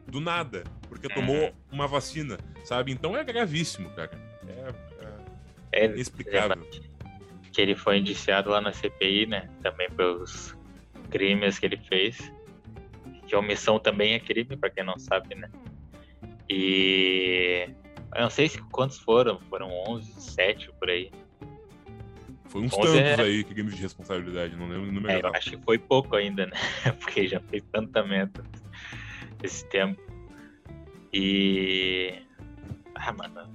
[0.04, 0.64] Do nada.
[0.88, 1.14] Porque uhum.
[1.14, 2.90] tomou uma vacina, sabe?
[2.90, 4.10] Então é gravíssimo, cara.
[4.48, 4.74] É,
[5.70, 6.66] é, é inexplicável.
[7.52, 9.48] Que ele foi indiciado lá na CPI, né?
[9.62, 10.56] Também pelos
[11.10, 12.32] crimes que ele fez
[13.28, 15.50] que omissão também é crime, para quem não sabe, né?
[16.48, 17.68] E
[18.14, 21.10] eu não sei se quantos foram, foram 11, 7 por aí.
[22.46, 23.20] Foi uns tantos é...
[23.20, 25.12] aí, crimes de responsabilidade, não lembro o número.
[25.12, 26.56] É, eu acho que foi pouco ainda, né?
[26.98, 28.42] Porque já fez tanta meta
[29.42, 30.00] esse tempo.
[31.12, 32.22] E.
[32.94, 33.52] Ah, mano,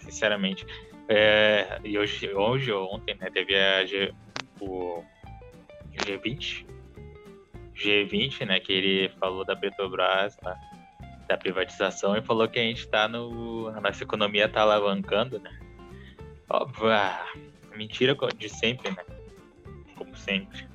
[0.00, 0.64] sinceramente.
[1.06, 1.78] É...
[1.84, 4.14] E hoje, hoje ou ontem, né, teve a G...
[4.60, 5.04] o
[5.92, 6.64] G20,
[7.80, 10.54] G20, né, que ele falou da Petrobras, né,
[11.28, 13.68] da privatização, e falou que a gente tá no.
[13.68, 15.58] A nossa economia tá alavancando, né?
[16.48, 17.26] Óbvio, ah,
[17.76, 19.04] mentira de sempre, né?
[19.96, 20.68] Como sempre.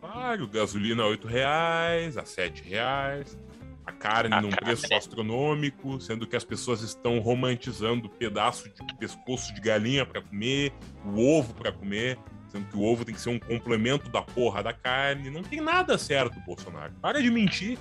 [0.00, 3.38] Claro, gasolina a 8 reais, a 7 reais,
[3.86, 8.96] a carne a num carne, preço astronômico, sendo que as pessoas estão romantizando pedaço de
[8.96, 10.72] pescoço de galinha para comer,
[11.04, 12.18] o ovo para comer.
[12.48, 15.30] Sendo que o ovo tem que ser um complemento da porra da carne.
[15.30, 16.92] Não tem nada certo, Bolsonaro.
[17.00, 17.78] Para de mentir.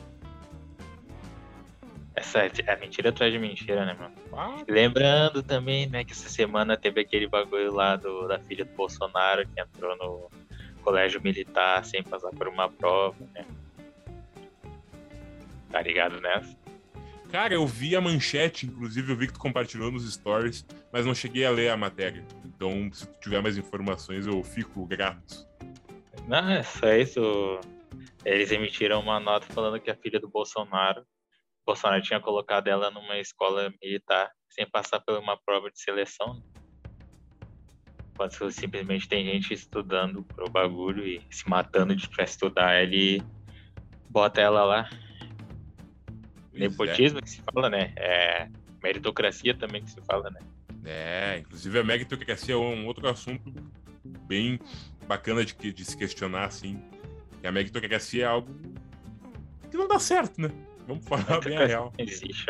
[2.18, 4.15] Essa é mentira atrás de mentira, né, mano?
[4.34, 4.64] Ah.
[4.68, 9.48] Lembrando também, né, que essa semana teve aquele bagulho lá do, da filha do Bolsonaro
[9.48, 10.27] que entrou no
[10.81, 13.45] colégio militar sem passar por uma prova, né?
[15.69, 16.56] Tá ligado nessa?
[17.30, 21.14] Cara, eu vi a manchete, inclusive eu vi que tu compartilhou nos stories, mas não
[21.14, 22.26] cheguei a ler a matéria.
[22.45, 25.45] Então, se tu tiver mais informações, eu fico grato.
[26.26, 27.60] Não, é só isso.
[28.24, 31.06] Eles emitiram uma nota falando que a filha do Bolsonaro,
[31.66, 36.34] Bolsonaro tinha colocado ela numa escola militar sem passar por uma prova de seleção.
[36.34, 36.41] Né?
[38.14, 43.22] Enquanto simplesmente tem gente estudando pro bagulho e se matando de pra estudar, ele
[44.10, 44.90] bota ela lá
[46.57, 47.21] Nepotismo é.
[47.21, 47.93] que se fala, né?
[47.95, 48.47] É
[48.81, 50.39] meritocracia também que se fala, né?
[50.85, 53.51] É, inclusive a meritocracia é um outro assunto
[54.25, 54.59] bem
[55.07, 56.81] bacana de, de se questionar, assim.
[57.41, 58.53] Que a meritocracia é algo
[59.69, 60.49] que não dá certo, né?
[60.88, 61.93] Vamos falar bem a real.
[61.97, 62.45] Existe,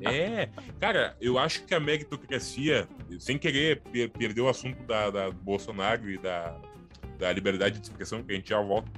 [0.00, 0.48] É,
[0.78, 2.88] cara, eu acho que a meritocracia,
[3.18, 6.58] sem querer per perder o assunto da, da Bolsonaro e da,
[7.18, 8.90] da liberdade de expressão, que a gente já volta,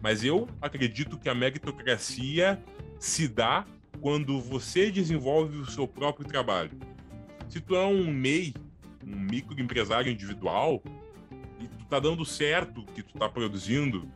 [0.00, 2.58] mas eu acredito que a meritocracia
[2.98, 3.66] se dá
[4.06, 6.70] quando você desenvolve o seu próprio trabalho.
[7.48, 8.54] Se tu é um MEI,
[9.04, 10.80] um microempresário individual,
[11.58, 14.08] e tu tá dando certo o que tu tá produzindo,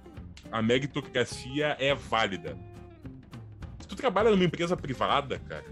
[0.53, 2.57] a meritocracia é válida.
[3.81, 5.67] Se tu trabalha numa empresa privada, cara,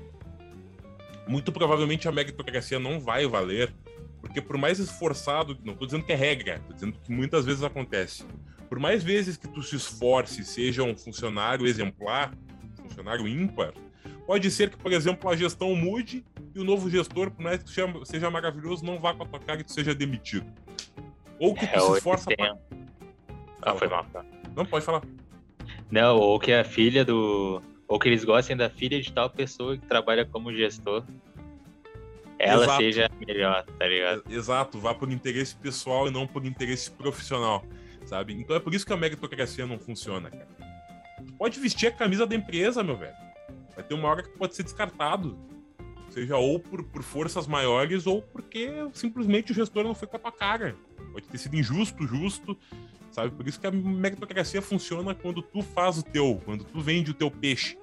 [1.28, 3.72] muito provavelmente a meritocracia não vai valer,
[4.20, 7.62] porque por mais esforçado, não tô dizendo que é regra, tô dizendo que muitas vezes
[7.62, 8.24] acontece.
[8.68, 12.34] Por mais vezes que tu se esforce, seja um funcionário exemplar,
[12.82, 13.72] funcionário ímpar,
[14.28, 16.22] Pode ser que, por exemplo, a gestão mude
[16.54, 17.70] e o novo gestor, por mais que
[18.04, 20.44] seja maravilhoso, não vá com a tua cara e tu seja demitido.
[21.38, 22.54] Ou que tu é, se esforça pra...
[23.62, 24.04] Ah, foi mal.
[24.12, 24.22] Tá.
[24.54, 25.00] Não, pode falar.
[25.90, 27.62] Não, ou que a filha do...
[27.88, 31.04] Ou que eles gostem da filha de tal pessoa que trabalha como gestor.
[32.38, 32.82] Ela Exato.
[32.82, 34.24] seja melhor, tá ligado?
[34.28, 37.64] Exato, vá por interesse pessoal e não por interesse profissional,
[38.04, 38.34] sabe?
[38.34, 40.48] Então é por isso que a meritocracia não funciona, cara.
[41.26, 43.27] Tu pode vestir a camisa da empresa, meu velho
[43.78, 45.38] Vai ter uma hora que pode ser descartado.
[46.10, 50.18] Seja ou por, por forças maiores ou porque simplesmente o gestor não foi com a
[50.18, 50.74] tua cara.
[51.12, 52.58] Pode ter sido injusto, justo,
[53.12, 53.30] sabe?
[53.30, 57.14] Por isso que a meritocracia funciona quando tu faz o teu, quando tu vende o
[57.14, 57.78] teu peixe.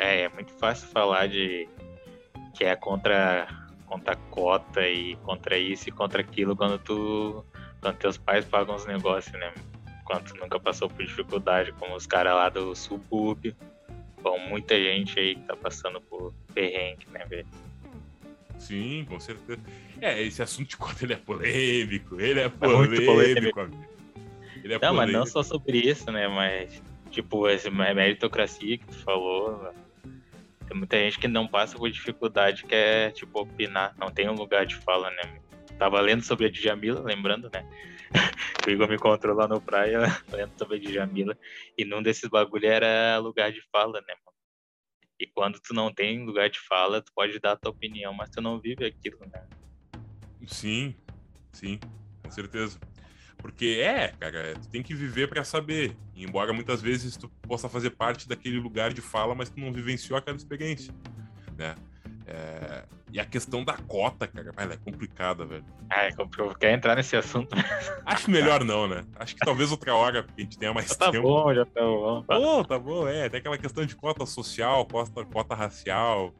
[0.00, 1.68] É, é muito fácil falar de
[2.54, 3.46] que é contra
[3.86, 7.44] contra cota e contra isso e contra aquilo quando tu
[7.80, 9.54] quando teus pais pagam os negócios, né?
[10.04, 13.54] Quando tu nunca passou por dificuldade, como os caras lá do subúrbio.
[14.22, 17.46] Bom, muita gente aí que tá passando por perrengue, né, velho?
[18.58, 19.60] Sim, com certeza.
[20.00, 23.04] É, esse assunto de cota ele é polêmico, ele é É polêmico.
[23.04, 23.60] polêmico.
[23.60, 23.88] amigo.
[24.64, 25.26] Ele é Não, mas não polêmico.
[25.28, 26.26] só sobre isso, né?
[26.26, 29.72] Mas, tipo, essa meritocracia que tu falou.
[30.66, 33.94] Tem muita gente que não passa por dificuldade, que é, tipo, opinar.
[33.98, 35.38] Não tem um lugar de fala, né?
[35.78, 37.64] Tava lendo sobre a Djamila, lembrando, né?
[38.66, 40.00] o Igor me encontrou lá no praia,
[40.32, 41.36] lendo sobre a Djamila.
[41.76, 44.36] E num desses bagulho era lugar de fala, né, mano?
[45.20, 48.30] E quando tu não tem lugar de fala, tu pode dar a tua opinião, mas
[48.30, 49.46] tu não vive aquilo, né?
[50.46, 50.94] Sim,
[51.52, 51.78] sim,
[52.22, 52.78] com certeza.
[53.38, 55.96] Porque é, cara, tu tem que viver pra saber.
[56.14, 60.18] Embora muitas vezes tu possa fazer parte daquele lugar de fala, mas tu não vivenciou
[60.18, 60.92] aquela experiência,
[61.56, 61.74] né?
[62.30, 65.64] É, E a questão da cota, cara, ela é complicada, velho.
[65.88, 67.54] Ah, é compro- quer entrar nesse assunto?
[68.04, 69.02] Acho melhor não, né?
[69.16, 71.22] Acho que talvez outra hora, a gente tenha mais Já tá tempo.
[71.26, 72.22] bom, já tá bom.
[72.28, 73.28] Bom, tá bom, é.
[73.30, 76.34] Tem aquela questão de cota social, cota, cota racial.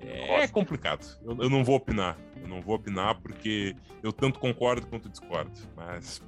[0.00, 1.04] É, complicado.
[1.24, 2.16] Eu, eu não vou opinar.
[2.42, 5.52] Eu não vou opinar porque eu tanto concordo quanto discordo.
[5.76, 6.20] Mas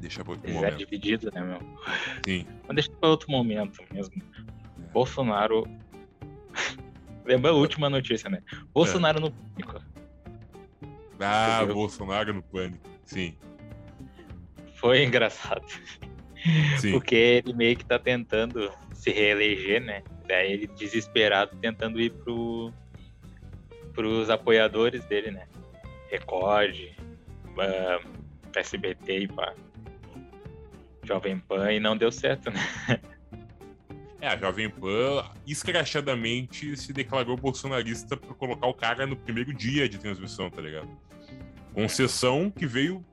[0.00, 0.76] deixa pra outro Já é momento.
[0.78, 1.60] dividido, né, meu?
[2.26, 2.46] Sim.
[2.66, 4.14] Mas deixa pra outro momento mesmo.
[4.92, 5.64] Bolsonaro.
[7.28, 8.42] Lembra a última notícia, né?
[8.72, 9.82] Bolsonaro no pânico.
[11.20, 11.62] Ah?
[11.66, 12.88] Bolsonaro no pânico.
[13.04, 13.36] Sim,
[14.76, 15.62] Foi engraçado.
[16.80, 16.90] sim.
[16.92, 20.02] Porque ele meio que tá tentando se reeleger, né?
[20.26, 22.72] Daí ele desesperado tentando ir pro,
[23.92, 25.46] pros apoiadores dele, né?
[26.10, 26.74] Record,
[27.58, 28.00] ah,
[28.56, 29.52] SBT e pá.
[31.04, 32.60] Jovem Pan e não deu certo, né?
[34.20, 39.88] É, a Jovem Pan escrachadamente se declarou bolsonarista por colocar o cara no primeiro dia
[39.88, 40.88] de transmissão, tá ligado?
[41.72, 43.04] Concessão que veio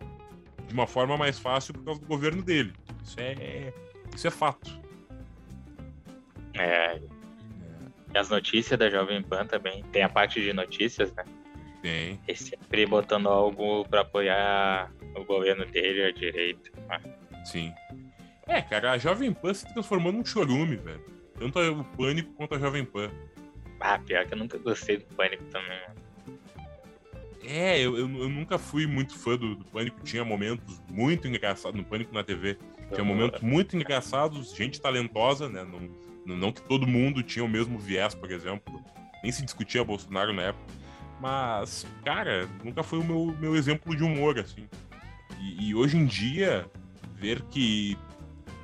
[0.68, 2.74] de uma forma mais fácil por causa do governo dele.
[3.04, 3.74] Isso é,
[4.16, 4.82] isso é fato.
[6.56, 7.00] É,
[8.16, 9.84] e as notícias da Jovem Pan também.
[9.92, 11.26] Tem a parte de notícias, né?
[11.82, 12.20] Tem.
[12.28, 16.72] E sempre botando algo pra apoiar o governo dele, a direita.
[16.90, 17.02] Ah,
[17.44, 17.74] Sim.
[18.48, 21.04] É, cara, a Jovem Pan se transformou num chorume, velho.
[21.38, 23.12] Tanto o Pânico quanto a Jovem Pan.
[23.80, 25.80] Ah, pior que eu nunca gostei do Pânico também.
[27.44, 30.00] É, eu, eu, eu nunca fui muito fã do, do Pânico.
[30.04, 32.58] Tinha momentos muito engraçados no Pânico na TV.
[32.94, 35.64] Tinha momentos muito engraçados, gente talentosa, né?
[35.64, 38.84] Não, não, que todo mundo tinha o mesmo viés, por exemplo.
[39.22, 40.74] Nem se discutia Bolsonaro na época.
[41.20, 44.68] Mas, cara, nunca foi o meu, meu exemplo de humor, assim.
[45.40, 46.70] E, e hoje em dia,
[47.16, 47.98] ver que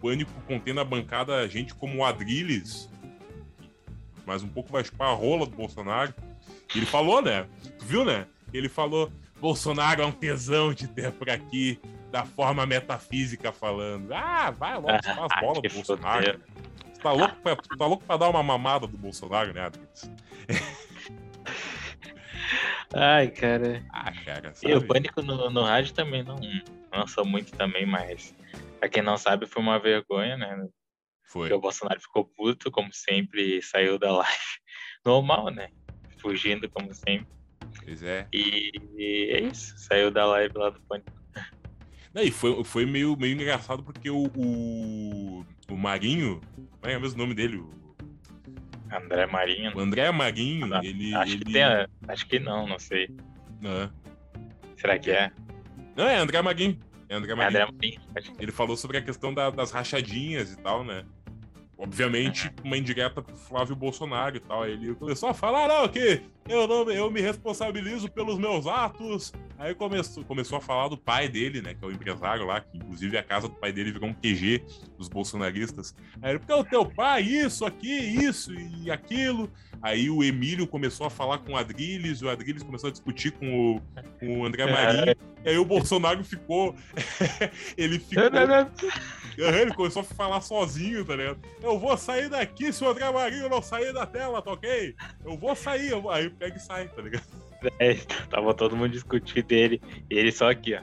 [0.01, 2.89] Pânico contém na bancada gente como o Adrilles,
[4.25, 6.13] mas um pouco vai chupar a rola do Bolsonaro.
[6.73, 7.45] E ele falou, né?
[7.77, 8.25] Tu viu, né?
[8.53, 11.79] Ele falou: Bolsonaro é um tesão de ter por aqui,
[12.11, 14.11] da forma metafísica falando.
[14.13, 16.17] Ah, vai logo, as bolas que do Bolsonaro.
[16.17, 16.41] fodeiro.
[16.93, 20.11] Tu tá louco, pra, tu tá louco pra dar uma mamada do Bolsonaro, né, Adrilles?
[22.93, 23.83] Ai, cara.
[23.91, 24.85] Ah, cara, E o?
[24.85, 26.35] Pânico no, no rádio também não,
[26.91, 28.35] não sou muito também, mas
[28.81, 30.67] pra quem não sabe, foi uma vergonha, né?
[31.27, 31.41] Foi.
[31.43, 34.39] Porque o Bolsonaro ficou puto, como sempre, e saiu da live.
[35.05, 35.69] Normal, né?
[36.17, 37.27] Fugindo, como sempre.
[37.85, 38.27] Pois é.
[38.33, 41.11] E, e é isso, saiu da live lá do Pânico.
[42.13, 46.41] Não, e foi, foi meio, meio engraçado porque o, o, o Marinho,
[46.81, 47.57] como é o mesmo nome dele?
[47.57, 47.69] O,
[48.91, 49.77] André Marinho.
[49.77, 51.15] o André Marinho, Ah, ele.
[51.15, 51.45] acho ele...
[51.45, 51.63] que tem.
[52.09, 53.07] Acho que não, não sei.
[53.61, 53.89] Não,
[54.75, 55.31] Será que é?
[55.95, 56.77] não, é André Marinho.
[57.11, 57.61] É André É Marinho.
[57.63, 57.73] André
[58.13, 58.35] Marinho.
[58.39, 61.03] Ele falou sobre a questão da- das rachadinhas e tal, né?
[61.77, 64.63] Obviamente, uma indireta pro Flávio Bolsonaro e tal.
[64.63, 69.31] Aí ele começou a falar, não, que eu, não, eu me responsabilizo pelos meus atos.
[69.57, 71.73] Aí começou, começou a falar do pai dele, né?
[71.73, 74.63] Que é o empresário lá, que inclusive a casa do pai dele virou um QG
[74.97, 75.95] dos bolsonaristas.
[76.21, 79.51] Aí ele, porque o teu pai, isso aqui, isso e aquilo.
[79.81, 83.31] Aí o Emílio começou a falar com o Adrilles, e o Adrilles começou a discutir
[83.31, 83.81] com o,
[84.19, 85.15] com o André Marinho.
[85.43, 86.75] E aí o Bolsonaro ficou.
[87.75, 88.25] ele ficou.
[89.39, 91.39] Aham, Ele começou a falar sozinho, tá ligado?
[91.63, 94.95] Eu vou sair daqui se o André Marinho não sair da tela, tá ok?
[95.25, 97.23] Eu vou sair, aí pega e sai, tá ligado?
[97.79, 97.93] É,
[98.31, 99.79] tava todo mundo discutindo dele.
[100.09, 100.81] E ele só aqui, ó.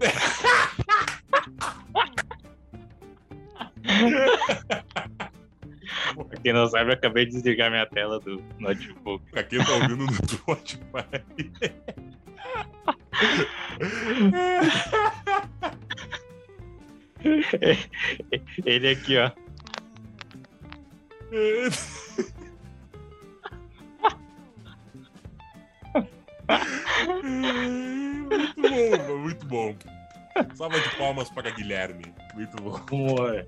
[6.44, 9.24] quem não sabe, eu acabei de desligar minha tela do notebook.
[9.30, 11.24] Pra quem tá ouvindo no Spotify.
[18.66, 19.30] Ele aqui, ó.
[28.26, 29.76] Muito bom, muito bom.
[30.54, 32.14] Salva de palmas para Guilherme.
[32.34, 32.78] Muito bom.
[32.86, 33.46] Boa.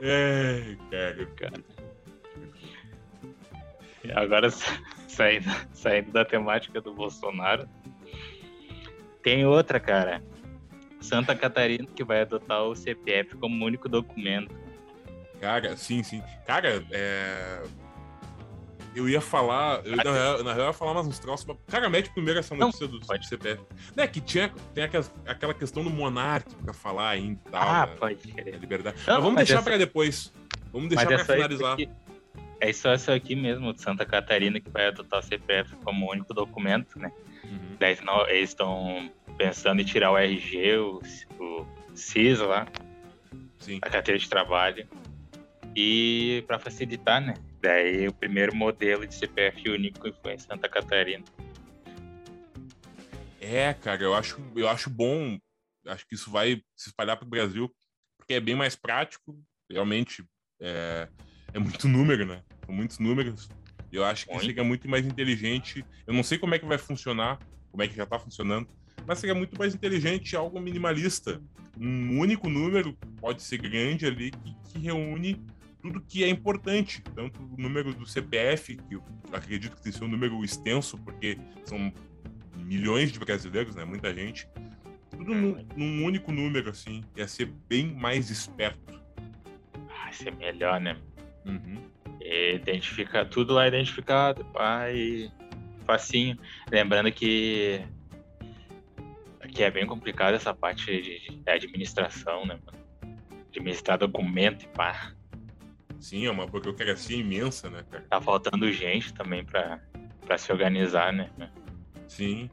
[0.00, 1.26] É, cara.
[1.36, 1.64] cara.
[4.14, 4.50] Agora,
[5.08, 7.68] saindo, saindo da temática do Bolsonaro,
[9.22, 10.22] tem outra, cara.
[11.00, 14.54] Santa Catarina que vai adotar o CPF como único documento.
[15.40, 16.22] Cara, sim, sim.
[16.46, 17.62] Cara, é...
[18.96, 21.58] eu ia falar, eu, na, real, na real, eu ia falar mais uns troços, mas,
[21.68, 23.28] cara, mete primeiro essa notícia Não, do pode.
[23.28, 23.62] CPF.
[23.94, 27.62] Não é que tinha, tem aquela, aquela questão do monarca pra falar aí e tal.
[27.62, 27.96] Ah, né?
[27.98, 28.58] pode querer.
[28.58, 28.96] liberdade.
[29.06, 29.62] Não, mas vamos mas deixar essa...
[29.62, 30.32] pra depois.
[30.72, 31.76] Vamos deixar mas pra finalizar.
[32.58, 36.32] É só essa aqui mesmo, de Santa Catarina, que vai adotar o CPF como único
[36.32, 37.12] documento, né?
[37.44, 37.76] Uhum.
[37.78, 37.98] Daí
[38.28, 41.02] eles estão pensando em tirar o RG, o,
[41.38, 42.66] o CIS lá,
[43.58, 43.78] Sim.
[43.82, 44.88] a carteira de trabalho.
[45.76, 47.34] E para facilitar, né?
[47.60, 51.24] Daí o primeiro modelo de CPF único foi em Santa Catarina.
[53.40, 55.38] É, cara, eu acho, eu acho bom.
[55.86, 57.72] Acho que isso vai se espalhar para o Brasil,
[58.16, 59.38] porque é bem mais prático.
[59.70, 60.24] Realmente
[60.60, 61.08] é,
[61.54, 62.42] é muito número, né?
[62.64, 63.48] São muitos números.
[63.92, 64.46] Eu acho que muito.
[64.46, 65.84] fica muito mais inteligente.
[66.06, 67.38] Eu não sei como é que vai funcionar,
[67.70, 68.68] como é que já está funcionando,
[69.06, 71.40] mas seria muito mais inteligente algo minimalista.
[71.78, 75.40] Um único número pode ser grande ali que, que reúne
[75.86, 79.02] tudo que é importante, tanto o número do CPF, que eu
[79.32, 81.92] acredito que tem ser um número extenso, porque são
[82.56, 83.84] milhões de brasileiros, né?
[83.84, 84.48] Muita gente.
[85.10, 87.04] Tudo num, num único número, assim.
[87.16, 89.00] Ia ser bem mais esperto.
[89.86, 90.96] Vai ser melhor, né?
[91.44, 91.76] Uhum.
[92.20, 95.30] Identificar tudo lá identificado, pai,
[95.86, 96.36] facinho.
[96.70, 97.80] Lembrando que
[99.54, 102.78] que é bem complicado essa parte de, de administração, né, mano?
[103.48, 105.15] Administrar documento e pá.
[106.00, 108.04] Sim, é uma burocracia imensa, né, cara?
[108.08, 109.80] Tá faltando gente também pra,
[110.24, 111.30] pra se organizar, né?
[112.06, 112.50] Sim.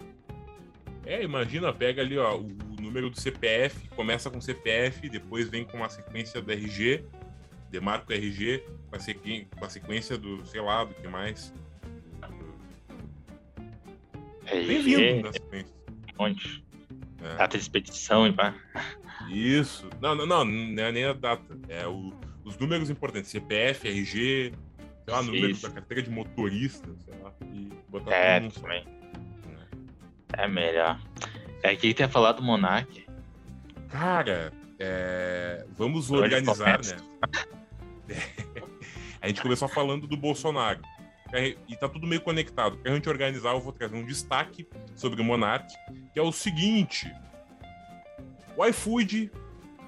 [1.06, 2.48] É, imagina, pega ali, ó, o
[2.82, 7.04] número do CPF, começa com CPF, depois vem com uma sequência do RG,
[7.70, 9.48] demarca o RG, com a, sequ...
[9.58, 11.54] com a sequência do, sei lá, do que mais.
[14.50, 15.74] Bem-vindo na sequência.
[16.20, 16.64] Um monte.
[17.22, 17.36] É.
[17.36, 18.54] Data de expedição e pá.
[19.30, 19.90] Isso.
[20.02, 21.58] Não, não, não, não é nem a data.
[21.68, 22.14] É o,
[22.44, 23.32] os números importantes.
[23.32, 24.54] CPF, RG,
[25.06, 25.68] sei lá, número Isso.
[25.68, 27.34] da carteira de motorista, sei lá.
[27.54, 28.86] E botar é, também.
[30.38, 30.44] É.
[30.44, 31.00] é melhor.
[31.62, 33.06] É que tem falado do Monark.
[33.90, 35.66] Cara, é...
[35.72, 36.98] vamos organizar, né?
[39.22, 40.82] a gente começou falando do Bolsonaro.
[41.68, 42.78] E tá tudo meio conectado.
[42.78, 45.74] Para a gente organizar, eu vou trazer um destaque sobre o Monark,
[46.14, 47.12] que é o seguinte:
[48.56, 49.32] o iFood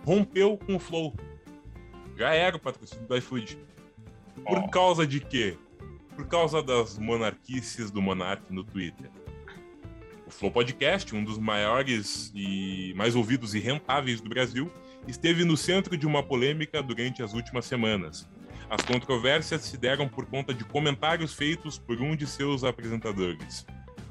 [0.03, 1.14] rompeu com o Flow.
[2.17, 3.57] Já era o patrocínio do iFood.
[4.43, 4.69] Por oh.
[4.69, 5.57] causa de quê?
[6.15, 9.09] Por causa das monarquices do Monark no Twitter.
[10.25, 14.71] O Flow Podcast, um dos maiores e mais ouvidos e rentáveis do Brasil,
[15.07, 18.27] esteve no centro de uma polêmica durante as últimas semanas.
[18.69, 23.65] As controvérsias se deram por conta de comentários feitos por um de seus apresentadores,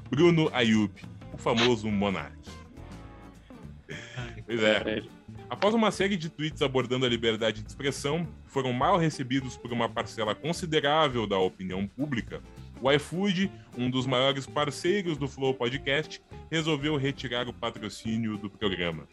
[0.09, 0.93] Bruno Ayub,
[1.33, 2.37] o famoso Monark.
[4.45, 5.03] Pois é.
[5.47, 9.87] Após uma série de tweets abordando a liberdade de expressão, foram mal recebidos por uma
[9.87, 12.41] parcela considerável da opinião pública,
[12.81, 19.07] o iFood, um dos maiores parceiros do Flow Podcast, resolveu retirar o patrocínio do programa.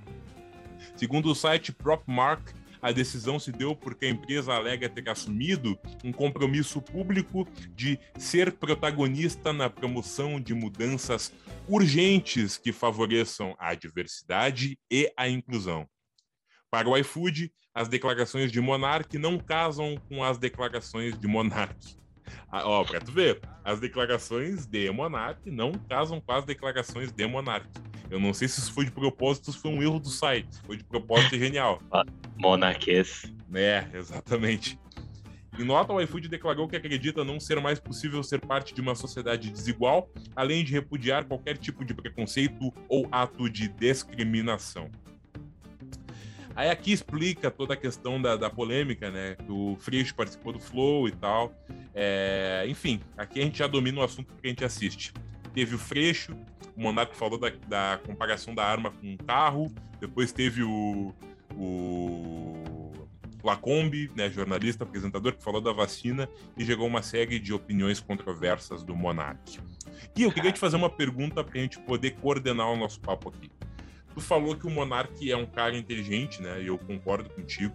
[0.97, 6.11] Segundo o site PropMark, a decisão se deu porque a empresa alega ter assumido um
[6.13, 7.47] compromisso público
[7.77, 11.33] de ser protagonista na promoção de mudanças
[11.69, 15.87] urgentes que favoreçam a diversidade e a inclusão.
[16.73, 21.77] Para o iFood, as declarações de Monark não casam com as declarações de Monark.
[22.51, 27.27] Ah, ó, pra tu ver, as declarações de Monark não casam com as declarações de
[27.27, 27.69] Monark.
[28.11, 30.49] Eu não sei se isso foi de propósito ou se foi um erro do site.
[30.65, 31.79] Foi de propósito, genial.
[32.41, 33.31] Monarquês.
[33.53, 34.81] É, exatamente.
[35.59, 38.95] Em nota, o iFood declarou que acredita não ser mais possível ser parte de uma
[38.95, 44.91] sociedade desigual, além de repudiar qualquer tipo de preconceito ou ato de discriminação.
[46.55, 49.37] Aí aqui explica toda a questão da, da polêmica, né?
[49.37, 51.53] Que o Freixo participou do Flow e tal.
[51.95, 55.13] É, enfim, aqui a gente já domina o assunto que a gente assiste.
[55.55, 56.37] Teve o Freixo,
[56.77, 61.15] o Monarco falou da, da comparação da arma com um carro, depois teve o,
[61.55, 62.63] o
[63.43, 68.83] Lacombe, né, jornalista, apresentador, que falou da vacina e chegou uma série de opiniões controversas
[68.83, 69.59] do Monark.
[70.17, 73.29] E eu queria te fazer uma pergunta para a gente poder coordenar o nosso papo
[73.29, 73.51] aqui.
[74.15, 76.63] Tu falou que o Monark é um cara inteligente, né?
[76.63, 77.75] E eu concordo contigo.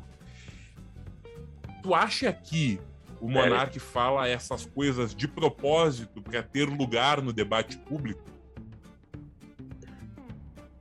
[1.81, 2.79] Tu acha que
[3.19, 8.23] o Monark fala essas coisas de propósito para ter lugar no debate público?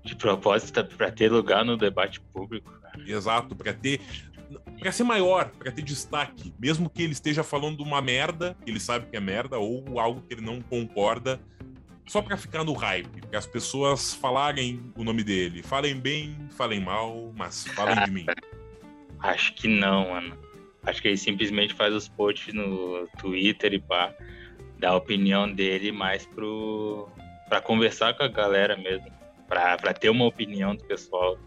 [0.04, 2.72] De propósito para ter lugar no debate público.
[3.06, 4.00] Exato, para ter
[4.78, 9.06] para ser maior, para ter destaque, mesmo que ele esteja falando uma merda, ele sabe
[9.06, 11.40] que é merda ou algo que ele não concorda,
[12.06, 16.80] só para ficar no hype, para as pessoas falarem o nome dele, falem bem, falem
[16.80, 18.26] mal, mas falem de mim.
[19.18, 20.38] Acho que não, mano.
[20.84, 24.14] Acho que ele simplesmente faz os posts no Twitter e pá,
[24.78, 27.08] dá a opinião dele mais pro
[27.48, 29.06] para conversar com a galera mesmo,
[29.48, 31.38] para ter uma opinião do pessoal.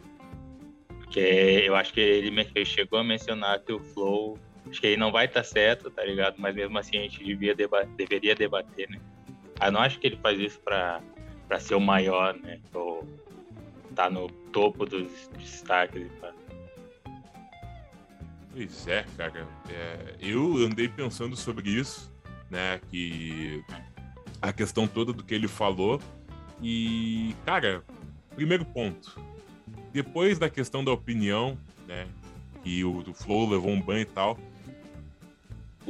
[0.87, 1.19] Porque
[1.65, 2.31] eu acho que ele,
[2.65, 6.03] chegou a mencionar que o Flow, acho que ele não vai estar tá certo, tá
[6.03, 6.35] ligado?
[6.37, 8.99] Mas mesmo assim a gente devia deba deveria debater, né?
[9.61, 11.01] Eu não acho que ele faz isso para
[11.59, 12.59] ser o maior, né?
[12.73, 13.07] Ou
[13.95, 16.09] tá no topo dos destaques e.
[18.51, 19.47] Pois é, cara.
[19.69, 22.11] É, eu andei pensando sobre isso,
[22.49, 22.79] né?
[22.89, 23.63] Que
[24.41, 26.01] a questão toda do que ele falou.
[26.61, 27.83] E, cara,
[28.35, 29.19] primeiro ponto.
[29.93, 31.57] Depois da questão da opinião,
[31.87, 32.07] né?
[32.63, 34.37] Que o, o Flow levou um banho e tal.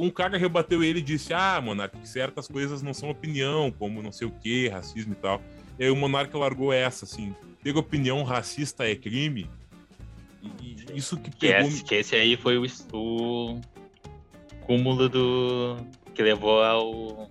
[0.00, 4.10] Um cara rebateu ele e disse: Ah, Monark, certas coisas não são opinião, como não
[4.10, 5.42] sei o que, racismo e tal.
[5.78, 7.34] E aí o Monark largou essa, assim.
[7.62, 9.48] Ter opinião racista é crime?
[10.60, 11.68] E isso que pegou.
[11.68, 12.64] Que esse, que esse aí foi o,
[12.94, 13.60] o
[14.62, 15.76] cúmulo do.
[16.14, 17.30] que levou ao.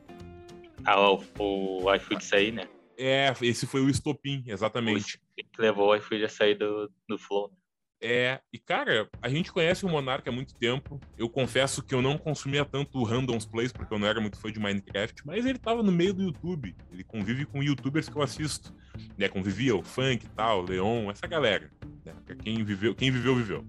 [0.86, 2.68] ao, ao iFood sair, né?
[2.96, 5.16] É, esse foi o estopim, exatamente.
[5.16, 7.50] O que levou o iFood a sair do, do Flow.
[7.50, 7.59] Né?
[8.02, 11.00] É, e cara, a gente conhece o Monark há muito tempo.
[11.18, 14.50] Eu confesso que eu não consumia tanto Randoms Plays, porque eu não era muito fã
[14.50, 16.74] de Minecraft, mas ele tava no meio do YouTube.
[16.92, 18.74] Ele convive com youtubers que eu assisto.
[19.18, 19.28] Né?
[19.28, 21.70] Convivia o Funk e tal, Leon, essa galera.
[22.06, 22.14] Né?
[22.42, 23.66] Quem viveu, quem viveu, viveu.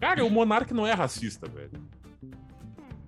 [0.00, 1.88] Cara, o Monark não é racista, velho.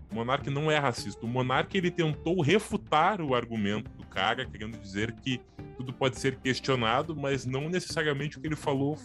[0.08, 1.24] O Monark não é racista.
[1.24, 5.40] O Monark ele tentou refutar o argumento do cara, querendo dizer que
[5.76, 8.96] tudo pode ser questionado, mas não necessariamente o que ele falou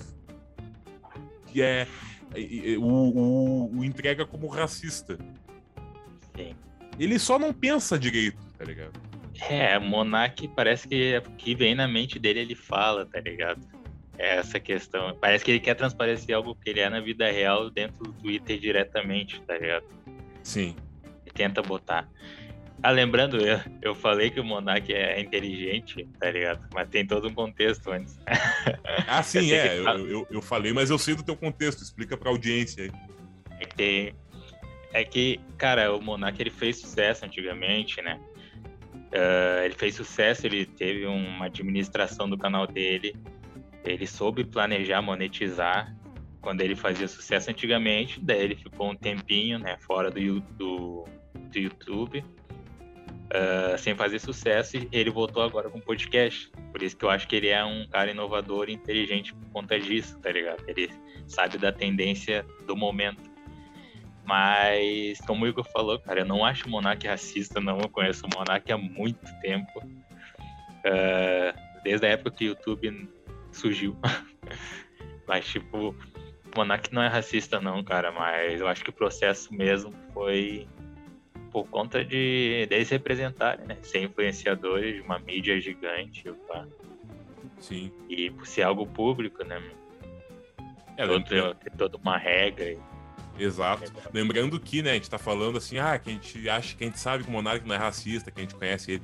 [1.52, 1.88] que é
[2.78, 5.18] o, o, o entrega como racista.
[6.36, 6.56] Sim.
[7.00, 9.00] Ele só não pensa direito, tá ligado?
[9.50, 13.62] É, Monark parece que que vem na mente dele ele fala, tá ligado?
[14.18, 15.16] É essa questão.
[15.22, 18.60] Parece que ele quer transparecer algo que ele é na vida real dentro do Twitter
[18.60, 19.86] diretamente, tá ligado?
[20.42, 20.76] Sim.
[21.24, 22.10] Ele tenta botar.
[22.82, 26.68] Ah, lembrando, eu, eu falei que o Monark é inteligente, tá ligado?
[26.74, 28.20] Mas tem todo um contexto antes.
[29.10, 29.78] Ah, sim, é.
[29.78, 31.82] Eu, eu, eu, falei, mas eu sei do teu contexto.
[31.82, 32.92] Explica pra audiência aí.
[33.58, 34.16] É que,
[34.92, 38.20] é que cara, o Monark ele fez sucesso antigamente, né?
[38.94, 43.16] Uh, ele fez sucesso, ele teve uma administração do canal dele,
[43.86, 45.96] ele soube planejar, monetizar
[46.42, 51.58] quando ele fazia sucesso antigamente, daí ele ficou um tempinho, né, fora do, do, do
[51.58, 52.24] YouTube
[53.28, 56.52] uh, sem fazer sucesso e ele voltou agora com podcast.
[56.72, 59.80] Por isso que eu acho que ele é um cara inovador e inteligente por conta
[59.80, 60.64] disso, tá ligado?
[60.68, 60.90] Ele
[61.28, 63.30] sabe da tendência do momento.
[64.26, 67.80] Mas, como o Igor falou, cara, eu não acho o Monark racista, não.
[67.80, 69.80] Eu conheço o Monark há muito tempo.
[69.80, 73.10] Uh, desde a época que o YouTube
[73.54, 73.98] surgiu.
[75.26, 78.12] mas, tipo, o Monark não é racista, não, cara.
[78.12, 80.68] Mas eu acho que o processo mesmo foi
[81.48, 83.78] por conta de deles representarem, né?
[83.82, 86.68] Ser influenciadores de uma mídia gigante, opa.
[87.60, 87.92] Sim.
[88.10, 89.62] E por ser algo público, né?
[90.96, 92.76] É, Todo, ter toda uma regra.
[93.40, 93.84] Exato.
[93.84, 96.84] É Lembrando que, né, a gente tá falando assim, ah, que a gente acha que
[96.84, 99.04] a gente sabe que o Monark não é racista, que a gente conhece ele.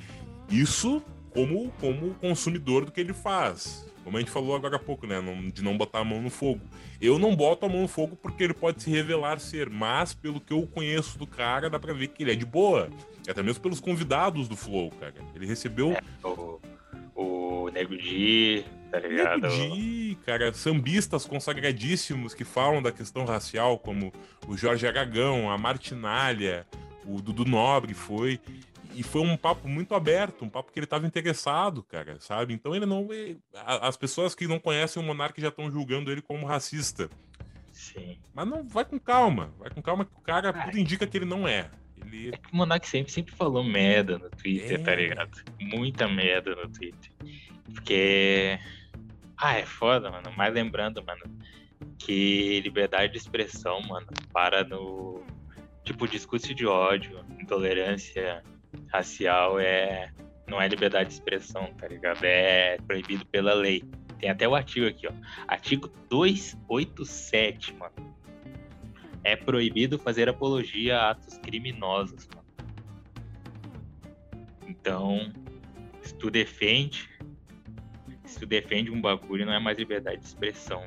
[0.49, 3.91] Isso como, como consumidor do que ele faz.
[4.03, 5.15] Como a gente falou agora há pouco, né?
[5.53, 6.61] De não botar a mão no fogo.
[7.01, 10.41] Eu não boto a mão no fogo porque ele pode se revelar ser, mas pelo
[10.41, 12.89] que eu conheço do cara, dá pra ver que ele é de boa.
[13.27, 15.15] Até mesmo pelos convidados do Flow, cara.
[15.33, 15.93] Ele recebeu.
[15.93, 16.59] É, o,
[17.15, 19.47] o Nego Di, tá ligado?
[19.47, 24.11] Nego Di, cara, sambistas consagradíssimos que falam da questão racial, como
[24.47, 26.67] o Jorge Aragão, a Martinalha,
[27.05, 28.39] o Dudu Nobre foi
[28.95, 32.53] e foi um papo muito aberto, um papo que ele estava interessado, cara, sabe?
[32.53, 33.07] Então ele não.
[33.65, 37.09] As pessoas que não conhecem o Monark já estão julgando ele como racista.
[37.71, 38.19] Sim.
[38.33, 40.65] Mas não, vai com calma, vai com calma que o cara Ai.
[40.65, 41.69] tudo indica que ele não é.
[41.97, 42.29] Ele...
[42.29, 44.95] É que o Monark sempre, sempre falou merda no Twitter, tá é.
[44.95, 45.43] tá ligado?
[45.59, 47.11] Muita merda no Twitter.
[47.73, 48.59] Porque.
[49.37, 50.31] Ah, é foda, mano.
[50.37, 51.23] Mas lembrando, mano,
[51.97, 55.23] que liberdade de expressão, mano, para no.
[55.83, 58.41] Tipo, discurso de ódio, intolerância
[58.87, 60.11] racial é.
[60.47, 62.23] Não é liberdade de expressão, tá ligado?
[62.23, 63.83] É proibido pela lei.
[64.19, 65.11] Tem até o artigo aqui, ó.
[65.47, 67.93] Artigo 287, mano.
[69.23, 72.43] É proibido fazer apologia a atos criminosos, mano.
[74.67, 75.31] Então,
[76.01, 77.09] se tu defende,
[78.25, 80.83] se tu defende um bagulho, não é mais liberdade de expressão.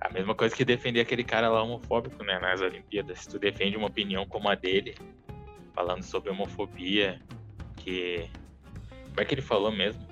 [0.00, 3.20] A mesma coisa que defender aquele cara lá homofóbico, né, nas Olimpíadas.
[3.20, 4.94] Se tu defende uma opinião como a dele,
[5.74, 7.20] falando sobre homofobia,
[7.76, 8.28] que.
[9.08, 10.06] Como é que ele falou mesmo?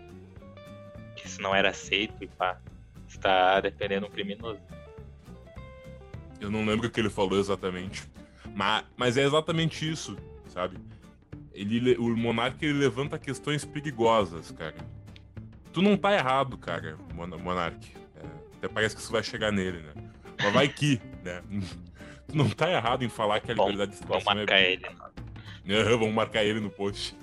[1.14, 2.60] Que isso não era aceito e pá.
[3.06, 4.60] Está defendendo um criminoso.
[6.40, 8.02] Eu não lembro o que ele falou exatamente.
[8.54, 10.16] Mas, mas é exatamente isso,
[10.48, 10.78] sabe?
[11.52, 14.76] Ele, o Monark ele levanta questões perigosas, cara.
[15.72, 17.95] Tu não tá errado, cara, Monark.
[18.62, 19.92] É, até parece que isso vai chegar nele, né?
[20.38, 21.42] Mas vai que, né?
[22.28, 24.72] Tu não tá errado em falar que a liberdade de expressão vamos marcar é...
[24.72, 24.86] ele.
[24.88, 27.16] Uhum, vamos marcar ele no post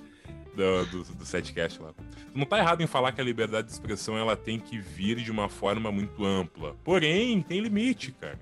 [0.55, 1.91] do, do, do setcast lá.
[1.91, 5.17] Tu não tá errado em falar que a liberdade de expressão ela tem que vir
[5.17, 6.73] de uma forma muito ampla.
[6.85, 8.39] Porém, tem limite, cara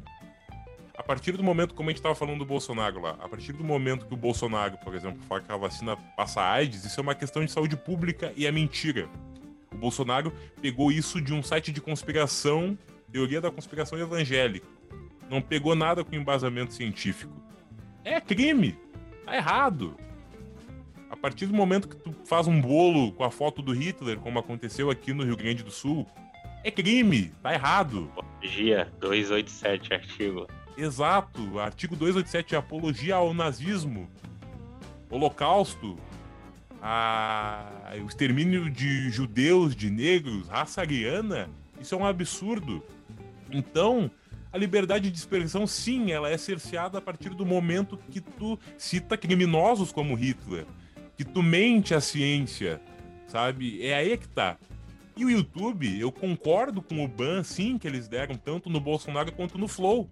[1.02, 3.64] a partir do momento, como a gente estava falando do Bolsonaro lá, a partir do
[3.64, 7.16] momento que o Bolsonaro, por exemplo, fala que a vacina passa AIDS, isso é uma
[7.16, 9.10] questão de saúde pública e é mentira.
[9.74, 12.78] O Bolsonaro pegou isso de um site de conspiração,
[13.12, 14.68] teoria da conspiração evangélica.
[15.30, 17.34] Não pegou nada com embasamento científico.
[18.04, 18.78] É crime.
[19.26, 19.96] Tá errado.
[21.10, 24.40] A partir do momento que tu faz um bolo com a foto do Hitler, como
[24.40, 26.08] aconteceu aqui no Rio Grande do Sul,
[26.64, 27.32] é crime.
[27.42, 28.12] Tá errado.
[28.42, 30.48] Dia 287, artigo.
[30.78, 34.10] Exato, artigo 287, apologia ao nazismo,
[35.10, 35.98] holocausto,
[36.82, 37.94] a...
[38.04, 41.50] o extermínio de judeus, de negros, raça ariana,
[41.80, 42.84] isso é um absurdo.
[43.52, 44.10] Então,
[44.52, 49.16] a liberdade de expressão, sim, ela é cerceada a partir do momento que tu cita
[49.16, 50.66] criminosos como Hitler,
[51.16, 52.82] que tu mente a ciência,
[53.28, 53.86] sabe?
[53.86, 54.58] É aí que tá.
[55.16, 59.32] E o YouTube, eu concordo com o ban, sim, que eles deram tanto no Bolsonaro
[59.32, 60.10] quanto no Flow.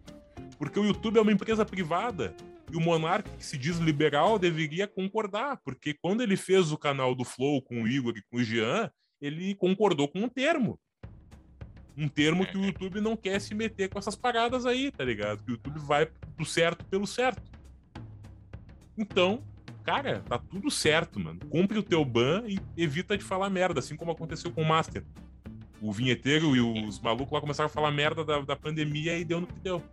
[0.57, 2.35] Porque o YouTube é uma empresa privada.
[2.71, 5.59] E o Monark, que se diz liberal, deveria concordar.
[5.63, 8.91] Porque quando ele fez o canal do Flow com o Igor e com o Jean,
[9.21, 10.79] ele concordou com um termo.
[11.97, 15.43] Um termo que o YouTube não quer se meter com essas paradas aí, tá ligado?
[15.43, 17.41] Que o YouTube vai pro certo pelo certo.
[18.97, 19.43] Então,
[19.83, 21.39] cara, tá tudo certo, mano.
[21.49, 25.03] Compre o teu ban e evita de falar merda, assim como aconteceu com o Master.
[25.81, 29.41] O vinheteiro e os malucos lá começaram a falar merda da, da pandemia e deu
[29.41, 29.83] no que deu.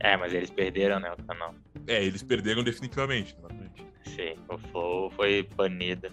[0.00, 1.54] É, mas eles perderam, né, o canal.
[1.86, 3.86] É, eles perderam definitivamente, exatamente.
[4.04, 6.08] Sim, o Flow foi banido.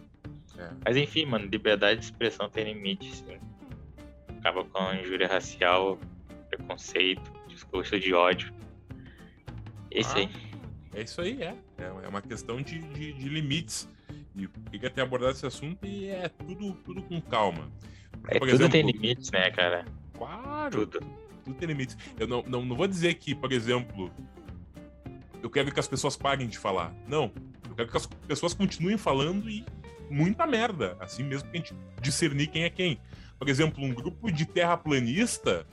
[0.58, 0.70] É.
[0.86, 3.40] Mas enfim, mano, liberdade de expressão tem limite, sim.
[4.40, 5.98] Acaba com injúria racial,
[6.50, 8.54] preconceito, discurso de ódio.
[9.90, 10.30] É isso ah, aí.
[10.94, 11.56] É isso aí, é.
[11.78, 13.90] É uma questão de, de, de limites.
[14.36, 17.72] E queria ter abordado esse assunto e é tudo, tudo com calma.
[18.22, 19.86] Porque, é, tudo exemplo, tem limites, né, cara?
[20.14, 20.86] Claro.
[20.86, 21.98] Tudo tudo tem limites.
[22.19, 24.11] Eu não, não, não vou dizer que, por exemplo,
[25.41, 26.94] eu quero que as pessoas parem de falar.
[27.07, 27.32] Não.
[27.69, 29.65] Eu quero que as pessoas continuem falando e
[30.10, 30.98] muita merda.
[30.99, 32.99] Assim mesmo que a gente discernir quem é quem.
[33.40, 35.65] Por exemplo, um grupo de terraplanista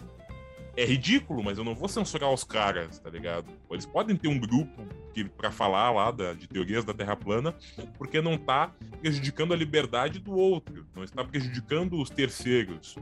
[0.77, 3.47] é ridículo, mas eu não vou censurar os caras, tá ligado?
[3.71, 4.83] Eles podem ter um grupo
[5.15, 7.55] que para falar lá da, de teorias da Terra plana,
[7.97, 12.97] porque não tá prejudicando a liberdade do outro, não está prejudicando os terceiros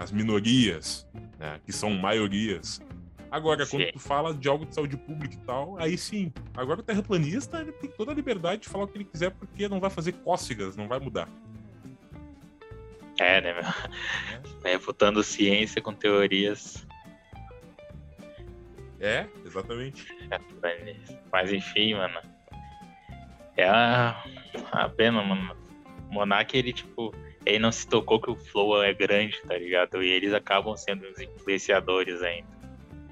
[0.00, 1.06] as minorias,
[1.38, 2.80] né, que são maiorias.
[3.30, 3.76] Agora, sim.
[3.76, 6.32] quando tu fala de algo de saúde pública e tal, aí sim.
[6.56, 9.68] Agora o terraplanista ele tem toda a liberdade de falar o que ele quiser, porque
[9.68, 11.28] não vai fazer cócegas, não vai mudar.
[13.18, 13.62] É, né, meu?
[14.64, 14.72] É.
[14.72, 16.86] Refutando ciência com teorias.
[18.98, 20.06] É, exatamente.
[21.30, 22.20] Mas enfim, mano.
[23.54, 24.24] É a,
[24.72, 25.54] a pena, mano.
[26.10, 27.14] O Monark, ele, tipo,
[27.44, 30.02] ele não se tocou que o Flow é grande, tá ligado?
[30.02, 32.48] E eles acabam sendo os influenciadores ainda.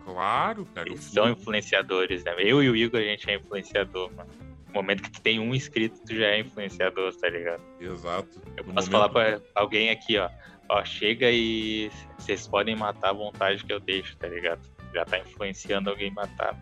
[0.05, 0.89] Claro, cara.
[0.89, 2.35] Eles são influenciadores, né?
[2.39, 4.31] Eu e o Igor, a gente é influenciador, mano.
[4.69, 7.63] No momento que tu tem um inscrito, tu já é influenciador, tá ligado?
[7.81, 8.41] Exato.
[8.57, 8.91] Eu no posso momento...
[8.91, 10.29] falar pra alguém aqui, ó.
[10.71, 14.61] Ó, chega e vocês podem matar à vontade que eu deixo, tá ligado?
[14.93, 16.55] Já tá influenciando alguém matar.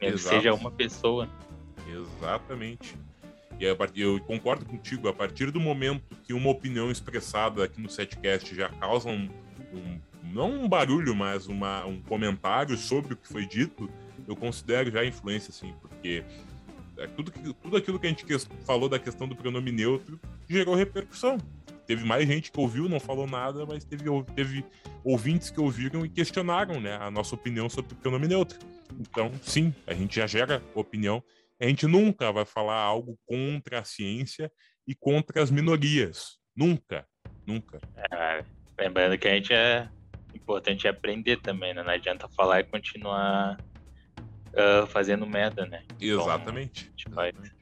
[0.00, 1.28] Mesmo que seja uma pessoa.
[1.88, 2.96] Exatamente.
[3.58, 8.54] E eu concordo contigo, a partir do momento que uma opinião expressada aqui no setcast
[8.54, 9.28] já causa um,
[9.72, 9.98] um
[10.32, 13.88] não um barulho, mas uma, um comentário sobre o que foi dito,
[14.26, 16.22] eu considero já influência, sim, porque
[16.98, 18.24] é tudo, tudo aquilo que a gente
[18.64, 20.18] falou da questão do pronome neutro
[20.48, 21.38] gerou repercussão.
[21.86, 24.04] teve mais gente que ouviu, não falou nada, mas teve,
[24.34, 24.64] teve
[25.04, 28.58] ouvintes que ouviram e questionaram né, a nossa opinião sobre o pronome neutro.
[28.98, 31.22] Então, sim, a gente já gera opinião.
[31.60, 34.50] A gente nunca vai falar algo contra a ciência
[34.86, 36.38] e contra as minorias.
[36.54, 37.06] Nunca,
[37.46, 37.80] nunca.
[38.12, 38.44] É,
[38.78, 39.88] lembrando que a gente é
[40.34, 41.82] importante aprender também, né?
[41.82, 43.56] Não adianta falar e continuar
[44.56, 45.82] uh, fazendo merda, né?
[46.00, 46.90] Exatamente.
[46.96, 47.54] Exatamente.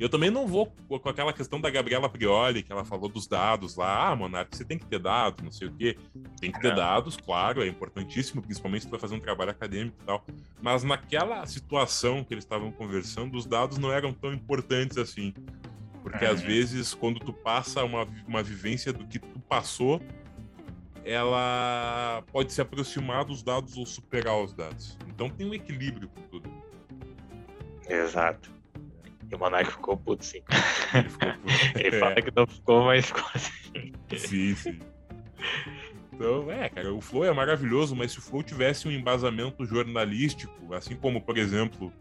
[0.00, 3.74] Eu também não vou com aquela questão da Gabriela Prioli, que ela falou dos dados
[3.74, 4.08] lá.
[4.08, 5.98] Ah, Monark, você tem que ter dados, não sei o quê.
[6.40, 10.06] Tem que ter dados, claro, é importantíssimo, principalmente se vai fazer um trabalho acadêmico e
[10.06, 10.24] tal.
[10.62, 15.34] Mas naquela situação que eles estavam conversando, os dados não eram tão importantes assim.
[16.00, 20.00] Porque às vezes, quando tu passa uma, uma vivência do que tu passou,
[21.08, 24.98] ela pode se aproximar dos dados ou superar os dados.
[25.08, 26.50] Então tem um equilíbrio com tudo.
[27.88, 28.50] Exato.
[29.30, 30.42] E o Monark ficou puto, sim.
[30.94, 31.78] Ele, ficou puto.
[31.78, 32.22] Ele fala é.
[32.22, 33.92] que não ficou, mas ficou assim.
[34.16, 34.78] Sim, sim.
[36.12, 40.74] Então, é, cara, o Flow é maravilhoso, mas se o Flow tivesse um embasamento jornalístico,
[40.74, 41.92] assim como, por exemplo,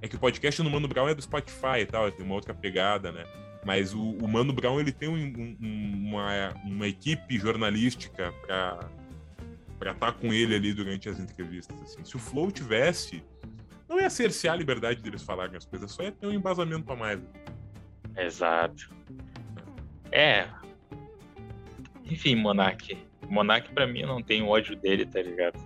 [0.00, 2.54] é que o podcast no Mano Brown é do Spotify e tal, tem uma outra
[2.54, 3.24] pegada, né?
[3.64, 8.90] Mas o, o Mano Brown ele tem um, um, uma, uma equipe jornalística para
[9.78, 11.80] para estar tá com ele ali durante as entrevistas.
[11.82, 12.04] Assim.
[12.04, 13.22] Se o Flow tivesse,
[13.88, 16.96] não ia cercear a liberdade deles falarem as coisas, só ia ter um embasamento a
[16.96, 17.20] mais.
[18.16, 18.90] Exato.
[20.10, 20.48] É.
[22.04, 22.96] Enfim, Monark.
[23.28, 25.58] Monark, pra mim, eu não tenho ódio dele, tá ligado?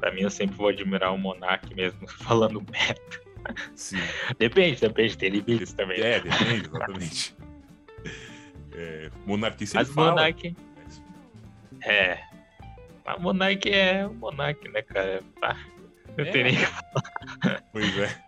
[0.00, 3.31] Pra mim, eu sempre vou admirar o Monark mesmo falando merda.
[3.74, 3.98] Sim.
[4.38, 6.00] Depende, depende, tem limites também.
[6.00, 7.36] É, depende, exatamente.
[8.72, 10.10] é, monarquice Mas fala.
[10.10, 10.56] Monark...
[11.84, 12.18] É.
[13.04, 15.22] Mas Monark é o Monark, né, cara?
[16.16, 16.30] Não é.
[16.30, 17.62] tem nem que falar.
[17.72, 18.22] Pois é.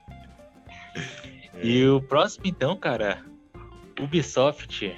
[1.54, 1.66] é.
[1.66, 3.22] E o próximo, então, cara,
[4.00, 4.94] Ubisoft.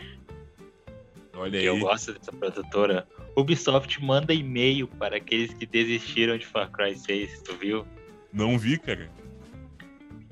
[1.35, 1.67] Olha aí.
[1.67, 3.07] Eu gosto dessa produtora.
[3.37, 7.87] Ubisoft manda e-mail para aqueles que desistiram de Far Cry 6, tu viu?
[8.33, 9.11] Não vi, cara.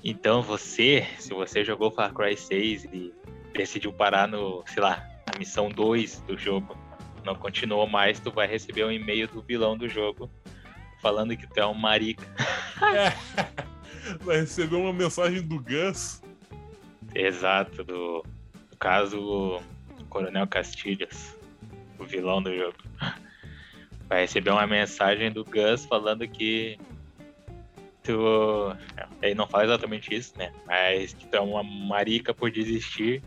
[0.05, 3.15] Então você, se você jogou Far Cry 6 e
[3.55, 6.77] decidiu parar no, sei lá, na missão 2 do jogo,
[7.25, 10.31] não continuou mais, tu vai receber um e-mail do vilão do jogo
[11.01, 12.27] falando que tu é um marica.
[12.95, 13.65] É.
[14.21, 16.23] Vai receber uma mensagem do Gus.
[17.15, 18.23] Exato, do,
[18.71, 19.63] do caso
[19.97, 21.39] do Coronel Castilhas,
[21.99, 22.77] o vilão do jogo.
[24.09, 26.79] Vai receber uma mensagem do Gus falando que
[28.05, 28.77] tu.
[29.23, 30.53] Ele não fala exatamente isso, né?
[30.67, 33.23] Mas que tu é uma marica por desistir.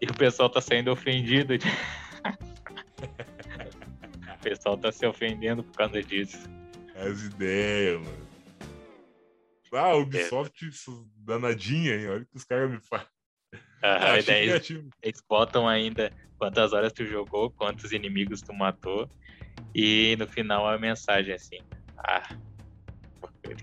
[0.00, 1.58] E o pessoal tá sendo ofendido.
[1.58, 1.66] De...
[4.32, 6.38] o pessoal tá se ofendendo por causa disso.
[6.94, 8.24] As ideias, mano.
[9.72, 10.70] Ah, Ubisoft é.
[11.16, 12.08] danadinha, hein?
[12.08, 13.08] Olha o que os caras me fazem.
[13.82, 14.70] Ah, daí eles,
[15.02, 19.10] eles botam ainda quantas horas tu jogou, quantos inimigos tu matou.
[19.74, 21.58] E no final a mensagem assim.
[21.98, 22.36] Ah,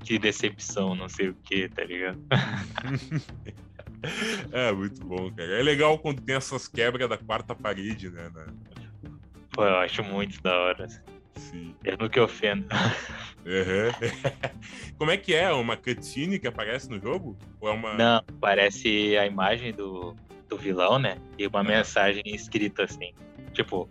[0.03, 2.19] que decepção, não sei o que, tá ligado?
[4.51, 5.59] é, muito bom, cara.
[5.59, 8.29] É legal quando tem essas quebras da quarta parede, né?
[8.33, 8.45] né?
[9.51, 10.87] Pô, eu acho muito da hora.
[11.35, 11.75] Sim.
[11.83, 12.67] Eu que ofendo.
[13.45, 14.09] Uhum.
[14.97, 15.51] Como é que é?
[15.51, 17.37] Uma cutscene que aparece no jogo?
[17.59, 17.95] Ou é uma...
[17.95, 20.15] Não, parece a imagem do,
[20.47, 21.17] do vilão, né?
[21.37, 23.13] E uma mensagem escrita assim.
[23.53, 23.89] Tipo,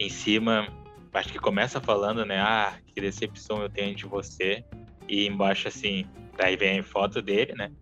[0.00, 0.68] em cima,
[1.12, 2.40] acho que começa falando, né?
[2.40, 4.64] Ah, que decepção eu tenho de você.
[5.08, 6.06] E embaixo, assim,
[6.36, 7.72] daí vem a foto dele, né?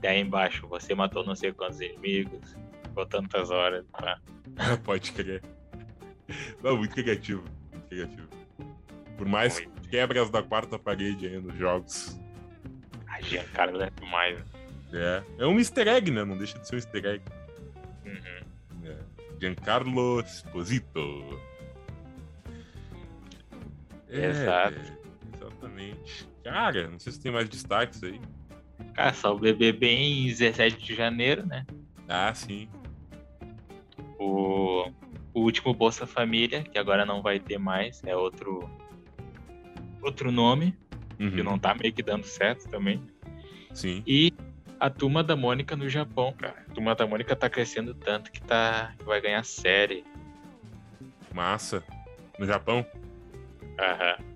[0.00, 2.56] Daí embaixo, você matou não sei quantos inimigos,
[2.94, 3.84] por tantas horas.
[3.92, 4.20] Tá?
[4.84, 5.42] Pode crer.
[6.62, 7.44] Não, muito criativo.
[7.72, 8.28] Muito criativo.
[9.16, 9.88] Por mais muito.
[9.88, 12.20] quebras da quarta parede aí nos jogos.
[13.08, 14.38] A Giancarlo é demais.
[14.92, 15.22] É.
[15.38, 16.24] É um easter egg, né?
[16.24, 17.24] Não deixa de ser um easter egg.
[18.04, 18.88] Uhum.
[18.88, 18.96] É.
[19.40, 21.40] Giancarlo Esposito.
[24.08, 25.05] É, Exato.
[25.76, 26.28] Exatamente.
[26.42, 28.20] Cara, não sei se tem mais destaques aí.
[28.94, 31.66] Cara, só o BBB em 17 de janeiro, né?
[32.08, 32.68] Ah, sim.
[34.18, 34.90] O,
[35.34, 38.68] o último Bolsa Família, que agora não vai ter mais, é outro
[40.00, 40.76] outro nome,
[41.18, 41.30] uhum.
[41.32, 43.02] que não tá meio que dando certo também.
[43.74, 44.04] Sim.
[44.06, 44.32] E
[44.78, 46.64] a Turma da Mônica no Japão, cara.
[46.68, 50.04] A Turma da Mônica tá crescendo tanto que tá que vai ganhar série.
[51.34, 51.82] Massa.
[52.38, 52.86] No Japão?
[53.78, 54.35] Aham.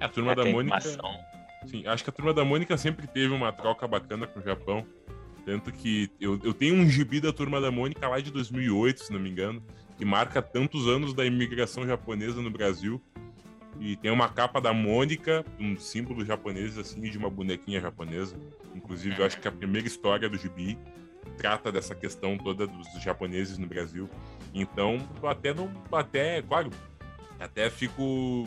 [0.00, 0.76] A Turma é, da Mônica.
[0.76, 1.38] Animação.
[1.66, 4.86] Sim, acho que a Turma da Mônica sempre teve uma troca bacana com o Japão.
[5.44, 9.12] Tanto que eu, eu tenho um gibi da Turma da Mônica lá de 2008, se
[9.12, 9.62] não me engano,
[9.96, 13.02] que marca tantos anos da imigração japonesa no Brasil.
[13.80, 18.36] E tem uma capa da Mônica, um símbolo japonês, assim, de uma bonequinha japonesa.
[18.74, 20.78] Inclusive, eu acho que a primeira história do gibi.
[21.36, 24.08] trata dessa questão toda dos, dos japoneses no Brasil.
[24.52, 26.70] Então, até não, até, claro,
[27.38, 28.46] até fico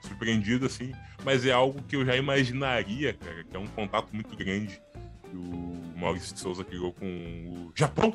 [0.00, 0.92] surpreendido assim,
[1.24, 4.80] mas é algo que eu já imaginaria, cara, que é um contato muito grande
[5.30, 8.12] que o Maurício de Souza criou com o Japão.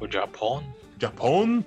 [0.00, 0.64] O Japão?
[0.98, 1.64] Japão?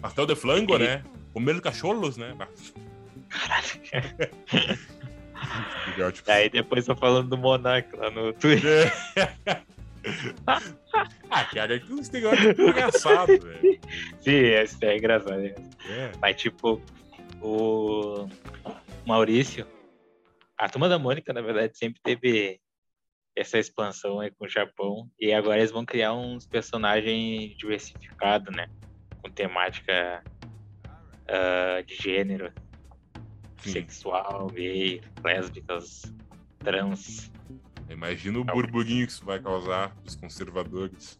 [0.00, 1.02] Pastel de flango, né?
[1.32, 2.36] Comer cachorros, né?
[3.28, 3.66] Caralho.
[5.88, 8.92] Legal, tipo, Aí depois tô falando do Monark lá no Twitter.
[10.46, 13.80] ah, cara, que um estereótipo engraçado, velho.
[14.20, 15.38] Sim, isso é engraçado.
[15.38, 15.54] né?
[15.88, 16.12] É.
[16.20, 16.80] Mas tipo,
[17.44, 18.26] o
[19.06, 19.66] Maurício,
[20.56, 22.58] a turma da Mônica, na verdade, sempre teve
[23.36, 25.10] essa expansão aí com o Japão.
[25.20, 28.66] E agora eles vão criar uns personagens diversificados, né?
[29.22, 30.24] Com temática
[31.28, 32.50] ah, de gênero,
[33.58, 33.72] Sim.
[33.72, 36.02] sexual, gay, lésbicas,
[36.60, 37.30] trans.
[37.90, 41.18] Imagina o burburinho que isso vai causar pros conservadores.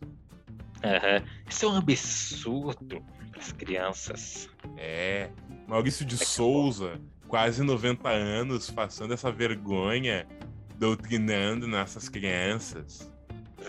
[0.83, 1.23] Aham.
[1.49, 4.49] Isso é um absurdo para as crianças.
[4.79, 5.31] É.
[5.66, 10.27] Maurício de Souza, quase 90 anos, passando essa vergonha,
[10.77, 13.11] doutrinando nossas crianças.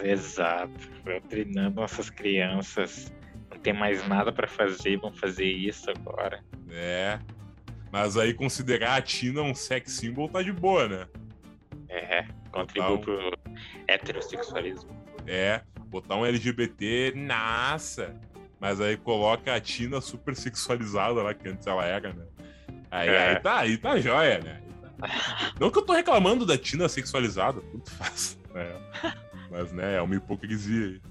[0.03, 0.89] Exato.
[1.29, 3.11] Treinando nossas crianças.
[3.49, 6.43] Não tem mais nada para fazer, vão fazer isso agora.
[6.69, 7.19] É.
[7.91, 11.07] Mas aí considerar a Tina um sex symbol tá de boa, né?
[11.87, 13.31] É, contribui Então- pro
[13.87, 14.89] heterossexualismo.
[15.25, 15.61] É.
[15.87, 18.13] Botar um LGBT, nossa.
[18.65, 22.25] Mas aí coloca a Tina super sexualizada lá, que antes ela era, né?
[22.89, 23.27] Aí, É.
[23.27, 24.59] aí tá, aí tá jóia, né?
[24.97, 25.53] Tá.
[25.59, 28.39] Não que eu tô reclamando da Tina sexualizada, tudo faz.
[28.55, 28.75] né?
[29.51, 31.01] Mas, né, é uma hipocrisia aí.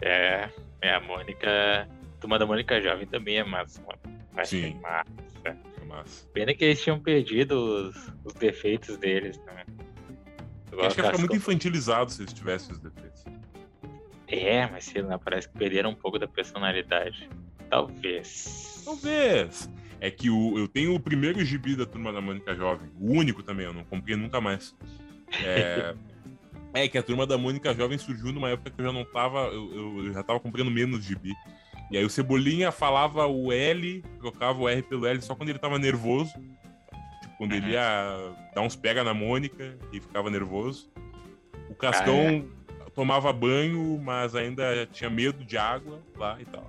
[0.00, 0.48] É,
[0.80, 1.86] é a Mônica.
[2.18, 4.18] Turma da Mônica Jovem também é massa, mano.
[4.38, 4.80] É Sim.
[4.80, 5.04] massa.
[5.86, 6.26] Mas...
[6.32, 9.66] Pena que eles tinham perdido os, os defeitos deles, né?
[10.78, 13.05] Acho que ia ficar muito infantilizado se eles tivessem os defeitos.
[14.28, 17.28] É, mas sei lá, parece que perderam um pouco da personalidade.
[17.70, 18.82] Talvez.
[18.84, 19.70] Talvez.
[20.00, 22.90] É que o, eu tenho o primeiro gibi da Turma da Mônica Jovem.
[23.00, 24.74] O único também, eu não comprei nunca mais.
[25.42, 25.94] É,
[26.74, 29.46] é que a Turma da Mônica Jovem surgiu numa época que eu já não tava.
[29.48, 31.32] Eu, eu- eu já tava comprando menos gibi.
[31.90, 35.58] E aí o Cebolinha falava o L, trocava o R pelo L só quando ele
[35.58, 36.32] tava nervoso.
[37.22, 37.72] Tipo, quando ele Uhum.
[37.72, 40.90] ia dar uns pega na Mônica e ficava nervoso.
[41.70, 42.48] O Cascão
[42.96, 46.68] tomava banho, mas ainda tinha medo de água lá e tal.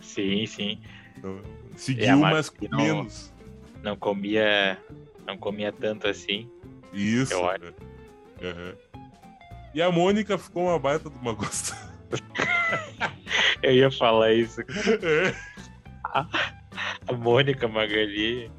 [0.00, 0.80] Sim, sim.
[1.18, 1.40] Então,
[1.74, 3.34] É, seguiu, mas mas não- menos.
[3.82, 4.78] Não comia.
[5.26, 6.48] Não comia tanto assim.
[6.92, 7.32] Isso.
[7.34, 7.74] Eu acho.
[8.40, 8.74] Aham.
[9.74, 11.76] E a Mônica ficou uma baita de uma gostosa.
[13.62, 14.60] Eu ia falar isso.
[14.62, 15.34] É.
[16.14, 18.50] A Mônica Magali.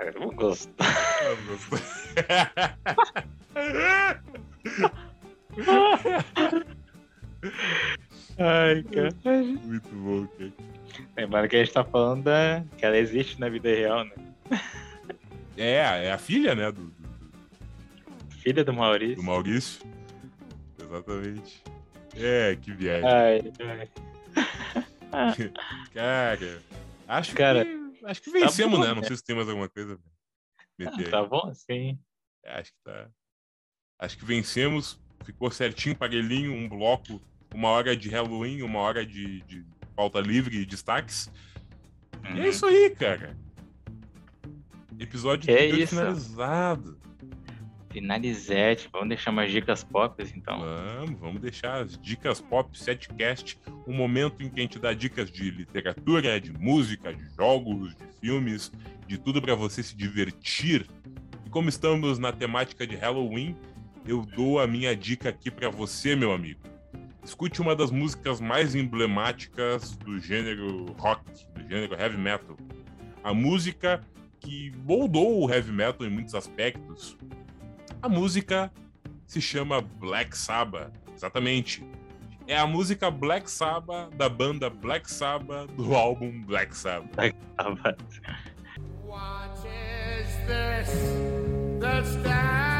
[0.00, 0.72] Eu não gosto.
[0.78, 1.82] Ah, gostosa.
[8.38, 9.14] Ai, cara.
[9.62, 10.52] Muito bom, cara.
[11.16, 12.64] Lembrando que a gente tá falando da...
[12.76, 14.14] que ela existe na vida real, né?
[15.56, 17.12] É, é a filha, né, do, do-
[18.38, 19.16] Filha do Maurício.
[19.16, 19.82] do Maurício.
[20.80, 21.62] Exatamente.
[22.16, 23.08] É, que viagem.
[23.08, 23.88] Ai, ai.
[25.94, 26.62] Cara,
[27.06, 28.94] acho Cara, que acho que vencemos, bom, né?
[28.94, 29.06] Não né?
[29.06, 29.98] sei se tem mais alguma coisa
[30.78, 31.04] meter.
[31.06, 31.10] aí.
[31.10, 31.98] Tá bom assim.
[32.44, 33.08] Acho que tá.
[34.02, 35.00] Acho que vencemos.
[35.24, 37.22] Ficou certinho, parelhinho, um bloco,
[37.54, 39.64] uma hora de Halloween, uma hora de, de
[39.94, 41.30] pauta livre e destaques.
[42.34, 43.36] E é isso aí, cara.
[44.98, 45.94] Episódio é isso?
[45.94, 46.98] finalizado.
[47.92, 48.88] Finalizete.
[48.92, 50.58] Vamos deixar umas dicas pop, então.
[50.58, 53.56] Vamos, vamos deixar as dicas pop setcast,
[53.86, 58.06] um momento em que a gente dá dicas de literatura, de música, de jogos, de
[58.20, 58.72] filmes,
[59.06, 60.88] de tudo para você se divertir.
[61.46, 63.56] E como estamos na temática de Halloween,
[64.06, 66.60] eu dou a minha dica aqui para você, meu amigo.
[67.24, 71.22] Escute uma das músicas mais emblemáticas do gênero rock,
[71.54, 72.56] do gênero heavy metal.
[73.22, 74.00] A música
[74.40, 77.16] que moldou o heavy metal em muitos aspectos.
[78.00, 78.72] A música
[79.24, 81.84] se chama Black Sabbath, exatamente.
[82.48, 87.14] É a música Black Sabbath da banda Black Sabbath do álbum Black Sabbath.
[89.06, 90.90] What is this
[91.80, 92.71] that stands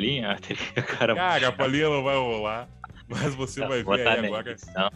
[0.98, 2.68] Cara, Cara, a palhinha não vai rolar,
[3.08, 4.50] mas você Tá, vai ver aí agora.
[4.52, 4.90] edição.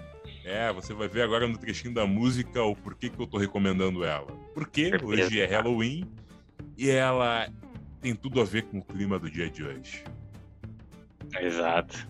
[0.45, 4.05] É, você vai ver agora no trechinho da música o porquê que eu tô recomendando
[4.05, 4.27] ela.
[4.53, 5.07] Porque Certeza.
[5.25, 6.05] hoje é Halloween
[6.77, 7.49] e ela
[8.03, 10.05] tem tudo a ver com o clima do dia de hoje.
[11.41, 12.07] Exato.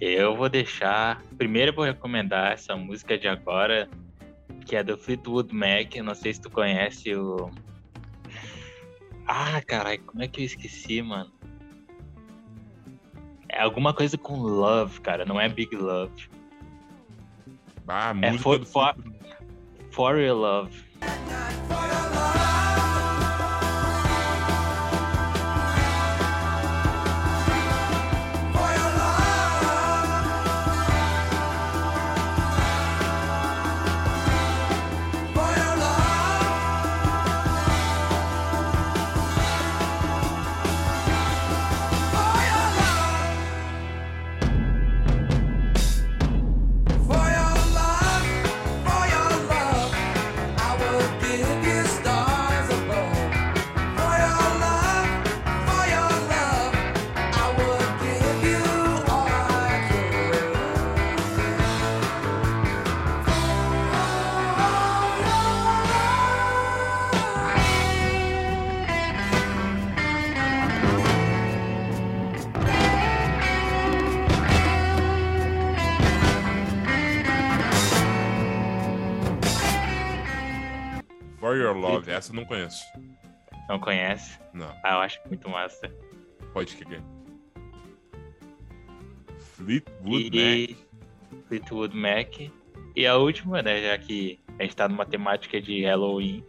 [0.00, 1.22] Eu vou deixar.
[1.36, 3.88] Primeiro eu vou recomendar essa música de agora,
[4.66, 5.94] que é do Fleetwood Mac.
[5.94, 7.50] Eu não sei se tu conhece o.
[9.26, 11.30] Ah, caralho, como é que eu esqueci, mano?
[13.50, 16.28] É alguma coisa com love, cara, não é Big Love.
[17.86, 19.14] Ah, É, foi- Fleetwood-
[19.90, 20.84] For Your Love.
[81.68, 82.84] Your Love, essa eu não conheço.
[83.68, 84.38] Não conhece?
[84.54, 85.92] Não, Ah, eu acho muito massa.
[86.52, 87.02] pode querer.
[89.56, 90.32] Fleetwood Mac.
[90.34, 90.76] e
[91.48, 92.40] Fleetwood Mac.
[92.96, 96.44] E a última, né, já que a gente tá numa temática de Halloween,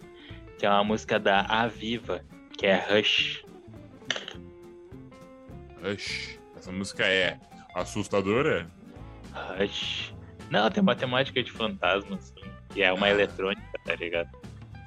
[0.58, 2.24] que é uma música da Aviva,
[2.58, 3.44] que é Rush.
[5.84, 6.40] Rush.
[6.56, 7.40] Essa música é
[7.76, 8.70] assustadora?
[9.58, 10.14] Rush.
[10.50, 12.34] Não, tem uma temática de fantasma, assim,
[12.70, 14.30] que é uma eletrônica, tá ligado?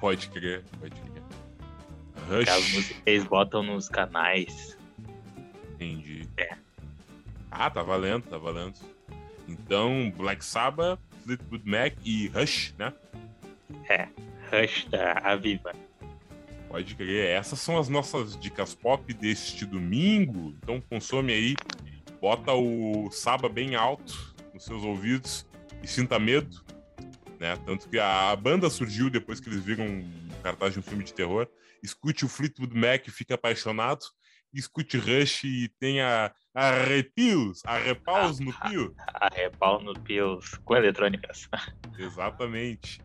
[0.03, 1.23] Pode crer, pode crer.
[2.27, 2.73] Rush.
[2.73, 4.77] músicas eles botam nos canais.
[5.75, 6.27] Entendi.
[6.35, 6.57] É.
[7.49, 8.77] Ah, tá valendo, tá valendo.
[9.47, 12.91] Então, Black Sabbath, Fleetwood Mac e Rush, né?
[14.51, 15.71] Rush da Aviva.
[16.67, 17.29] Pode crer.
[17.29, 20.53] Essas são as nossas dicas pop deste domingo.
[20.61, 21.55] Então consome aí,
[22.19, 25.47] bota o Saba bem alto nos seus ouvidos
[25.81, 26.61] e sinta medo.
[27.43, 27.57] Né?
[27.65, 31.13] Tanto que a, banda surgiu depois que eles viram um cartaz de um filme de
[31.13, 31.45] terror.
[31.83, 34.05] Escute o Fleetwood Mac e fique apaixonado.
[34.53, 38.95] Escute Rush e tenha arrepios, arrepaus no pio.
[39.13, 41.49] A Repal no Pills com eletrônicas.
[41.99, 43.02] Exatamente.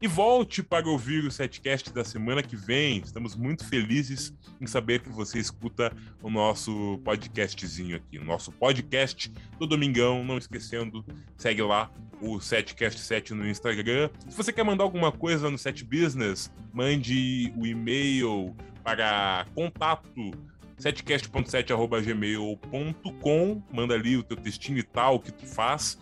[0.00, 2.98] E volte para ouvir o setcast da semana que vem.
[2.98, 5.92] Estamos muito felizes em saber que você escuta
[6.22, 10.24] o nosso podcastzinho aqui, o nosso podcast do Domingão.
[10.24, 11.04] Não esquecendo,
[11.36, 14.08] segue lá o Setcast7 no Instagram.
[14.28, 18.54] Se você quer mandar alguma coisa no Set Business, mande o e-mail
[18.84, 20.30] para contato
[20.78, 25.98] setcast.7.gmail.com manda ali o teu textinho e tal, o que tu faz.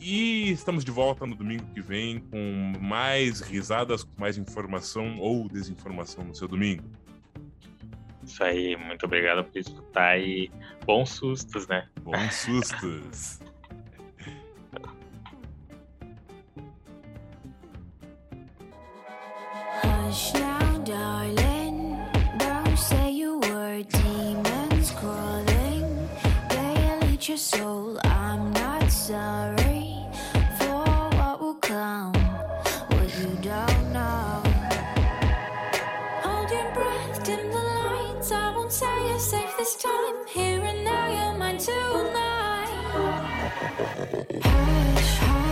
[0.00, 5.48] E estamos de volta no domingo que vem com mais risadas, com mais informação ou
[5.48, 6.84] desinformação no seu domingo.
[8.24, 10.50] Isso aí, muito obrigado por escutar e
[10.84, 11.88] bons sustos, né?
[12.02, 13.40] Bons sustos!
[19.82, 21.98] Hush now, darling.
[22.38, 26.08] Don't say you were demons crawling.
[26.48, 27.98] They eat your soul.
[28.04, 29.85] I'm not sorry
[31.76, 34.42] what you don't know.
[36.22, 38.32] Hold your breath, dim the lights.
[38.32, 40.26] I won't say you're safe this time.
[40.26, 42.70] Here and now, you're mine tonight.
[44.42, 45.45] Hush, hush.